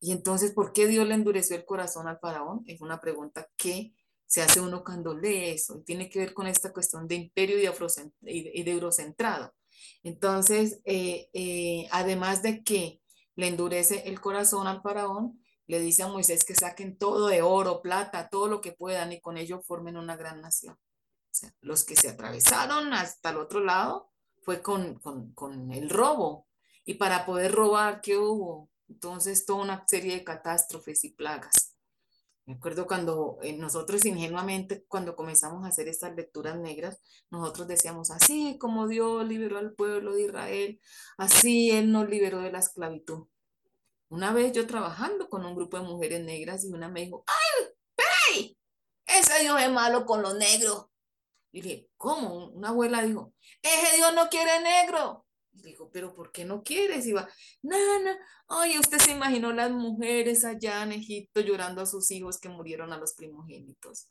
Y 0.01 0.11
entonces, 0.11 0.53
¿por 0.53 0.73
qué 0.73 0.89
Dios 0.89 1.07
le 1.07 1.15
endureció 1.15 1.55
el 1.55 1.65
corazón 1.65 2.09
al 2.09 2.19
faraón? 2.19 2.65
Es 2.67 2.81
una 2.81 3.01
pregunta 3.01 3.49
que 3.57 3.95
se 4.27 4.43
hace 4.43 4.61
uno 4.61 4.83
cuando 4.83 5.17
lee 5.17 5.51
eso 5.51 5.79
y 5.79 5.85
tiene 5.85 6.11
que 6.11 6.19
ver 6.19 6.35
con 6.35 6.49
esta 6.49 6.73
cuestión 6.73 7.07
de 7.07 7.15
imperio 7.15 7.57
y 7.59 8.63
de, 8.63 8.71
eurocentrado. 8.71 9.55
Entonces, 10.03 10.81
eh, 10.85 11.29
eh, 11.33 11.89
además 11.91 12.43
de 12.43 12.63
que 12.63 13.01
le 13.35 13.49
endurece 13.49 14.09
el 14.09 14.21
corazón 14.21 14.67
al 14.67 14.83
faraón, 14.83 15.41
le 15.67 15.81
dice 15.81 16.03
a 16.03 16.09
Moisés 16.09 16.45
que 16.45 16.55
saquen 16.55 16.97
todo 16.97 17.27
de 17.27 17.43
oro, 17.43 17.83
plata, 17.83 18.29
todo 18.29 18.49
lo 18.49 18.61
que 18.61 18.73
puedan 18.73 19.13
y 19.13 19.21
con 19.21 19.37
ello 19.37 19.63
formen 19.63 19.97
una 19.97 20.17
gran 20.17 20.41
nación. 20.41 20.75
O 20.75 21.35
sea, 21.39 21.53
los 21.61 21.85
que 21.85 21.97
se 21.97 22.09
atravesaron 22.09 22.95
hasta 22.95 23.31
el 23.31 23.37
otro 23.39 23.61
lado 23.61 24.11
fue 24.43 24.63
con, 24.63 24.99
con, 25.01 25.33
con 25.33 25.73
el 25.73 25.91
robo. 25.91 26.47
Y 26.85 26.95
para 26.95 27.27
poder 27.27 27.53
robar, 27.53 28.01
¿qué 28.01 28.17
hubo? 28.17 28.71
Entonces, 28.89 29.45
toda 29.45 29.63
una 29.63 29.85
serie 29.89 30.15
de 30.15 30.25
catástrofes 30.25 31.03
y 31.05 31.11
plagas. 31.11 31.66
Me 32.47 32.55
acuerdo 32.55 32.87
cuando 32.87 33.39
eh, 33.43 33.55
nosotros 33.55 34.05
ingenuamente, 34.05 34.85
cuando 34.87 35.17
comenzamos 35.17 35.65
a 35.65 35.69
hacer 35.69 35.89
estas 35.89 36.15
lecturas 36.15 36.57
negras, 36.57 37.01
nosotros 37.29 37.67
decíamos, 37.67 38.13
así 38.13 38.57
como 38.59 38.87
Dios 38.87 39.27
liberó 39.27 39.59
al 39.59 39.73
pueblo 39.73 40.15
de 40.15 40.23
Israel, 40.27 40.81
así 41.19 41.73
Él 41.73 41.91
nos 41.91 42.09
liberó 42.09 42.41
de 42.41 42.53
la 42.53 42.61
esclavitud. 42.61 43.27
Una 44.09 44.33
vez 44.33 44.53
yo 44.53 44.65
trabajando 44.69 45.29
con 45.29 45.45
un 45.45 45.57
grupo 45.57 45.77
de 45.77 45.83
mujeres 45.83 46.25
negras 46.25 46.65
y 46.65 46.73
una 46.73 46.89
me 46.89 47.01
dijo, 47.01 47.25
¡ay, 47.27 47.67
hey! 47.97 48.59
Ese 49.07 49.41
Dios 49.41 49.61
es 49.61 49.71
malo 49.73 50.07
con 50.07 50.23
los 50.23 50.37
negros. 50.37 50.87
Y 51.51 51.63
dije, 51.63 51.91
¿cómo? 51.97 52.51
Una 52.51 52.69
abuela 52.69 53.03
dijo, 53.03 53.33
ese 53.61 53.97
Dios 53.97 54.15
no 54.15 54.29
quiere 54.29 54.61
negro. 54.61 55.26
Digo, 55.63 55.91
pero 55.93 56.15
¿por 56.15 56.33
qué 56.33 56.45
no 56.45 56.63
quieres? 56.63 57.07
Y 57.07 57.13
va, 57.13 57.29
no, 57.63 57.77
oye, 58.49 58.79
usted 58.79 58.99
se 58.99 59.13
imaginó 59.13 59.53
las 59.53 59.71
mujeres 59.71 60.45
allá 60.45 60.83
en 60.83 60.93
Egipto 60.93 61.41
llorando 61.41 61.83
a 61.83 61.87
sus 61.87 62.11
hijos 62.11 62.39
que 62.39 62.49
murieron 62.49 62.93
a 62.93 62.99
los 62.99 63.15
primogénitos. 63.15 64.09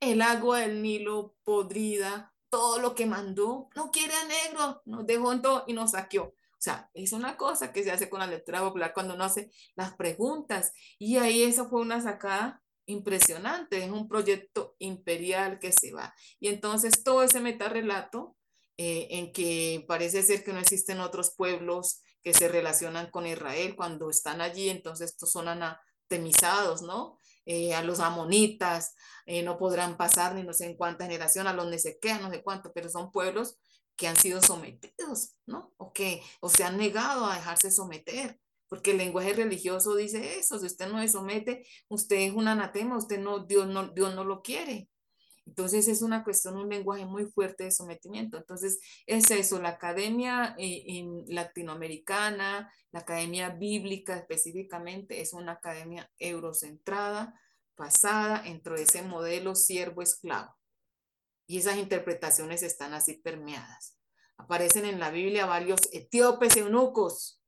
El 0.00 0.22
agua 0.22 0.60
del 0.60 0.82
Nilo 0.82 1.34
podrida, 1.44 2.32
todo 2.50 2.78
lo 2.78 2.94
que 2.94 3.06
mandó, 3.06 3.68
no 3.74 3.90
quiere 3.90 4.14
a 4.14 4.24
negro, 4.24 4.82
nos 4.84 5.06
dejó 5.06 5.32
en 5.32 5.42
todo 5.42 5.64
y 5.66 5.72
nos 5.72 5.92
saqueó. 5.92 6.24
O 6.24 6.64
sea, 6.64 6.90
es 6.94 7.12
una 7.12 7.36
cosa 7.36 7.72
que 7.72 7.82
se 7.82 7.90
hace 7.90 8.08
con 8.08 8.20
la 8.20 8.26
lectura 8.26 8.60
popular 8.60 8.92
cuando 8.94 9.14
uno 9.14 9.24
hace 9.24 9.50
las 9.74 9.94
preguntas. 9.96 10.72
Y 10.98 11.16
ahí 11.16 11.42
eso 11.42 11.68
fue 11.68 11.80
una 11.80 12.00
sacada 12.00 12.62
impresionante, 12.86 13.84
es 13.84 13.90
un 13.90 14.08
proyecto 14.08 14.76
imperial 14.78 15.58
que 15.58 15.72
se 15.72 15.92
va. 15.92 16.14
Y 16.38 16.48
entonces 16.48 17.02
todo 17.02 17.22
ese 17.22 17.40
metarrelato 17.40 18.36
eh, 18.76 19.08
en 19.10 19.32
que 19.32 19.84
parece 19.86 20.22
ser 20.22 20.44
que 20.44 20.52
no 20.52 20.60
existen 20.60 21.00
otros 21.00 21.34
pueblos 21.36 22.02
que 22.22 22.32
se 22.34 22.48
relacionan 22.48 23.10
con 23.10 23.26
Israel 23.26 23.74
cuando 23.76 24.08
están 24.10 24.40
allí, 24.40 24.68
entonces 24.70 25.10
estos 25.10 25.30
son 25.32 25.48
anatemizados, 25.48 26.82
¿no? 26.82 27.18
Eh, 27.44 27.74
a 27.74 27.82
los 27.82 27.98
amonitas, 28.00 28.94
eh, 29.26 29.42
no 29.42 29.58
podrán 29.58 29.96
pasar 29.96 30.34
ni 30.34 30.44
no 30.44 30.52
sé 30.52 30.66
en 30.66 30.76
cuánta 30.76 31.04
generación, 31.04 31.48
a 31.48 31.52
los 31.52 31.66
nesequeas, 31.66 32.20
no 32.20 32.30
sé 32.30 32.42
cuánto, 32.42 32.72
pero 32.72 32.88
son 32.88 33.10
pueblos 33.10 33.58
que 33.96 34.06
han 34.06 34.16
sido 34.16 34.40
sometidos, 34.40 35.34
¿no? 35.46 35.72
O 35.76 35.92
que 35.92 36.22
o 36.40 36.48
se 36.48 36.64
han 36.64 36.76
negado 36.76 37.26
a 37.26 37.34
dejarse 37.34 37.70
someter, 37.70 38.38
porque 38.68 38.92
el 38.92 38.98
lenguaje 38.98 39.34
religioso 39.34 39.96
dice 39.96 40.38
eso, 40.38 40.58
si 40.58 40.66
usted 40.66 40.88
no 40.88 41.00
se 41.02 41.08
somete, 41.08 41.66
usted 41.88 42.16
es 42.16 42.32
un 42.32 42.48
anatema, 42.48 42.96
usted 42.96 43.18
no, 43.18 43.40
Dios 43.40 43.66
no, 43.66 43.88
Dios 43.88 44.14
no 44.14 44.24
lo 44.24 44.42
quiere. 44.42 44.88
Entonces 45.46 45.88
es 45.88 46.02
una 46.02 46.24
cuestión, 46.24 46.56
un 46.56 46.68
lenguaje 46.68 47.04
muy 47.04 47.26
fuerte 47.26 47.64
de 47.64 47.70
sometimiento. 47.70 48.36
Entonces 48.36 48.80
es 49.06 49.30
eso, 49.30 49.60
la 49.60 49.70
academia 49.70 50.54
eh, 50.58 51.04
latinoamericana, 51.28 52.72
la 52.92 53.00
academia 53.00 53.50
bíblica 53.50 54.16
específicamente, 54.16 55.20
es 55.20 55.32
una 55.32 55.52
academia 55.52 56.10
eurocentrada, 56.18 57.38
basada 57.76 58.42
dentro 58.42 58.76
de 58.76 58.82
ese 58.82 59.02
modelo 59.02 59.54
siervo-esclavo. 59.54 60.54
Y 61.46 61.58
esas 61.58 61.76
interpretaciones 61.76 62.62
están 62.62 62.94
así 62.94 63.14
permeadas. 63.14 63.98
Aparecen 64.36 64.84
en 64.84 65.00
la 65.00 65.10
Biblia 65.10 65.46
varios 65.46 65.80
etíopes 65.92 66.56
eunucos 66.56 67.42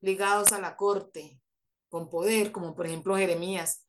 ligados 0.00 0.52
a 0.52 0.60
la 0.60 0.76
corte, 0.76 1.40
con 1.88 2.10
poder, 2.10 2.52
como 2.52 2.74
por 2.74 2.86
ejemplo 2.86 3.16
Jeremías, 3.16 3.84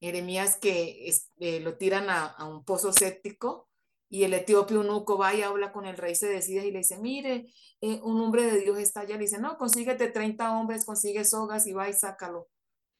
Jeremías 0.00 0.56
que 0.56 1.10
eh, 1.40 1.60
lo 1.60 1.76
tiran 1.76 2.08
a, 2.10 2.36
un 2.46 2.64
pozo 2.64 2.92
séptico 2.92 3.68
y 4.08 4.24
el 4.24 4.34
etíope 4.34 4.74
eunuco 4.74 5.18
va 5.18 5.34
y 5.34 5.42
habla 5.42 5.72
con 5.72 5.86
el 5.86 5.96
rey, 5.96 6.14
se 6.14 6.28
decide 6.28 6.66
y 6.66 6.70
le 6.70 6.78
dice, 6.78 6.98
mire, 6.98 7.52
eh, 7.80 8.00
un 8.02 8.20
hombre 8.20 8.44
de 8.44 8.60
Dios 8.60 8.78
está 8.78 9.00
allá, 9.00 9.16
le 9.16 9.22
dice, 9.22 9.38
no, 9.38 9.58
consíguete 9.58 10.08
30 10.08 10.58
hombres, 10.58 10.84
consigue 10.84 11.24
sogas 11.24 11.66
y 11.66 11.72
va 11.72 11.88
y 11.88 11.92
sácalo. 11.92 12.48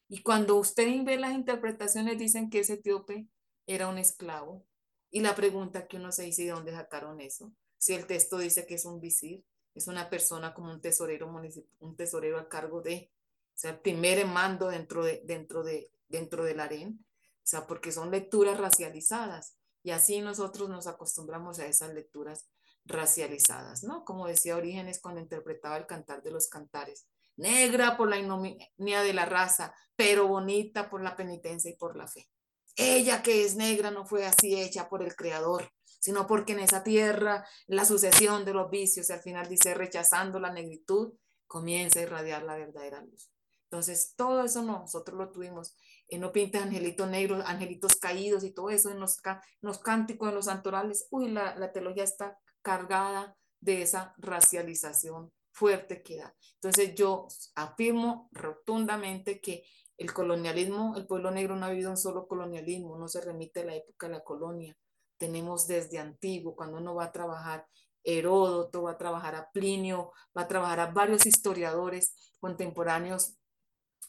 Y 0.07 0.21
cuando 0.23 0.55
usted 0.55 0.87
ve 1.03 1.17
las 1.17 1.33
interpretaciones, 1.33 2.17
dicen 2.17 2.49
que 2.49 2.59
ese 2.59 2.73
etíope 2.73 3.27
era 3.67 3.87
un 3.87 3.97
esclavo. 3.97 4.65
Y 5.11 5.21
la 5.21 5.35
pregunta 5.35 5.87
que 5.87 5.97
uno 5.97 6.11
se 6.11 6.23
dice, 6.23 6.43
¿de 6.43 6.51
dónde 6.51 6.71
sacaron 6.71 7.21
eso? 7.21 7.51
Si 7.77 7.93
el 7.93 8.05
texto 8.05 8.37
dice 8.37 8.65
que 8.65 8.75
es 8.75 8.85
un 8.85 8.99
visir, 8.99 9.43
es 9.73 9.87
una 9.87 10.09
persona 10.09 10.53
como 10.53 10.71
un 10.71 10.81
tesorero 10.81 11.31
un 11.79 11.95
tesorero 11.95 12.39
a 12.39 12.49
cargo 12.49 12.81
de, 12.81 13.11
o 13.11 13.57
sea, 13.57 13.81
primer 13.81 14.25
mando 14.25 14.67
dentro 14.67 15.03
de, 15.03 15.21
dentro 15.25 15.63
de, 15.63 15.91
dentro 16.09 16.43
del 16.43 16.59
harén, 16.59 17.05
o 17.05 17.47
sea, 17.49 17.65
porque 17.65 17.91
son 17.91 18.11
lecturas 18.11 18.59
racializadas 18.59 19.55
y 19.81 19.91
así 19.91 20.21
nosotros 20.21 20.69
nos 20.69 20.87
acostumbramos 20.87 21.59
a 21.59 21.65
esas 21.65 21.93
lecturas 21.93 22.49
racializadas, 22.85 23.83
¿no? 23.83 24.03
Como 24.03 24.27
decía 24.27 24.57
Orígenes 24.57 24.99
cuando 24.99 25.21
interpretaba 25.21 25.77
el 25.77 25.85
cantar 25.85 26.21
de 26.21 26.31
los 26.31 26.47
cantares, 26.49 27.07
negra 27.37 27.95
por 27.95 28.09
la 28.09 28.17
ignominia 28.17 29.01
de 29.01 29.13
la 29.13 29.25
raza, 29.25 29.73
pero 29.95 30.27
bonita 30.27 30.89
por 30.89 31.01
la 31.01 31.15
penitencia 31.15 31.71
y 31.71 31.75
por 31.75 31.95
la 31.95 32.07
fe. 32.07 32.29
Ella 32.75 33.23
que 33.23 33.45
es 33.45 33.55
negra 33.55 33.91
no 33.91 34.05
fue 34.05 34.25
así 34.25 34.59
hecha 34.59 34.89
por 34.89 35.03
el 35.03 35.15
Creador, 35.15 35.71
sino 35.99 36.27
porque 36.27 36.53
en 36.53 36.59
esa 36.59 36.83
tierra 36.83 37.45
la 37.67 37.85
sucesión 37.85 38.45
de 38.45 38.53
los 38.53 38.69
vicios, 38.69 39.09
y 39.09 39.13
al 39.13 39.21
final 39.21 39.47
dice 39.47 39.73
rechazando 39.73 40.39
la 40.39 40.51
negritud, 40.51 41.13
comienza 41.47 41.99
a 41.99 42.03
irradiar 42.03 42.43
la 42.43 42.55
verdadera 42.55 43.01
luz. 43.01 43.29
Entonces, 43.71 44.15
todo 44.15 44.43
eso 44.43 44.63
nosotros 44.63 45.17
lo 45.17 45.31
tuvimos. 45.31 45.75
Eh, 46.07 46.17
no 46.17 46.31
pinta 46.31 46.63
angelitos 46.63 47.07
negros, 47.07 47.43
angelitos 47.45 47.95
caídos 47.97 48.43
y 48.43 48.51
todo 48.51 48.71
eso 48.71 48.89
en 48.89 48.99
los, 48.99 49.17
los 49.61 49.77
cánticos, 49.77 50.29
en 50.29 50.35
los 50.35 50.45
santorales. 50.45 51.07
Uy, 51.11 51.29
la, 51.29 51.55
la 51.55 51.71
teología 51.71 52.03
está 52.03 52.39
cargada 52.63 53.37
de 53.59 53.83
esa 53.83 54.15
racialización 54.17 55.31
fuerte 55.51 56.01
que 56.01 56.17
da. 56.17 56.35
Entonces, 56.55 56.95
yo 56.95 57.27
afirmo 57.53 58.27
rotundamente 58.31 59.39
que 59.39 59.63
el 59.97 60.13
colonialismo, 60.13 60.95
el 60.95 61.05
pueblo 61.05 61.29
negro 61.29 61.55
no 61.55 61.65
ha 61.65 61.69
vivido 61.69 61.91
un 61.91 61.97
solo 61.97 62.27
colonialismo, 62.27 62.97
no 62.97 63.07
se 63.07 63.21
remite 63.21 63.61
a 63.61 63.65
la 63.65 63.75
época 63.75 64.07
de 64.07 64.13
la 64.13 64.23
colonia. 64.23 64.75
Tenemos 65.17 65.67
desde 65.67 65.99
antiguo, 65.99 66.55
cuando 66.55 66.77
uno 66.77 66.95
va 66.95 67.05
a 67.05 67.11
trabajar 67.11 67.67
Heródoto, 68.03 68.83
va 68.83 68.91
a 68.91 68.97
trabajar 68.97 69.35
a 69.35 69.51
Plinio, 69.51 70.13
va 70.35 70.43
a 70.43 70.47
trabajar 70.47 70.79
a 70.79 70.91
varios 70.91 71.25
historiadores 71.25 72.15
contemporáneos 72.39 73.38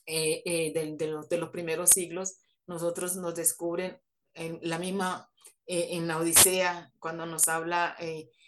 eh, 0.07 0.43
eh, 0.45 0.73
de, 0.73 1.07
los, 1.07 1.29
de, 1.29 1.39
los, 1.39 1.51
primeros 1.51 1.91
siglos, 1.91 2.39
nosotros 2.67 3.17
nos 3.17 3.35
descubren 3.35 4.01
en 4.35 4.59
la 4.63 4.79
misma, 4.79 5.31
eh, 5.67 5.89
en 5.93 6.07
la 6.07 6.19
Odisea, 6.19 6.93
cuando 6.99 7.27
nos 7.27 7.49
habla 7.49 7.97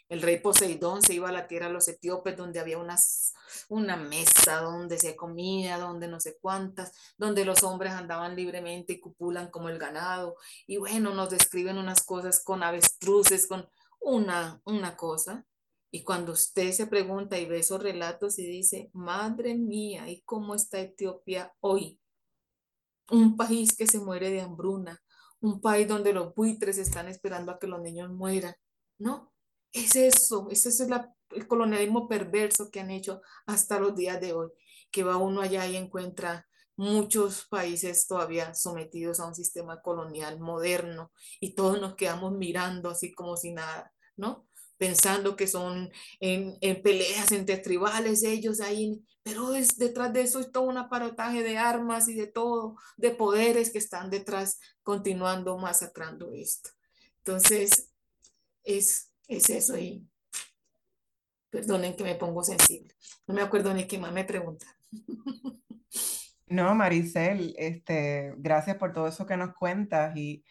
el 0.09 0.21
rey 0.23 0.41
Poseidón, 0.41 1.03
se 1.03 1.15
iba 1.15 1.29
a 1.29 1.33
la 1.33 1.47
tierra 1.47 1.69
de 1.69 1.73
los 1.73 1.89
etíopes, 1.89 2.37
donde 2.37 2.61
había 2.61 2.79
unas, 2.79 3.33
una 3.69 3.97
mesa, 3.97 4.61
donde 4.61 4.99
se 4.99 5.17
comía, 5.17 5.79
donde 5.79 6.09
no 6.09 6.21
sé 6.21 6.37
cuántas, 6.41 6.93
donde 7.17 7.45
los 7.45 7.63
hombres 7.63 7.93
andaban 7.93 8.37
libremente 8.37 8.95
y 8.95 9.01
cupulan 9.01 9.51
como 9.51 9.69
el 9.69 9.79
ganado. 9.79 10.37
Y 10.67 10.77
bueno, 10.77 11.15
nos 11.15 11.31
describen 11.31 11.79
unas 11.79 12.03
cosas 12.03 12.43
con 12.45 12.63
avestruces, 12.63 13.47
con 13.47 13.69
una, 14.01 14.61
una 14.65 14.97
cosa. 14.97 15.47
Y 15.95 16.05
cuando 16.05 16.33
usted 16.33 16.73
se 16.73 16.87
pregunta 16.87 17.39
y 17.39 17.45
ve 17.45 17.59
esos 17.59 17.83
relatos 17.83 18.39
y 18.39 18.47
dice, 18.47 18.91
madre 18.95 19.55
mía, 19.55 20.09
¿y 20.09 20.23
cómo 20.23 20.55
está 20.55 20.81
Etiopía 20.81 21.53
hoy? 21.61 22.01
Un 23.11 23.37
país 23.37 23.77
que 23.77 23.87
se 23.87 24.01
muere 24.01 24.31
de 24.31 24.41
hambruna, 24.41 24.99
un 25.41 25.61
país 25.61 25.87
donde 25.87 26.15
los 26.15 26.35
buitres 26.35 26.79
están 26.79 27.09
esperando 27.09 27.53
a 27.53 27.59
que 27.59 27.67
los 27.67 27.83
niños 27.83 28.11
mueran, 28.11 28.55
¿no? 28.99 29.35
Es 29.71 29.95
eso, 29.95 30.49
ese 30.51 30.71
es 30.71 30.81
el 30.81 31.47
colonialismo 31.47 32.09
perverso 32.09 32.71
que 32.71 32.81
han 32.81 32.91
hecho 32.91 33.21
hasta 33.45 33.79
los 33.79 33.95
días 33.95 34.19
de 34.19 34.33
hoy, 34.33 34.49
que 34.91 35.03
va 35.03 35.19
uno 35.19 35.43
allá 35.43 35.67
y 35.67 35.77
encuentra 35.77 36.49
muchos 36.75 37.47
países 37.51 38.07
todavía 38.07 38.55
sometidos 38.55 39.21
a 39.21 39.27
un 39.27 39.35
sistema 39.35 39.83
colonial 39.83 40.41
moderno 40.41 41.13
y 41.39 41.55
todos 41.55 41.79
nos 41.83 41.97
quedamos 41.97 42.33
mirando 42.33 42.89
así 42.89 43.13
como 43.13 43.37
si 43.37 43.53
nada, 43.53 43.93
¿no? 44.17 44.47
Pensando 44.83 45.37
que 45.37 45.47
son 45.47 45.93
en, 46.19 46.59
peleas 46.83 47.31
entre 47.31 47.59
tribales 47.59 48.25
ellos 48.25 48.61
ahí, 48.61 49.01
pero 49.23 49.55
es, 49.55 49.79
detrás 49.79 50.13
de 50.13 50.23
eso 50.23 50.41
es 50.41 50.51
todo 50.51 50.65
un 50.65 50.77
aparataje 50.77 51.45
de 51.45 51.57
armas 51.57 52.09
y 52.09 52.15
de 52.15 52.27
todo, 52.27 52.75
de 52.97 53.13
poderes 53.13 53.71
que 53.71 53.79
están 53.79 54.11
detrás 54.11 54.59
continuando 54.83 55.57
masacrando 55.57 56.33
esto. 56.33 56.71
Entonces, 57.19 57.93
es, 58.65 59.13
es 59.29 59.51
eso 59.51 59.79
y 59.79 60.05
perdonen 61.49 61.95
que 61.95 62.03
me 62.03 62.17
pongo 62.17 62.43
sensible. 62.43 62.93
No 63.29 63.35
me 63.35 63.43
acuerdo 63.43 63.73
ni 63.73 63.87
qué 63.87 63.99
más 63.99 64.13
me 64.13 64.25
preguntaron. 64.25 64.83
No, 66.49 66.75
Maricel, 66.75 67.55
este, 67.57 68.35
gracias 68.37 68.77
por 68.77 68.93
todo 68.93 69.09
eso 69.09 69.25
que 69.25 69.39
nos 69.39 69.55
cuentas 69.55 70.15
y 70.15 70.45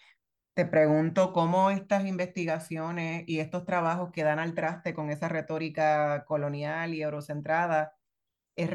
te 0.53 0.65
pregunto 0.65 1.31
cómo 1.33 1.69
estas 1.71 2.05
investigaciones 2.05 3.23
y 3.27 3.39
estos 3.39 3.65
trabajos 3.65 4.11
que 4.11 4.23
dan 4.23 4.39
al 4.39 4.53
traste 4.53 4.93
con 4.93 5.09
esa 5.09 5.29
retórica 5.29 6.25
colonial 6.25 6.93
y 6.93 7.01
eurocentrada 7.01 7.95
es 8.55 8.69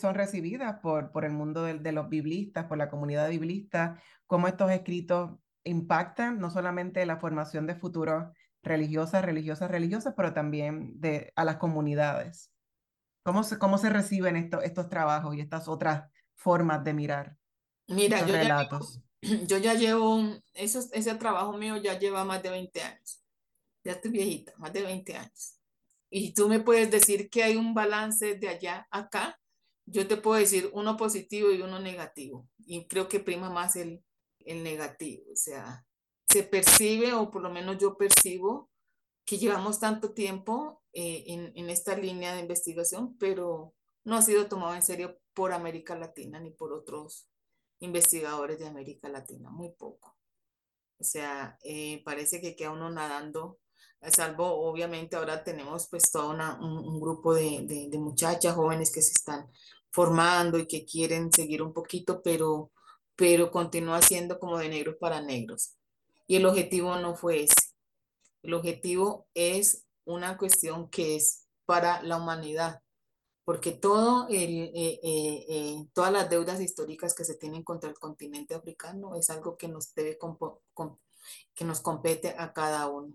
son 0.00 0.14
recibidas 0.14 0.80
por, 0.80 1.12
por 1.12 1.24
el 1.24 1.32
mundo 1.32 1.62
de, 1.62 1.78
de, 1.78 1.92
los 1.92 2.08
biblistas, 2.08 2.66
por 2.66 2.78
la 2.78 2.90
comunidad 2.90 3.30
biblista, 3.30 4.00
cómo 4.26 4.48
estos 4.48 4.70
escritos 4.70 5.38
impactan 5.62 6.40
no 6.40 6.50
solamente 6.50 7.06
la 7.06 7.16
formación 7.16 7.66
de 7.66 7.76
futuros 7.76 8.26
religiosas, 8.62 9.24
religiosas, 9.24 9.70
religiosas, 9.70 10.14
pero 10.16 10.34
también 10.34 11.00
de, 11.00 11.32
a 11.36 11.44
las 11.44 11.56
comunidades. 11.56 12.50
¿Cómo 13.22 13.44
se, 13.44 13.58
cómo 13.58 13.78
se 13.78 13.88
reciben 13.88 14.36
estos, 14.36 14.64
estos 14.64 14.88
trabajos 14.88 15.34
y 15.34 15.40
estas 15.40 15.68
otras 15.68 16.10
formas 16.34 16.84
de 16.84 16.92
mirar 16.92 17.36
Mira, 17.86 18.26
yo 18.26 18.34
relatos? 18.34 19.03
yo 19.46 19.58
ya 19.58 19.74
llevo, 19.74 20.20
eso, 20.54 20.80
ese 20.92 21.14
trabajo 21.14 21.56
mío 21.56 21.76
ya 21.76 21.98
lleva 21.98 22.24
más 22.24 22.42
de 22.42 22.50
20 22.50 22.82
años. 22.82 23.22
Ya 23.84 23.92
estoy 23.92 24.10
viejita, 24.10 24.52
más 24.58 24.72
de 24.72 24.82
20 24.82 25.16
años. 25.16 25.58
Y 26.10 26.32
tú 26.34 26.48
me 26.48 26.60
puedes 26.60 26.90
decir 26.90 27.28
que 27.30 27.42
hay 27.42 27.56
un 27.56 27.74
balance 27.74 28.36
de 28.36 28.48
allá 28.48 28.86
acá. 28.90 29.40
Yo 29.86 30.06
te 30.06 30.16
puedo 30.16 30.38
decir 30.38 30.70
uno 30.72 30.96
positivo 30.96 31.50
y 31.50 31.60
uno 31.60 31.80
negativo. 31.80 32.48
Y 32.58 32.86
creo 32.86 33.08
que 33.08 33.20
prima 33.20 33.50
más 33.50 33.76
el, 33.76 34.02
el 34.40 34.62
negativo. 34.62 35.24
O 35.32 35.36
sea, 35.36 35.84
se 36.28 36.42
percibe, 36.42 37.12
o 37.12 37.30
por 37.30 37.42
lo 37.42 37.50
menos 37.50 37.78
yo 37.78 37.96
percibo, 37.96 38.70
que 39.26 39.38
llevamos 39.38 39.80
tanto 39.80 40.12
tiempo 40.12 40.82
eh, 40.92 41.24
en, 41.28 41.52
en 41.54 41.70
esta 41.70 41.96
línea 41.96 42.34
de 42.34 42.42
investigación, 42.42 43.16
pero 43.18 43.74
no 44.04 44.16
ha 44.16 44.22
sido 44.22 44.46
tomado 44.46 44.74
en 44.74 44.82
serio 44.82 45.18
por 45.32 45.52
América 45.52 45.96
Latina 45.96 46.38
ni 46.40 46.50
por 46.50 46.72
otros 46.72 47.28
investigadores 47.80 48.58
de 48.58 48.66
América 48.66 49.08
Latina, 49.08 49.50
muy 49.50 49.72
poco. 49.72 50.16
O 50.98 51.04
sea, 51.04 51.58
eh, 51.62 52.02
parece 52.04 52.40
que 52.40 52.56
queda 52.56 52.70
uno 52.70 52.90
nadando 52.90 53.58
salvo 54.10 54.46
obviamente 54.68 55.16
ahora 55.16 55.42
tenemos 55.42 55.88
pues 55.88 56.10
todo 56.10 56.30
un, 56.30 57.00
grupo 57.00 57.34
de, 57.34 57.88
muchachas 57.98 58.54
jóvenes 58.54 58.92
que 58.92 59.02
se 59.02 59.12
están 59.12 59.48
formando 59.90 60.58
y 60.58 60.66
que 60.66 60.84
quieren 60.84 61.32
seguir 61.32 61.62
un 61.62 61.72
poquito, 61.72 62.20
pero, 62.22 62.72
pero 63.16 63.50
continúa 63.50 64.02
siendo 64.02 64.38
como 64.38 64.58
de 64.58 64.68
negros 64.68 64.96
para 64.98 65.20
negros. 65.20 65.76
Y 66.26 66.36
el 66.36 66.46
objetivo 66.46 66.96
no 66.96 67.14
fue 67.14 67.44
ese. 67.44 67.54
El 68.42 68.54
objetivo 68.54 69.28
es 69.34 69.86
una 70.04 70.36
cuestión 70.36 70.90
que 70.90 71.16
es 71.16 71.46
para 71.64 72.02
la 72.02 72.16
humanidad, 72.16 72.80
porque 73.44 73.72
todo 73.72 74.26
el, 74.28 74.70
eh, 74.74 75.00
eh, 75.02 75.46
eh, 75.48 75.86
todas 75.92 76.12
las 76.12 76.30
deudas 76.30 76.60
históricas 76.60 77.14
que 77.14 77.24
se 77.24 77.34
tienen 77.34 77.62
contra 77.62 77.90
el 77.90 77.98
continente 77.98 78.54
africano 78.54 79.16
es 79.16 79.28
algo 79.30 79.56
que 79.56 79.68
nos 79.68 79.94
debe 79.94 80.18
que 81.54 81.64
nos 81.64 81.80
compete 81.80 82.34
a 82.38 82.52
cada 82.52 82.88
uno. 82.88 83.12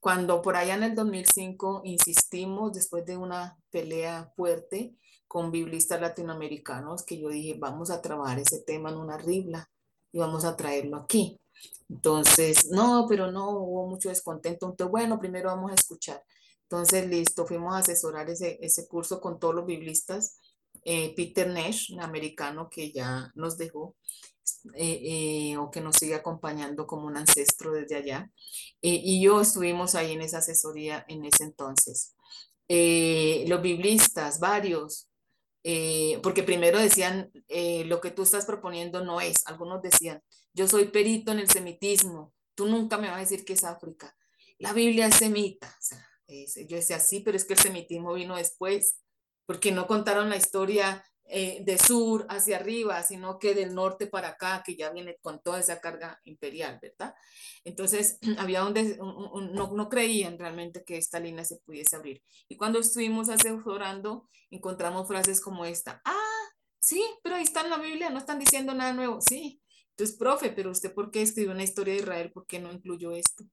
Cuando 0.00 0.42
por 0.42 0.56
allá 0.56 0.74
en 0.74 0.84
el 0.84 0.94
2005 0.94 1.82
insistimos, 1.84 2.72
después 2.72 3.04
de 3.04 3.16
una 3.16 3.58
pelea 3.70 4.32
fuerte 4.36 4.96
con 5.26 5.50
biblistas 5.50 6.00
latinoamericanos, 6.00 7.04
que 7.04 7.20
yo 7.20 7.28
dije, 7.28 7.56
vamos 7.58 7.90
a 7.90 8.00
trabajar 8.00 8.38
ese 8.38 8.60
tema 8.60 8.90
en 8.90 8.96
una 8.96 9.18
ribla 9.18 9.70
y 10.12 10.18
vamos 10.18 10.44
a 10.44 10.56
traerlo 10.56 10.96
aquí. 10.96 11.38
Entonces, 11.88 12.70
no, 12.70 13.06
pero 13.08 13.30
no, 13.30 13.50
hubo 13.50 13.86
mucho 13.88 14.08
descontento. 14.08 14.66
Entonces, 14.66 14.90
bueno, 14.90 15.18
primero 15.18 15.50
vamos 15.50 15.72
a 15.72 15.74
escuchar. 15.74 16.22
Entonces, 16.70 17.08
listo, 17.08 17.46
fuimos 17.46 17.74
a 17.74 17.78
asesorar 17.78 18.28
ese, 18.28 18.58
ese 18.60 18.86
curso 18.86 19.20
con 19.20 19.38
todos 19.38 19.54
los 19.54 19.66
biblistas. 19.66 20.38
Eh, 20.84 21.14
Peter 21.16 21.48
Nash, 21.48 21.92
un 21.92 22.00
americano 22.00 22.68
que 22.70 22.92
ya 22.92 23.32
nos 23.34 23.56
dejó, 23.56 23.96
eh, 24.74 25.50
eh, 25.52 25.56
o 25.56 25.70
que 25.70 25.80
nos 25.80 25.96
sigue 25.96 26.14
acompañando 26.14 26.86
como 26.86 27.06
un 27.06 27.16
ancestro 27.16 27.72
desde 27.72 27.96
allá. 27.96 28.30
Eh, 28.82 29.00
y 29.02 29.22
yo 29.22 29.40
estuvimos 29.40 29.94
ahí 29.94 30.12
en 30.12 30.22
esa 30.22 30.38
asesoría 30.38 31.04
en 31.08 31.24
ese 31.24 31.44
entonces. 31.44 32.14
los 32.68 33.62
biblistas, 33.62 34.40
varios, 34.40 35.08
porque 36.22 36.42
primero 36.42 36.78
decían, 36.78 37.30
lo 37.86 38.00
que 38.00 38.10
tú 38.10 38.22
estás 38.22 38.46
proponiendo 38.46 39.04
no 39.04 39.20
es, 39.20 39.46
algunos 39.46 39.82
decían, 39.82 40.22
yo 40.54 40.68
soy 40.68 40.88
perito 40.88 41.32
en 41.32 41.40
el 41.40 41.50
semitismo, 41.50 42.34
tú 42.54 42.66
nunca 42.66 42.98
me 42.98 43.08
vas 43.08 43.18
a 43.18 43.20
decir 43.20 43.44
que 43.44 43.54
es 43.54 43.64
África. 43.64 44.14
La 44.58 44.72
Biblia 44.72 45.06
es 45.06 45.16
semita. 45.16 45.68
O 45.68 45.82
sea, 45.82 46.07
yo 46.28 46.76
decía, 46.76 47.00
sí, 47.00 47.20
pero 47.20 47.36
es 47.36 47.44
que 47.44 47.54
el 47.54 47.60
semitismo 47.60 48.12
vino 48.12 48.36
después, 48.36 49.00
porque 49.46 49.72
no 49.72 49.86
contaron 49.86 50.28
la 50.28 50.36
historia 50.36 51.04
eh, 51.30 51.62
de 51.62 51.76
sur 51.78 52.26
hacia 52.30 52.56
arriba, 52.56 53.02
sino 53.02 53.38
que 53.38 53.54
del 53.54 53.74
norte 53.74 54.06
para 54.06 54.28
acá, 54.28 54.62
que 54.64 54.76
ya 54.76 54.90
viene 54.90 55.18
con 55.20 55.42
toda 55.42 55.60
esa 55.60 55.78
carga 55.78 56.18
imperial, 56.24 56.78
¿verdad? 56.80 57.14
Entonces, 57.64 58.18
había 58.38 58.60
donde 58.60 58.96
no, 58.96 59.72
no, 59.74 59.88
creían 59.90 60.38
realmente 60.38 60.84
que 60.84 60.96
esta 60.96 61.20
línea 61.20 61.44
se 61.44 61.58
pudiese 61.58 61.96
abrir. 61.96 62.22
Y 62.48 62.56
cuando 62.56 62.78
estuvimos 62.78 63.28
asesorando, 63.28 64.28
encontramos 64.50 65.06
frases 65.06 65.42
como 65.42 65.66
esta, 65.66 66.00
ah, 66.06 66.48
sí, 66.78 67.04
pero 67.22 67.36
ahí 67.36 67.42
está 67.42 67.60
en 67.60 67.70
la 67.70 67.78
Biblia, 67.78 68.08
no 68.08 68.18
están 68.18 68.38
diciendo 68.38 68.72
nada 68.74 68.94
nuevo, 68.94 69.20
sí. 69.20 69.60
Entonces, 69.90 70.16
profe, 70.16 70.50
pero 70.50 70.70
usted 70.70 70.94
por 70.94 71.10
qué 71.10 71.20
escribió 71.20 71.52
una 71.52 71.64
historia 71.64 71.92
de 71.92 72.00
Israel, 72.00 72.32
por 72.32 72.46
qué 72.46 72.58
no 72.58 72.72
incluyó 72.72 73.12
esto? 73.12 73.44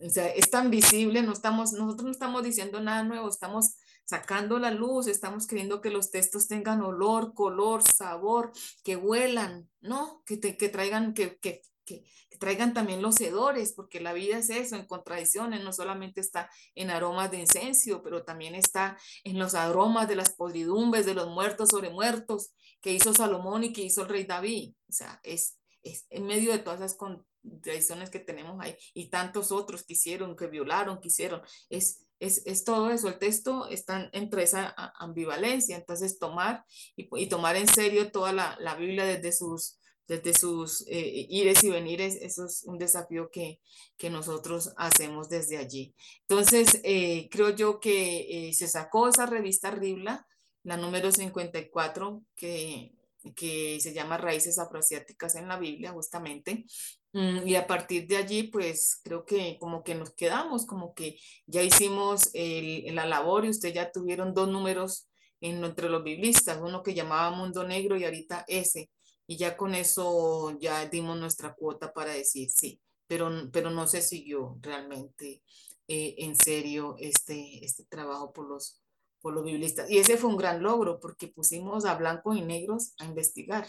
O 0.00 0.08
sea, 0.10 0.28
es 0.28 0.50
tan 0.50 0.70
visible, 0.70 1.22
no 1.22 1.32
estamos, 1.32 1.72
nosotros 1.72 2.04
no 2.04 2.10
estamos 2.12 2.42
diciendo 2.44 2.80
nada 2.80 3.02
nuevo, 3.02 3.28
estamos 3.28 3.76
sacando 4.04 4.58
la 4.58 4.70
luz, 4.70 5.06
estamos 5.06 5.46
queriendo 5.46 5.80
que 5.80 5.90
los 5.90 6.10
textos 6.10 6.48
tengan 6.48 6.82
olor, 6.82 7.34
color, 7.34 7.82
sabor, 7.82 8.52
que 8.82 8.96
huelan, 8.96 9.68
¿no? 9.80 10.22
Que, 10.24 10.40
que 10.40 10.68
traigan, 10.68 11.12
que, 11.14 11.38
que, 11.38 11.62
que, 11.84 12.04
traigan 12.38 12.72
también 12.72 13.02
los 13.02 13.20
hedores, 13.20 13.72
porque 13.74 14.00
la 14.00 14.12
vida 14.12 14.38
es 14.38 14.48
eso, 14.48 14.76
en 14.76 14.86
contradicciones, 14.86 15.64
no 15.64 15.72
solamente 15.72 16.20
está 16.20 16.48
en 16.76 16.90
aromas 16.90 17.32
de 17.32 17.40
incenso, 17.40 18.00
pero 18.02 18.22
también 18.22 18.54
está 18.54 18.96
en 19.24 19.38
los 19.38 19.54
aromas 19.54 20.08
de 20.08 20.16
las 20.16 20.30
podridumbres, 20.30 21.04
de 21.04 21.14
los 21.14 21.28
muertos 21.28 21.70
sobre 21.70 21.90
muertos, 21.90 22.52
que 22.80 22.92
hizo 22.92 23.12
Salomón 23.12 23.64
y 23.64 23.72
que 23.72 23.82
hizo 23.82 24.02
el 24.02 24.08
rey 24.08 24.24
David. 24.24 24.72
O 24.88 24.92
sea, 24.92 25.20
es, 25.24 25.58
es 25.82 26.06
en 26.10 26.26
medio 26.26 26.52
de 26.52 26.60
todas 26.60 26.80
esas 26.80 26.96
contradicciones 27.42 28.10
que 28.10 28.20
tenemos 28.20 28.58
ahí 28.60 28.76
y 28.94 29.10
tantos 29.10 29.52
otros 29.52 29.82
que 29.82 29.94
hicieron, 29.94 30.36
que 30.36 30.46
violaron, 30.46 31.00
que 31.00 31.08
hicieron, 31.08 31.42
es 31.68 32.08
es, 32.20 32.64
todo 32.64 32.90
eso, 32.90 33.08
el 33.08 33.18
texto 33.18 33.68
está 33.68 34.08
entre 34.12 34.42
esa 34.42 34.74
ambivalencia, 34.98 35.76
entonces 35.76 36.18
tomar 36.18 36.64
y, 36.96 37.28
tomar 37.28 37.56
en 37.56 37.68
serio 37.68 38.10
toda 38.10 38.32
la, 38.32 38.74
Biblia 38.76 39.04
desde 39.04 39.32
sus, 39.32 39.78
desde 40.06 40.34
sus 40.34 40.84
eh, 40.88 41.26
ires 41.28 41.62
y 41.62 41.70
venires, 41.70 42.16
eso 42.20 42.46
es 42.46 42.64
un 42.64 42.78
desafío 42.78 43.30
que, 43.30 43.60
que 43.96 44.10
nosotros 44.10 44.72
hacemos 44.76 45.28
desde 45.28 45.58
allí. 45.58 45.94
Entonces, 46.22 46.80
eh, 46.82 47.28
creo 47.30 47.50
yo 47.50 47.78
que 47.78 48.48
eh, 48.48 48.54
se 48.54 48.66
sacó 48.66 49.08
esa 49.08 49.26
revista 49.26 49.70
Ribla, 49.70 50.26
la 50.64 50.76
número 50.76 51.12
54, 51.12 52.24
que, 52.34 52.94
que 53.36 53.78
se 53.80 53.94
llama 53.94 54.18
Raíces 54.18 54.58
Afroasiáticas 54.58 55.36
en 55.36 55.48
la 55.48 55.58
Biblia, 55.58 55.92
justamente, 55.92 56.64
y 57.12 57.54
a 57.54 57.66
partir 57.66 58.06
de 58.06 58.16
allí, 58.16 58.44
pues 58.44 59.00
creo 59.02 59.24
que 59.24 59.56
como 59.58 59.82
que 59.82 59.94
nos 59.94 60.12
quedamos, 60.14 60.66
como 60.66 60.94
que 60.94 61.18
ya 61.46 61.62
hicimos 61.62 62.30
la 62.34 63.06
labor 63.06 63.44
y 63.44 63.50
ustedes 63.50 63.74
ya 63.74 63.90
tuvieron 63.90 64.34
dos 64.34 64.48
números 64.48 65.08
en, 65.40 65.64
entre 65.64 65.88
los 65.88 66.04
biblistas, 66.04 66.58
uno 66.62 66.82
que 66.82 66.94
llamaba 66.94 67.36
Mundo 67.36 67.64
Negro 67.64 67.96
y 67.96 68.04
ahorita 68.04 68.44
ese. 68.46 68.90
Y 69.26 69.36
ya 69.36 69.56
con 69.56 69.74
eso 69.74 70.56
ya 70.58 70.86
dimos 70.86 71.18
nuestra 71.18 71.54
cuota 71.54 71.92
para 71.92 72.12
decir 72.12 72.50
sí, 72.50 72.80
pero, 73.06 73.30
pero 73.52 73.70
no 73.70 73.86
se 73.86 74.00
siguió 74.00 74.56
realmente 74.60 75.42
eh, 75.86 76.14
en 76.18 76.36
serio 76.36 76.96
este, 76.98 77.64
este 77.64 77.84
trabajo 77.84 78.32
por 78.32 78.48
los, 78.48 78.82
por 79.20 79.34
los 79.34 79.44
biblistas. 79.44 79.90
Y 79.90 79.98
ese 79.98 80.16
fue 80.16 80.30
un 80.30 80.36
gran 80.36 80.62
logro 80.62 81.00
porque 81.00 81.28
pusimos 81.28 81.84
a 81.84 81.94
blancos 81.96 82.36
y 82.36 82.42
negros 82.42 82.94
a 82.98 83.04
investigar 83.04 83.66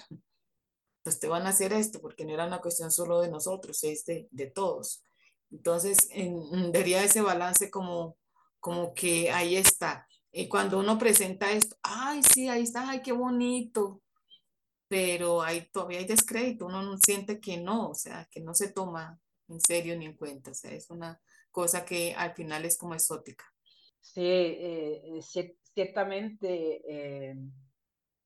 pues 1.10 1.20
te 1.20 1.28
van 1.28 1.47
a 1.47 1.49
hacer 1.49 1.74
esto, 1.74 1.99
porque 1.99 2.24
no 2.24 2.36
era 2.36 2.45
una 2.45 2.62
cuestión 2.62 2.91
solo 2.91 3.20
de 3.20 3.32
nosotros, 3.32 3.84
es 3.84 4.05
de, 4.05 4.28
de 4.30 4.45
todos. 4.45 5.03
Entonces, 5.49 5.97
en, 6.12 6.72
daría 6.72 7.03
ese 7.03 7.22
balance 7.22 7.72
como, 7.72 8.16
como 8.60 8.93
que 8.93 9.32
ahí 9.32 9.55
está. 9.55 10.07
Y 10.32 10.47
cuando 10.47 10.78
uno 10.78 10.99
presenta 10.99 11.51
esto, 11.51 11.76
ay, 11.82 12.22
sí, 12.22 12.47
ahí 12.47 12.62
está, 12.62 12.88
ay, 12.88 13.01
qué 13.01 13.12
bonito, 13.12 14.03
pero 14.88 15.41
ahí 15.41 15.68
todavía 15.72 15.97
hay 15.97 16.05
descrédito, 16.05 16.68
uno 16.68 16.84
no 16.84 16.95
siente 16.99 17.39
que 17.39 17.57
no, 17.57 17.89
o 17.89 17.95
sea, 17.95 18.28
que 18.30 18.39
no 18.39 18.53
se 18.53 18.72
toma 18.72 19.20
en 19.47 19.60
serio 19.62 19.97
ni 19.97 20.05
en 20.05 20.14
cuenta, 20.16 20.51
o 20.51 20.53
sea, 20.53 20.70
es 20.74 20.91
una 20.91 21.20
cosa 21.49 21.86
que 21.86 22.14
al 22.14 22.36
final 22.36 22.66
es 22.66 22.78
como 22.78 22.93
exótica. 22.93 23.45
Sí, 23.99 24.22
eh, 24.22 25.01
eh 25.18 25.22
ciertamente. 25.74 26.82
Eh 26.88 27.36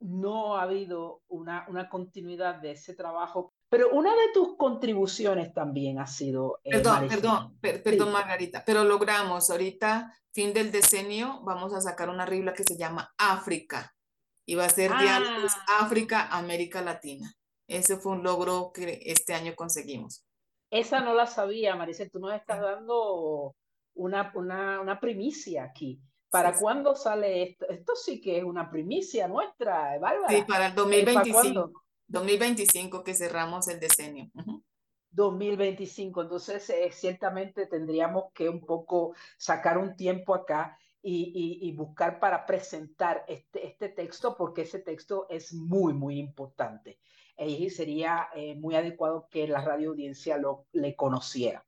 no 0.04 0.58
ha 0.58 0.64
habido 0.64 1.24
una, 1.30 1.66
una 1.70 1.89
continuidad 1.89 2.56
de 2.56 2.72
ese 2.72 2.93
trabajo. 2.93 3.54
Pero 3.70 3.91
una 3.91 4.12
de 4.12 4.32
tus 4.34 4.56
contribuciones 4.58 5.54
también 5.54 5.97
ha 5.99 6.06
sido... 6.06 6.60
Eh, 6.64 6.72
perdón, 6.72 7.08
perdón, 7.08 7.58
perdón, 7.60 8.12
Margarita, 8.12 8.64
pero 8.66 8.84
logramos 8.84 9.49
ahorita, 9.49 10.14
fin 10.32 10.54
del 10.54 10.72
decenio, 10.72 11.41
vamos 11.43 11.74
a 11.74 11.82
sacar 11.82 12.10
una 12.10 12.26
regla 12.26 12.54
que 12.54 12.64
se 12.64 12.78
llama 12.78 13.14
África 13.18 13.95
y 14.45 14.56
va 14.56 14.66
a 14.66 14.70
ser 14.70 14.91
diálogos 14.97 15.54
ah. 15.68 15.86
África, 15.86 16.28
América 16.28 16.82
Latina. 16.82 17.34
Ese 17.68 17.97
fue 17.97 18.12
un 18.12 18.24
logro 18.24 18.72
que 18.74 18.99
este 19.06 19.34
año 19.34 19.56
conseguimos. 19.56 20.26
Esa 20.70 20.99
no 20.99 21.14
la 21.14 21.28
sabía, 21.28 21.76
Maricel, 21.76 22.12
tú 22.12 22.20
nos 22.20 22.34
estás 22.34 22.60
dando 22.60 23.56
una, 23.95 24.32
una, 24.36 24.82
una 24.82 24.99
primicia 24.99 25.64
aquí. 25.64 26.01
¿Para 26.34 26.58
cuándo 26.58 26.96
sale 26.96 27.44
esto? 27.44 27.70
Esto 27.70 27.96
sí 27.96 28.20
que 28.20 28.40
es 28.40 28.44
una 28.44 28.68
primicia 28.68 29.28
nuestra, 29.28 30.00
Bárbara. 30.00 30.30
Sí, 30.30 30.44
para 30.48 30.66
el 30.66 30.74
2025. 30.74 31.72
2025 32.08 33.04
que 33.04 33.14
cerramos 33.14 33.68
el 33.68 33.80
decenio. 33.80 34.32
2025, 35.12 36.24
entonces 36.24 36.68
eh, 36.72 36.90
ciertamente 36.92 37.68
tendríamos 37.68 38.32
que 38.34 38.50
un 38.50 38.66
poco 38.66 39.14
sacar 39.38 39.78
un 39.78 39.96
tiempo 39.96 40.34
acá 40.34 40.76
y, 41.04 41.60
y, 41.62 41.72
buscar 41.74 42.20
para 42.20 42.48
presentar 42.48 43.26
este, 43.28 43.68
este 43.68 43.90
texto, 43.90 44.36
porque 44.36 44.64
ese 44.64 44.80
texto 44.80 45.28
es 45.30 45.54
muy, 45.54 45.94
muy 45.94 46.18
importante. 46.18 46.98
Y 47.38 47.70
sería 47.70 48.30
eh, 48.34 48.56
muy 48.56 48.74
adecuado 48.74 49.28
que 49.30 49.48
la 49.48 49.62
radio 49.62 49.92
audiencia 49.92 50.38
lo 50.38 50.66
le 50.72 50.96
conociera. 50.96 51.64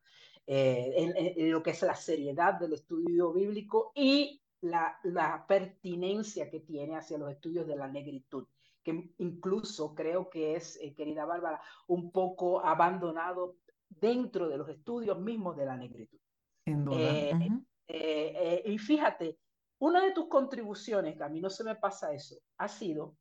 Eh, 0.47 0.93
en, 1.36 1.51
lo 1.51 1.61
que 1.61 1.72
es 1.72 1.82
la 1.82 1.95
seriedad 1.95 2.53
del 2.55 2.74
estudio 2.74 3.34
bíblico 3.34 3.91
y 3.95 4.41
la, 4.61 5.45
pertinencia 5.47 6.49
que 6.49 6.61
tiene 6.61 6.95
hacia 6.95 7.17
los 7.17 7.31
estudios 7.31 7.67
de 7.67 7.75
la 7.75 7.87
negritud, 7.87 8.47
que 8.83 9.13
incluso 9.17 9.93
creo 9.95 10.29
que 10.29 10.55
es, 10.55 10.77
eh, 10.81 10.93
querida 10.95 11.25
Bárbara, 11.25 11.61
un 11.87 12.11
poco 12.11 12.63
abandonado 12.63 13.57
dentro 13.89 14.47
de 14.47 14.57
los 14.57 14.69
estudios 14.69 15.19
mismos 15.19 15.55
de 15.57 15.65
la 15.65 15.77
negritud. 15.77 16.19
Eh, 16.65 17.49
eh, 17.87 18.63
y 18.65 18.77
fíjate, 18.77 19.37
una 19.79 20.03
de 20.03 20.11
tus 20.11 20.27
contribuciones, 20.27 21.15
que 21.15 21.23
a 21.23 21.29
mí 21.29 21.39
no 21.39 21.49
se 21.49 21.63
me 21.63 21.75
pasa 21.75 22.13
eso, 22.13 22.35
ha 22.57 22.67
sido 22.67 23.17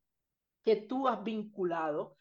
que 0.64 0.76
tú 0.76 1.07
has 1.09 1.22
vinculado 1.22 2.16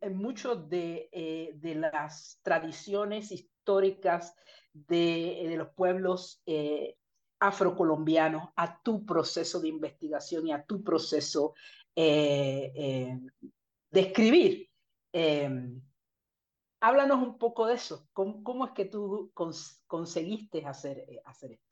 en 0.00 0.16
muchos 0.16 0.68
de, 0.68 1.54
de 1.54 1.74
las 1.76 2.40
tradiciones 2.42 3.30
históricas 3.30 4.34
de, 4.72 5.46
de 5.48 5.56
los 5.56 5.68
pueblos 5.74 6.42
afrocolombianos 7.40 8.50
a 8.56 8.80
tu 8.82 9.04
proceso 9.04 9.60
de 9.60 9.68
investigación 9.68 10.46
y 10.46 10.52
a 10.52 10.64
tu 10.64 10.82
proceso 10.82 11.54
eh, 11.94 12.72
eh, 12.74 13.18
de 13.90 14.00
escribir. 14.00 14.70
Em, 15.12 15.80
háblanos 16.80 17.22
un 17.22 17.38
poco 17.38 17.66
de 17.66 17.74
eso. 17.74 18.08
¿Cómo, 18.12 18.42
cómo 18.42 18.66
es 18.66 18.72
que 18.72 18.84
tú 18.84 19.30
cons 19.34 19.82
conseguiste 19.86 20.64
hacer, 20.66 21.04
hacer 21.24 21.52
esto? 21.52 21.68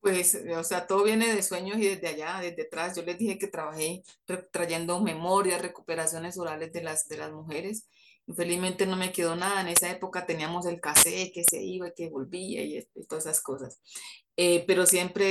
Pues, 0.00 0.34
o 0.56 0.64
sea, 0.64 0.86
todo 0.86 1.04
viene 1.04 1.34
de 1.34 1.42
sueños 1.42 1.76
y 1.76 1.86
desde 1.86 2.08
allá, 2.08 2.38
desde 2.40 2.62
atrás. 2.62 2.96
Yo 2.96 3.02
les 3.02 3.18
dije 3.18 3.38
que 3.38 3.48
trabajé 3.48 4.02
trayendo 4.50 5.00
memorias, 5.00 5.60
recuperaciones 5.60 6.38
orales 6.38 6.72
de 6.72 6.82
las, 6.82 7.06
de 7.06 7.18
las 7.18 7.30
mujeres. 7.32 7.86
Infelizmente 8.26 8.86
no 8.86 8.96
me 8.96 9.12
quedó 9.12 9.36
nada. 9.36 9.60
En 9.60 9.68
esa 9.68 9.90
época 9.90 10.24
teníamos 10.24 10.64
el 10.64 10.80
cassette 10.80 11.32
que 11.34 11.44
se 11.44 11.62
iba 11.62 11.88
y 11.88 11.94
que 11.94 12.08
volvía 12.08 12.62
y, 12.62 12.82
todas 13.08 13.26
esas 13.26 13.42
cosas. 13.42 13.78
Eh, 14.42 14.64
pero 14.66 14.86
siempre 14.86 15.28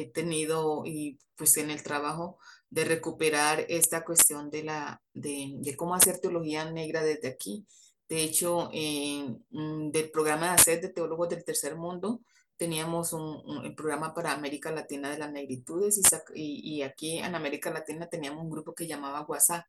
he 0.00 0.06
tenido, 0.14 0.84
y 0.86 1.18
pues 1.34 1.56
en 1.56 1.68
el 1.68 1.82
trabajo, 1.82 2.38
de 2.70 2.84
recuperar 2.84 3.64
esta 3.68 4.04
cuestión 4.04 4.50
de, 4.50 4.62
la, 4.62 5.02
de, 5.14 5.54
de 5.56 5.76
cómo 5.76 5.96
hacer 5.96 6.20
teología 6.20 6.70
negra 6.70 7.02
desde 7.02 7.26
aquí. 7.26 7.66
De 8.08 8.22
hecho, 8.22 8.70
en, 8.72 9.44
del 9.90 10.12
programa 10.12 10.46
de 10.46 10.52
hacer 10.52 10.80
de 10.80 10.90
teólogos 10.90 11.28
del 11.28 11.44
tercer 11.44 11.74
mundo, 11.74 12.20
teníamos 12.56 13.12
un, 13.12 13.74
programa 13.74 14.14
para 14.14 14.30
América 14.30 14.70
Latina 14.70 15.10
de 15.10 15.18
las 15.18 15.32
negritudes 15.32 16.00
y, 16.36 16.76
y, 16.76 16.82
aquí 16.82 17.18
en 17.18 17.34
América 17.34 17.70
Latina 17.70 18.08
teníamos 18.08 18.44
un 18.44 18.50
grupo 18.50 18.76
que 18.76 18.86
llamaba 18.86 19.26
WhatsApp. 19.26 19.66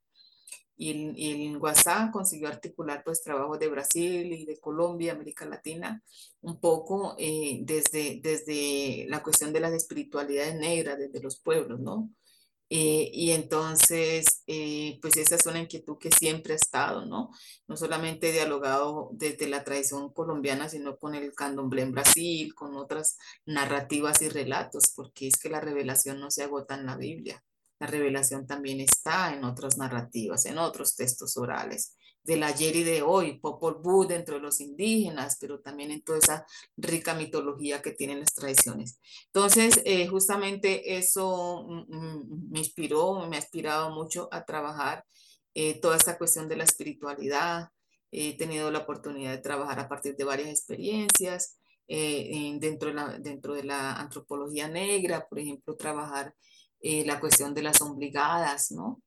Y 0.78 0.92
el, 0.92 1.18
y 1.18 1.48
el 1.48 1.58
WhatsApp 1.58 2.12
consiguió 2.12 2.48
articular 2.48 3.04
pues 3.04 3.22
trabajos 3.22 3.60
de 3.60 3.68
Brasil 3.68 4.32
y 4.32 4.46
de 4.46 4.60
Colombia, 4.60 5.12
América 5.12 5.46
Latina, 5.46 6.02
un 6.42 6.60
poco 6.60 7.16
eh, 7.18 7.60
desde, 7.64 8.22
desde 8.24 9.06
la 9.10 9.22
cuestión 9.22 9.52
de 9.52 9.60
las 9.60 9.74
espiritualidades 9.74 10.56
negras, 10.56 10.98
desde 10.98 11.22
los 11.22 11.40
pueblos, 11.42 11.80
¿no? 11.82 12.10
Eh, 12.72 13.10
y 13.14 13.32
entonces, 13.32 14.44
eh, 14.46 15.00
pues 15.02 15.18
esa 15.18 15.36
es 15.36 15.46
una 15.48 15.60
inquietud 15.60 15.98
que 15.98 16.12
siempre 16.12 16.54
ha 16.54 16.56
estado, 16.56 17.04
¿no? 17.06 17.32
No 17.68 17.76
solamente 17.78 18.30
he 18.30 18.32
dialogado 18.32 19.10
desde 19.14 19.50
la 19.50 19.64
tradición 19.64 20.14
colombiana, 20.14 20.70
sino 20.70 20.98
con 20.98 21.16
el 21.16 21.34
candomblé 21.34 21.82
en 21.82 21.92
Brasil, 21.94 22.54
con 22.54 22.76
otras 22.76 23.18
narrativas 23.46 24.22
y 24.22 24.30
relatos, 24.30 24.94
porque 24.96 25.28
es 25.28 25.38
que 25.38 25.50
la 25.50 25.62
revelación 25.62 26.20
no 26.20 26.30
se 26.30 26.44
agota 26.44 26.76
en 26.76 26.86
la 26.86 26.96
Biblia. 26.96 27.44
La 27.80 27.88
revelación 27.88 28.46
también 28.46 28.80
está 28.82 29.34
en 29.34 29.44
otras 29.44 29.78
narrativas, 29.78 30.46
en 30.46 30.58
otros 30.58 30.96
textos 30.96 31.38
orales 31.38 31.96
del 32.24 32.44
ayer 32.44 32.76
y 32.76 32.84
de 32.84 33.02
hoy, 33.02 33.40
Popol 33.40 33.80
Vuh 33.82 34.06
dentro 34.06 34.36
de 34.36 34.42
los 34.42 34.62
indígenas, 34.62 35.38
pero 35.40 35.60
también 35.62 35.92
en 35.92 36.04
toda 36.04 36.20
esa 36.20 36.46
rica 36.78 37.14
mitología 37.14 37.82
que 37.82 37.92
tienen 37.92 38.20
las 38.20 38.34
tradiciones. 38.34 39.00
Entonces, 39.28 39.82
eh, 39.86 40.08
justamente 40.08 40.98
eso 40.98 41.66
mm, 41.68 41.96
mm, 41.96 42.52
me 42.52 42.60
inspiró, 42.60 43.28
me 43.28 43.38
ha 43.38 43.40
inspirado 43.40 43.92
mucho 43.92 44.28
a 44.32 44.44
trabajar 44.46 45.06
eh, 45.54 45.80
toda 45.80 45.98
esta 45.98 46.18
cuestión 46.18 46.48
de 46.48 46.58
la 46.58 46.66
espiritualidad. 46.66 47.70
He 48.12 48.38
tenido 48.38 48.70
la 48.72 48.80
oportunidad 48.80 49.32
de 49.32 49.40
trabajar 49.40 49.80
a 49.80 49.90
partir 49.90 50.16
de 50.16 50.24
varias 50.24 50.50
experiencias 50.50 51.58
eh, 51.88 52.58
dentro, 52.60 52.90
de 52.90 52.96
la, 52.96 53.18
dentro 53.20 53.54
de 53.56 53.64
la 53.64 53.94
antropología 53.94 54.68
negra, 54.68 55.28
por 55.28 55.40
ejemplo, 55.40 55.76
trabajar 55.76 56.36
la 56.82 57.20
cuestión 57.20 57.54
de 57.54 57.64
las 57.64 57.82
obligadas, 57.82 58.72
¿no? 58.72 59.02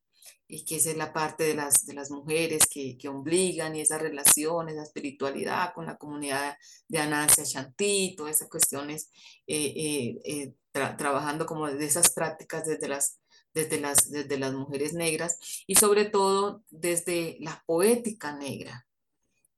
y 0.52 0.66
que 0.66 0.76
es 0.76 0.96
la 0.98 1.14
parte 1.14 1.44
de 1.44 1.54
las, 1.54 1.86
de 1.86 1.94
las 1.94 2.10
mujeres 2.10 2.66
que, 2.70 2.98
que 2.98 3.08
obligan 3.08 3.74
y 3.74 3.80
esa 3.80 3.96
relación, 3.96 4.68
esa 4.68 4.82
espiritualidad 4.82 5.72
con 5.72 5.86
la 5.86 5.96
comunidad 5.96 6.58
de 6.88 6.98
Anancia 6.98 7.44
Chantí, 7.44 8.14
todas 8.14 8.36
esas 8.36 8.50
cuestiones, 8.50 9.10
eh, 9.46 9.72
eh, 9.74 10.20
eh, 10.24 10.54
trabajando 10.72 11.46
como 11.46 11.66
de 11.68 11.82
esas 11.82 12.12
prácticas 12.12 12.66
desde 12.66 12.86
las, 12.86 13.18
desde, 13.54 13.80
las, 13.80 14.10
desde 14.10 14.38
las 14.38 14.52
mujeres 14.52 14.92
negras 14.92 15.38
y 15.66 15.76
sobre 15.76 16.04
todo 16.04 16.62
desde 16.68 17.38
la 17.40 17.62
poética 17.64 18.36
negra. 18.36 18.86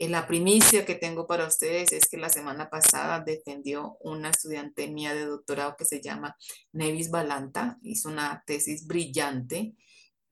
La 0.09 0.27
primicia 0.27 0.85
que 0.85 0.97
tengo 0.97 1.27
para 1.27 1.47
ustedes 1.47 1.93
es 1.93 2.09
que 2.09 2.17
la 2.17 2.29
semana 2.29 2.69
pasada 2.69 3.21
defendió 3.21 3.97
una 4.01 4.31
estudiante 4.31 4.89
mía 4.89 5.15
de 5.15 5.27
doctorado 5.27 5.77
que 5.77 5.85
se 5.85 6.01
llama 6.01 6.37
Nevis 6.73 7.11
Balanta, 7.11 7.79
hizo 7.83 8.09
una 8.09 8.43
tesis 8.47 8.87
brillante 8.87 9.75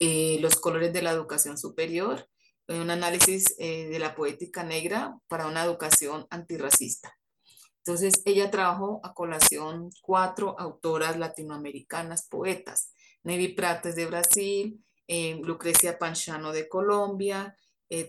eh, 0.05 0.39
los 0.41 0.57
colores 0.57 0.93
de 0.93 1.01
la 1.01 1.13
educación 1.13 1.57
superior, 1.57 2.29
un 2.67 2.91
análisis 2.91 3.55
eh, 3.59 3.87
de 3.87 4.01
la 4.01 4.17
poética 4.17 4.65
negra 4.65 5.17
para 5.29 5.47
una 5.47 5.63
educación 5.63 6.27
antirracista. 6.29 7.17
Entonces, 7.79 8.21
ella 8.25 8.51
trabajó 8.51 9.01
a 9.05 9.15
colación 9.15 9.91
cuatro 10.03 10.59
autoras 10.59 11.17
latinoamericanas 11.19 12.27
poetas, 12.29 12.93
Nevi 13.23 13.55
Prates 13.55 13.95
de 13.95 14.07
Brasil, 14.07 14.85
eh, 15.07 15.39
Lucrecia 15.41 16.01
Panchano 16.01 16.51
de 16.51 16.69
Colombia, 16.69 17.57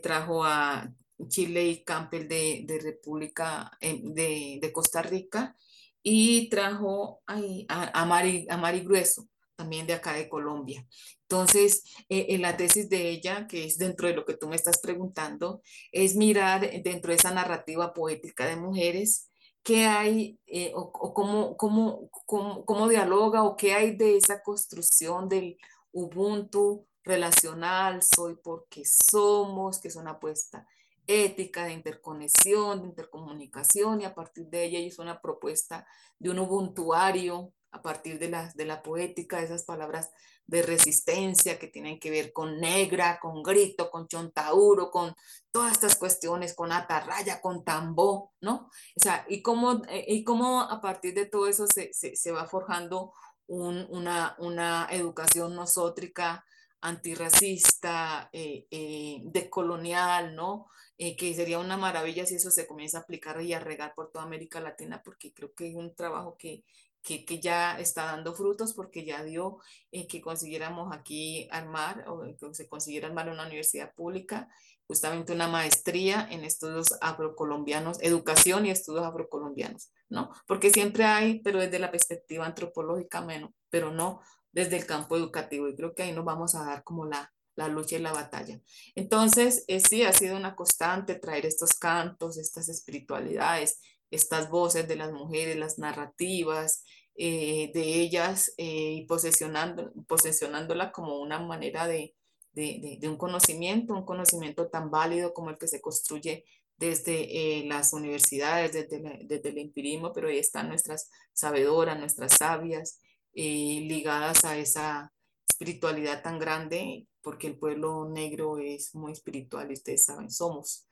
trajo 0.01 0.45
a 0.45 0.89
Chile 1.27 1.65
y 1.67 1.83
Campbell 1.83 2.27
de, 2.27 2.63
de 2.65 2.79
República 2.79 3.71
de, 3.81 4.59
de, 4.61 4.71
Costa 4.71 5.01
Rica 5.01 5.55
y 6.01 6.49
trajo 6.49 7.21
a, 7.27 7.39
a, 7.67 8.05
Mari, 8.05 8.47
a 8.49 8.57
Mari 8.57 8.81
Grueso 8.81 9.27
también 9.55 9.87
de 9.87 9.93
acá 9.93 10.13
de 10.13 10.29
Colombia. 10.29 10.85
Entonces, 11.21 11.83
eh, 12.09 12.27
en 12.29 12.41
la 12.41 12.57
tesis 12.57 12.89
de 12.89 13.09
ella, 13.09 13.47
que 13.47 13.65
es 13.65 13.77
dentro 13.77 14.07
de 14.07 14.15
lo 14.15 14.25
que 14.25 14.35
tú 14.35 14.47
me 14.47 14.55
estás 14.55 14.79
preguntando, 14.79 15.61
es 15.91 16.15
mirar 16.15 16.69
dentro 16.83 17.11
de 17.11 17.17
esa 17.17 17.31
narrativa 17.31 17.93
poética 17.93 18.45
de 18.45 18.55
mujeres 18.55 19.29
qué 19.63 19.85
hay 19.85 20.39
eh, 20.45 20.71
o, 20.75 20.91
cómo, 20.91 21.55
cómo, 21.55 22.09
cómo, 22.25 22.65
cómo, 22.65 22.87
dialoga 22.89 23.43
o 23.43 23.55
qué 23.55 23.73
hay 23.73 23.95
de 23.95 24.17
esa 24.17 24.41
construcción 24.43 25.29
del 25.29 25.57
Ubuntu 25.91 26.87
relacional, 27.03 28.01
soy 28.01 28.35
porque 28.43 28.83
somos, 28.85 29.79
que 29.79 29.87
es 29.87 29.95
una 29.95 30.11
apuesta 30.11 30.67
ética 31.07 31.65
de 31.65 31.73
interconexión, 31.73 32.81
de 32.81 32.87
intercomunicación, 32.87 34.01
y 34.01 34.05
a 34.05 34.15
partir 34.15 34.47
de 34.47 34.65
ella 34.65 34.79
hizo 34.79 35.01
una 35.01 35.21
propuesta 35.21 35.85
de 36.19 36.29
un 36.29 36.39
ubuntuario 36.39 37.53
a 37.71 37.81
partir 37.81 38.19
de 38.19 38.29
la, 38.29 38.51
de 38.53 38.65
la 38.65 38.83
poética, 38.83 39.37
de 39.37 39.45
esas 39.45 39.63
palabras 39.63 40.11
de 40.45 40.61
resistencia 40.61 41.57
que 41.57 41.67
tienen 41.67 41.99
que 41.99 42.11
ver 42.11 42.31
con 42.33 42.59
negra, 42.59 43.19
con 43.19 43.41
grito, 43.41 43.89
con 43.89 44.07
chontauro, 44.07 44.91
con 44.91 45.15
todas 45.51 45.71
estas 45.71 45.95
cuestiones, 45.95 46.53
con 46.53 46.71
atarraya, 46.71 47.41
con 47.41 47.63
tambó, 47.63 48.33
¿no? 48.41 48.69
O 48.95 48.99
sea, 48.99 49.25
y 49.27 49.41
cómo, 49.41 49.81
eh, 49.89 50.05
y 50.07 50.23
cómo 50.23 50.61
a 50.61 50.81
partir 50.81 51.13
de 51.13 51.25
todo 51.25 51.47
eso 51.47 51.65
se, 51.67 51.91
se, 51.93 52.15
se 52.15 52.31
va 52.31 52.45
forjando 52.45 53.13
un, 53.47 53.87
una, 53.89 54.35
una 54.37 54.87
educación 54.91 55.55
nosótrica, 55.55 56.45
antirracista, 56.83 58.29
eh, 58.33 58.67
eh, 58.69 59.21
decolonial, 59.23 60.35
¿no? 60.35 60.67
Eh, 60.97 61.15
que 61.15 61.33
sería 61.33 61.57
una 61.59 61.75
maravilla 61.75 62.25
si 62.25 62.35
eso 62.35 62.51
se 62.51 62.67
comienza 62.67 62.99
a 62.99 63.01
aplicar 63.01 63.41
y 63.41 63.53
a 63.53 63.59
regar 63.59 63.95
por 63.95 64.11
toda 64.11 64.25
América 64.25 64.59
Latina, 64.59 65.01
porque 65.03 65.33
creo 65.33 65.53
que 65.53 65.69
es 65.69 65.75
un 65.75 65.95
trabajo 65.95 66.37
que, 66.37 66.63
que, 67.01 67.25
que, 67.25 67.39
ya 67.39 67.79
está 67.79 68.05
dando 68.05 68.35
frutos 68.35 68.73
porque 68.73 69.03
ya 69.03 69.23
dio 69.23 69.57
eh, 69.91 70.07
que 70.07 70.21
consiguiéramos 70.21 70.95
aquí 70.95 71.47
armar 71.51 72.05
o 72.07 72.21
que 72.21 72.53
se 72.53 72.67
consiguiera 72.67 73.07
armar 73.07 73.29
una 73.29 73.47
universidad 73.47 73.93
pública, 73.95 74.49
justamente 74.85 75.33
una 75.33 75.47
maestría 75.47 76.27
en 76.29 76.43
estudios 76.43 76.95
afrocolombianos, 77.01 77.97
educación 78.01 78.65
y 78.65 78.71
estudios 78.71 79.05
afrocolombianos, 79.05 79.89
¿no? 80.09 80.31
Porque 80.45 80.69
siempre 80.69 81.05
hay, 81.05 81.39
pero 81.39 81.59
desde 81.59 81.79
la 81.79 81.91
perspectiva 81.91 82.45
antropológica 82.45 83.21
menos, 83.21 83.51
pero 83.69 83.91
no 83.91 84.21
desde 84.53 84.77
el 84.77 84.85
campo 84.85 85.17
educativo 85.17 85.67
y 85.67 85.75
creo 85.75 85.93
que 85.93 86.03
ahí 86.03 86.13
nos 86.13 86.23
vamos 86.23 86.55
a 86.55 86.63
dar 86.63 86.83
como 86.83 87.05
la, 87.05 87.33
la 87.55 87.67
lucha 87.67 87.97
y 87.97 87.99
la 87.99 88.13
batalla. 88.13 88.61
Entonces, 88.95 89.65
eh, 89.67 89.81
sí, 89.81 90.03
ha 90.03 90.13
sido 90.13 90.37
una 90.37 90.55
constante 90.55 91.15
traer 91.15 91.45
estos 91.45 91.71
cantos, 91.73 92.37
estas 92.37 92.69
espiritualidades, 92.69 93.81
estas 94.11 94.49
voces 94.49 94.87
de 94.87 94.95
las 94.95 95.11
mujeres, 95.11 95.57
las 95.57 95.77
narrativas 95.79 96.83
eh, 97.15 97.71
de 97.73 98.01
ellas 98.01 98.53
eh, 98.57 98.93
y 98.93 99.05
posesionando, 99.05 99.91
posesionándola 100.07 100.91
como 100.91 101.19
una 101.19 101.39
manera 101.39 101.87
de, 101.87 102.15
de, 102.53 102.97
de, 102.99 103.09
un 103.09 103.17
conocimiento, 103.17 103.93
un 103.93 104.05
conocimiento 104.05 104.67
tan 104.69 104.89
válido 104.89 105.33
como 105.33 105.49
el 105.49 105.57
que 105.57 105.67
se 105.67 105.81
construye 105.81 106.45
desde 106.77 107.59
eh, 107.59 107.65
las 107.65 107.93
universidades, 107.93 108.73
desde, 108.73 109.19
desde, 109.25 109.49
el 109.49 109.57
empirismo, 109.59 110.11
pero 110.11 110.27
ahí 110.27 110.37
están 110.37 110.69
nuestras 110.69 111.09
sabedoras, 111.33 111.99
nuestras 111.99 112.33
sabias, 112.33 112.99
ligadas 113.33 114.45
a 114.45 114.57
esa 114.57 115.11
espiritualidad 115.49 116.21
tan 116.23 116.39
grande, 116.39 117.07
porque 117.21 117.47
el 117.47 117.57
pueblo 117.57 118.09
negro 118.09 118.57
es 118.57 118.93
muy 118.95 119.11
espiritual 119.11 119.71
y 119.71 119.73
ustedes 119.73 120.05
saben, 120.05 120.29
somos 120.29 120.87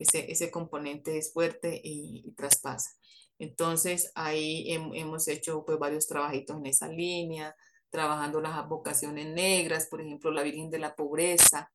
ese, 0.00 0.32
ese 0.32 0.50
componente 0.50 1.18
es 1.18 1.32
fuerte 1.32 1.80
y, 1.82 2.32
traspasa. 2.36 2.90
Entonces 3.38 4.10
ahí 4.14 4.66
hemos 4.72 5.28
hecho 5.28 5.64
pues 5.64 5.78
varios 5.78 6.06
trabajitos 6.06 6.56
en 6.56 6.66
esa 6.66 6.88
línea, 6.88 7.54
trabajando 7.90 8.40
las 8.40 8.68
vocaciones 8.68 9.26
negras, 9.26 9.86
por 9.86 10.00
ejemplo, 10.00 10.30
la 10.30 10.42
Virgen 10.42 10.70
de 10.70 10.78
la 10.78 10.94
Pobreza, 10.94 11.70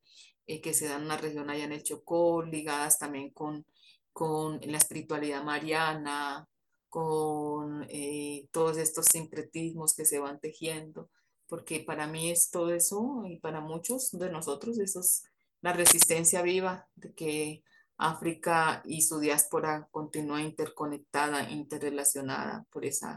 eh, 0.47 0.61
que 0.61 0.74
se 0.74 0.88
da 0.88 0.95
en 0.95 1.03
una 1.03 1.18
región 1.18 1.49
allá 1.49 1.63
en 1.63 1.72
el 1.72 1.84
Chocó, 1.84 2.43
ligadas 2.43 2.99
también 2.99 3.32
con, 3.32 3.66
con 4.13 4.59
la 4.61 4.78
espiritualidad 4.78 5.43
mariana, 5.43 6.47
con 6.95 7.85
eh, 7.89 8.47
todos 8.53 8.77
estos 8.77 9.07
sincretismos 9.07 9.93
que 9.93 10.05
se 10.05 10.17
van 10.17 10.39
tejiendo, 10.39 11.09
porque 11.45 11.81
para 11.81 12.07
mí 12.07 12.31
es 12.31 12.49
todo 12.49 12.73
eso 12.73 13.25
y 13.27 13.37
para 13.37 13.59
muchos 13.59 14.11
de 14.11 14.29
nosotros 14.31 14.79
eso 14.79 15.01
es 15.01 15.23
la 15.59 15.73
resistencia 15.73 16.41
viva 16.41 16.87
de 16.95 17.13
que 17.13 17.63
África 17.97 18.81
y 18.85 19.01
su 19.01 19.19
diáspora 19.19 19.89
continúa 19.91 20.41
interconectada, 20.41 21.49
interrelacionada 21.51 22.65
por 22.71 22.85
ese 22.85 23.07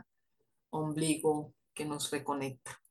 ombligo 0.70 1.54
que 1.72 1.84
nos 1.84 2.10
reconecta. 2.10 2.82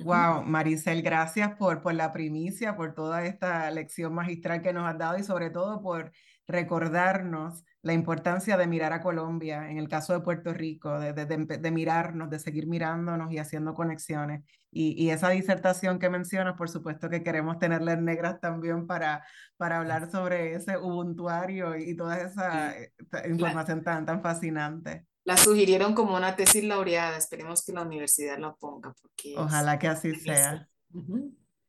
Wow, 0.00 0.42
Maricel, 0.42 1.00
gracias 1.00 1.56
por, 1.56 1.80
por 1.80 1.94
la 1.94 2.12
primicia, 2.12 2.76
por 2.76 2.94
toda 2.94 3.24
esta 3.24 3.70
lección 3.70 4.12
magistral 4.12 4.60
que 4.60 4.74
nos 4.74 4.86
has 4.86 4.98
dado 4.98 5.16
y 5.16 5.24
sobre 5.24 5.48
todo 5.48 5.80
por 5.80 6.12
recordarnos 6.46 7.64
la 7.82 7.92
importancia 7.92 8.56
de 8.56 8.66
mirar 8.66 8.92
a 8.92 9.00
Colombia, 9.00 9.70
en 9.70 9.78
el 9.78 9.88
caso 9.88 10.12
de 10.12 10.20
Puerto 10.20 10.52
Rico, 10.52 10.98
de, 10.98 11.12
de, 11.12 11.70
mirarnos, 11.70 12.28
de 12.30 12.38
seguir 12.38 12.66
mirándonos 12.66 13.30
y 13.32 13.38
haciendo 13.38 13.74
conexiones. 13.74 14.42
Y, 14.72 14.92
y, 15.02 15.10
esa 15.10 15.30
disertación 15.30 15.98
que 15.98 16.10
mencionas, 16.10 16.56
por 16.56 16.68
supuesto 16.68 17.08
que 17.08 17.22
queremos 17.22 17.58
tenerla 17.58 17.92
en 17.92 18.04
negras 18.04 18.40
también 18.40 18.86
para, 18.86 19.24
para 19.56 19.78
hablar 19.78 20.10
sobre 20.10 20.54
ese 20.54 20.76
ubuntuario 20.76 21.76
y, 21.76 21.96
toda 21.96 22.18
esa 22.18 22.76
eh, 22.76 22.92
información 23.28 23.82
tan, 23.82 24.04
tan 24.04 24.20
fascinante. 24.20 25.06
La 25.24 25.36
sugirieron 25.36 25.94
como 25.94 26.16
una 26.16 26.36
tesis 26.36 26.64
laureada, 26.64 27.16
esperemos 27.16 27.64
que 27.64 27.72
la 27.72 27.82
universidad 27.82 28.38
la 28.38 28.54
ponga. 28.54 28.94
Porque 29.00 29.34
Ojalá 29.36 29.78
que 29.78 29.88
así 29.88 30.14
sea. 30.16 30.68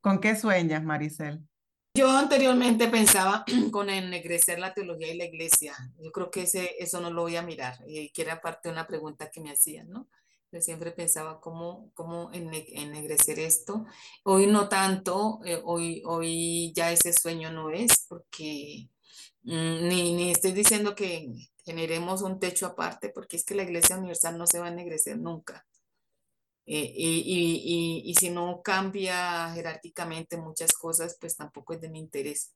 ¿Con 0.01 0.19
qué 0.19 0.35
sueñas, 0.35 0.83
Maricel? 0.83 1.43
Yo 1.97 2.11
anteriormente 2.11 2.89
pensaba 2.89 3.43
con 3.71 3.89
ennegrecer 3.89 4.59
la 4.59 4.71
teología 4.71 5.11
y 5.11 5.17
la 5.17 5.25
iglesia. 5.25 5.73
Yo 5.97 6.11
creo 6.11 6.29
que 6.29 6.43
ese, 6.43 6.75
eso 6.77 7.01
no 7.01 7.09
lo 7.09 7.23
voy 7.23 7.37
a 7.37 7.41
mirar, 7.41 7.75
y 7.87 8.11
que 8.11 8.21
era 8.21 8.39
parte 8.39 8.69
de 8.69 8.73
una 8.73 8.85
pregunta 8.85 9.31
que 9.31 9.41
me 9.41 9.49
hacían, 9.49 9.89
¿no? 9.89 10.07
Yo 10.51 10.61
siempre 10.61 10.91
pensaba 10.91 11.41
cómo, 11.41 11.91
cómo 11.95 12.29
ennegrecer 12.31 13.39
esto. 13.39 13.85
Hoy 14.23 14.45
no 14.45 14.69
tanto, 14.69 15.39
eh, 15.43 15.59
hoy, 15.65 16.03
hoy 16.05 16.71
ya 16.75 16.91
ese 16.91 17.13
sueño 17.13 17.51
no 17.51 17.71
es, 17.71 18.05
porque 18.07 18.89
mm, 19.41 19.87
ni, 19.87 20.13
ni 20.13 20.29
estoy 20.29 20.51
diciendo 20.51 20.93
que 20.93 21.33
generemos 21.65 22.21
un 22.21 22.39
techo 22.39 22.67
aparte, 22.67 23.09
porque 23.09 23.37
es 23.37 23.43
que 23.43 23.55
la 23.55 23.63
iglesia 23.63 23.97
universal 23.97 24.37
no 24.37 24.45
se 24.45 24.59
va 24.59 24.67
a 24.67 24.69
ennegrecer 24.69 25.17
nunca. 25.17 25.65
Eh, 26.69 26.93
y, 26.95 28.03
y, 28.05 28.11
y, 28.11 28.15
si 28.15 28.29
no 28.29 28.61
cambia 28.61 29.53
jerárquicamente 29.53 30.35
muchas 30.35 30.73
cosas, 30.73 31.17
pues 31.19 31.37
tampoco 31.37 31.73
es 31.73 31.79
de 31.79 31.89
mi 31.89 31.99
interés 31.99 32.53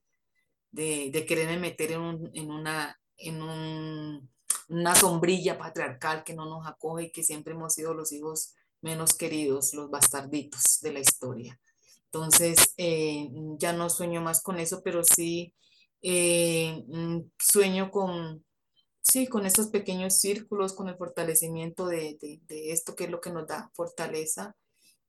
de, 0.69 1.11
de 1.11 1.25
quererme 1.25 1.57
meter 1.57 1.93
en, 1.93 2.01
un, 2.01 2.31
en, 2.33 2.51
una, 2.51 2.99
en 3.17 3.41
un, 3.41 4.29
una 4.67 4.95
sombrilla 4.95 5.57
patriarcal 5.57 6.25
que 6.25 6.33
no 6.33 6.45
nos 6.45 6.67
acoge 6.67 7.05
y 7.05 7.11
que 7.11 7.23
siempre 7.23 7.53
hemos 7.53 7.73
sido 7.73 7.93
los 7.93 8.11
hijos 8.11 8.53
menos 8.81 9.13
queridos, 9.13 9.73
los 9.73 9.89
bastarditos 9.89 10.79
de 10.81 10.91
la 10.91 10.99
historia. 10.99 11.59
Entonces, 12.05 12.73
eh, 12.75 13.29
ya 13.57 13.71
no 13.71 13.89
sueño 13.89 14.21
más 14.21 14.43
con 14.43 14.59
eso, 14.59 14.81
pero 14.83 15.03
sí 15.03 15.53
eh, 16.01 16.83
mm, 16.87 17.19
sueño 17.39 17.91
con, 17.91 18.43
sí, 19.01 19.27
con 19.27 19.45
estos 19.45 19.67
pequeños 19.67 20.19
círculos, 20.19 20.73
con 20.73 20.87
el 20.87 20.97
fortalecimiento 20.97 21.87
de, 21.87 22.17
esto 22.47 22.95
que 22.95 23.05
es 23.05 23.09
lo 23.09 23.21
que 23.21 23.31
nos 23.31 23.47
da 23.47 23.71
fortaleza 23.73 24.55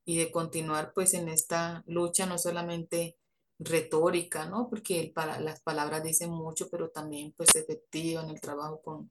y 0.04 0.16
de 0.18 0.30
continuar 0.30 0.92
pues 0.94 1.14
en 1.14 1.28
esta 1.28 1.84
lucha 1.86 2.26
no 2.26 2.38
solamente 2.38 3.16
retórica, 3.58 4.46
¿no? 4.46 4.68
Porque 4.68 5.12
para, 5.14 5.38
las 5.40 5.60
palabras 5.60 6.02
dicen 6.02 6.30
mucho, 6.30 6.68
pero 6.70 6.90
también 6.90 7.32
pues 7.36 7.54
efectiva 7.54 8.22
en 8.22 8.30
el 8.30 8.40
trabajo 8.40 8.80
con, 8.82 9.10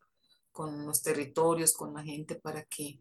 los 0.85 1.01
territorios, 1.01 1.73
con 1.73 1.93
la 1.93 2.03
gente 2.03 2.35
para 2.35 2.63
que 2.65 2.99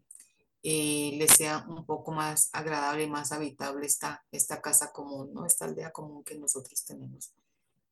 eh, 0.63 1.11
les 1.17 1.31
sea 1.31 1.65
un 1.67 1.85
poco 1.85 2.11
más 2.11 2.49
agradable 2.53 3.03
y 3.03 3.09
más 3.09 3.31
habitable 3.31 3.85
esta, 3.85 4.23
esta 4.31 4.61
casa 4.61 4.91
común, 4.91 5.33
¿no? 5.33 5.45
Esta 5.45 5.65
aldea 5.65 5.91
común 5.91 6.23
que 6.23 6.37
nosotros 6.37 6.85
tenemos. 6.85 7.33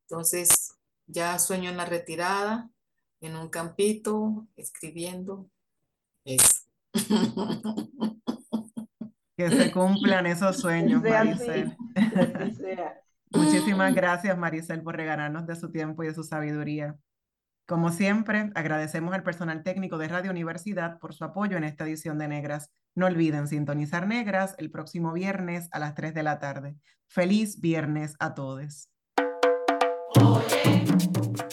Entonces, 0.03 0.73
ya 1.05 1.37
sueño 1.37 1.69
en 1.69 1.77
la 1.77 1.85
retirada, 1.85 2.69
en 3.21 3.35
un 3.35 3.49
campito, 3.49 4.47
escribiendo. 4.55 5.49
Eso. 6.25 6.65
Que 9.35 9.49
se 9.49 9.71
cumplan 9.71 10.25
esos 10.25 10.57
sueños, 10.57 11.01
Maricel. 11.01 11.73
Muchísimas 13.31 13.95
gracias, 13.95 14.37
Maricel, 14.37 14.83
por 14.83 14.97
regalarnos 14.97 15.47
de 15.47 15.55
su 15.55 15.71
tiempo 15.71 16.03
y 16.03 16.07
de 16.07 16.13
su 16.13 16.25
sabiduría. 16.25 16.97
Como 17.65 17.91
siempre, 17.91 18.51
agradecemos 18.53 19.13
al 19.13 19.23
personal 19.23 19.63
técnico 19.63 19.97
de 19.97 20.09
Radio 20.09 20.31
Universidad 20.31 20.99
por 20.99 21.13
su 21.13 21.23
apoyo 21.23 21.55
en 21.55 21.63
esta 21.63 21.85
edición 21.85 22.17
de 22.17 22.27
Negras. 22.27 22.69
No 22.95 23.05
olviden 23.05 23.47
sintonizar 23.47 24.07
Negras 24.07 24.55
el 24.57 24.71
próximo 24.71 25.13
viernes 25.13 25.69
a 25.71 25.79
las 25.79 25.95
3 25.95 26.13
de 26.13 26.23
la 26.23 26.39
tarde. 26.39 26.75
Feliz 27.07 27.61
viernes 27.61 28.15
a 28.19 28.33
todos. 28.33 28.89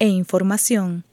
e 0.00 0.08
información. 0.08 1.04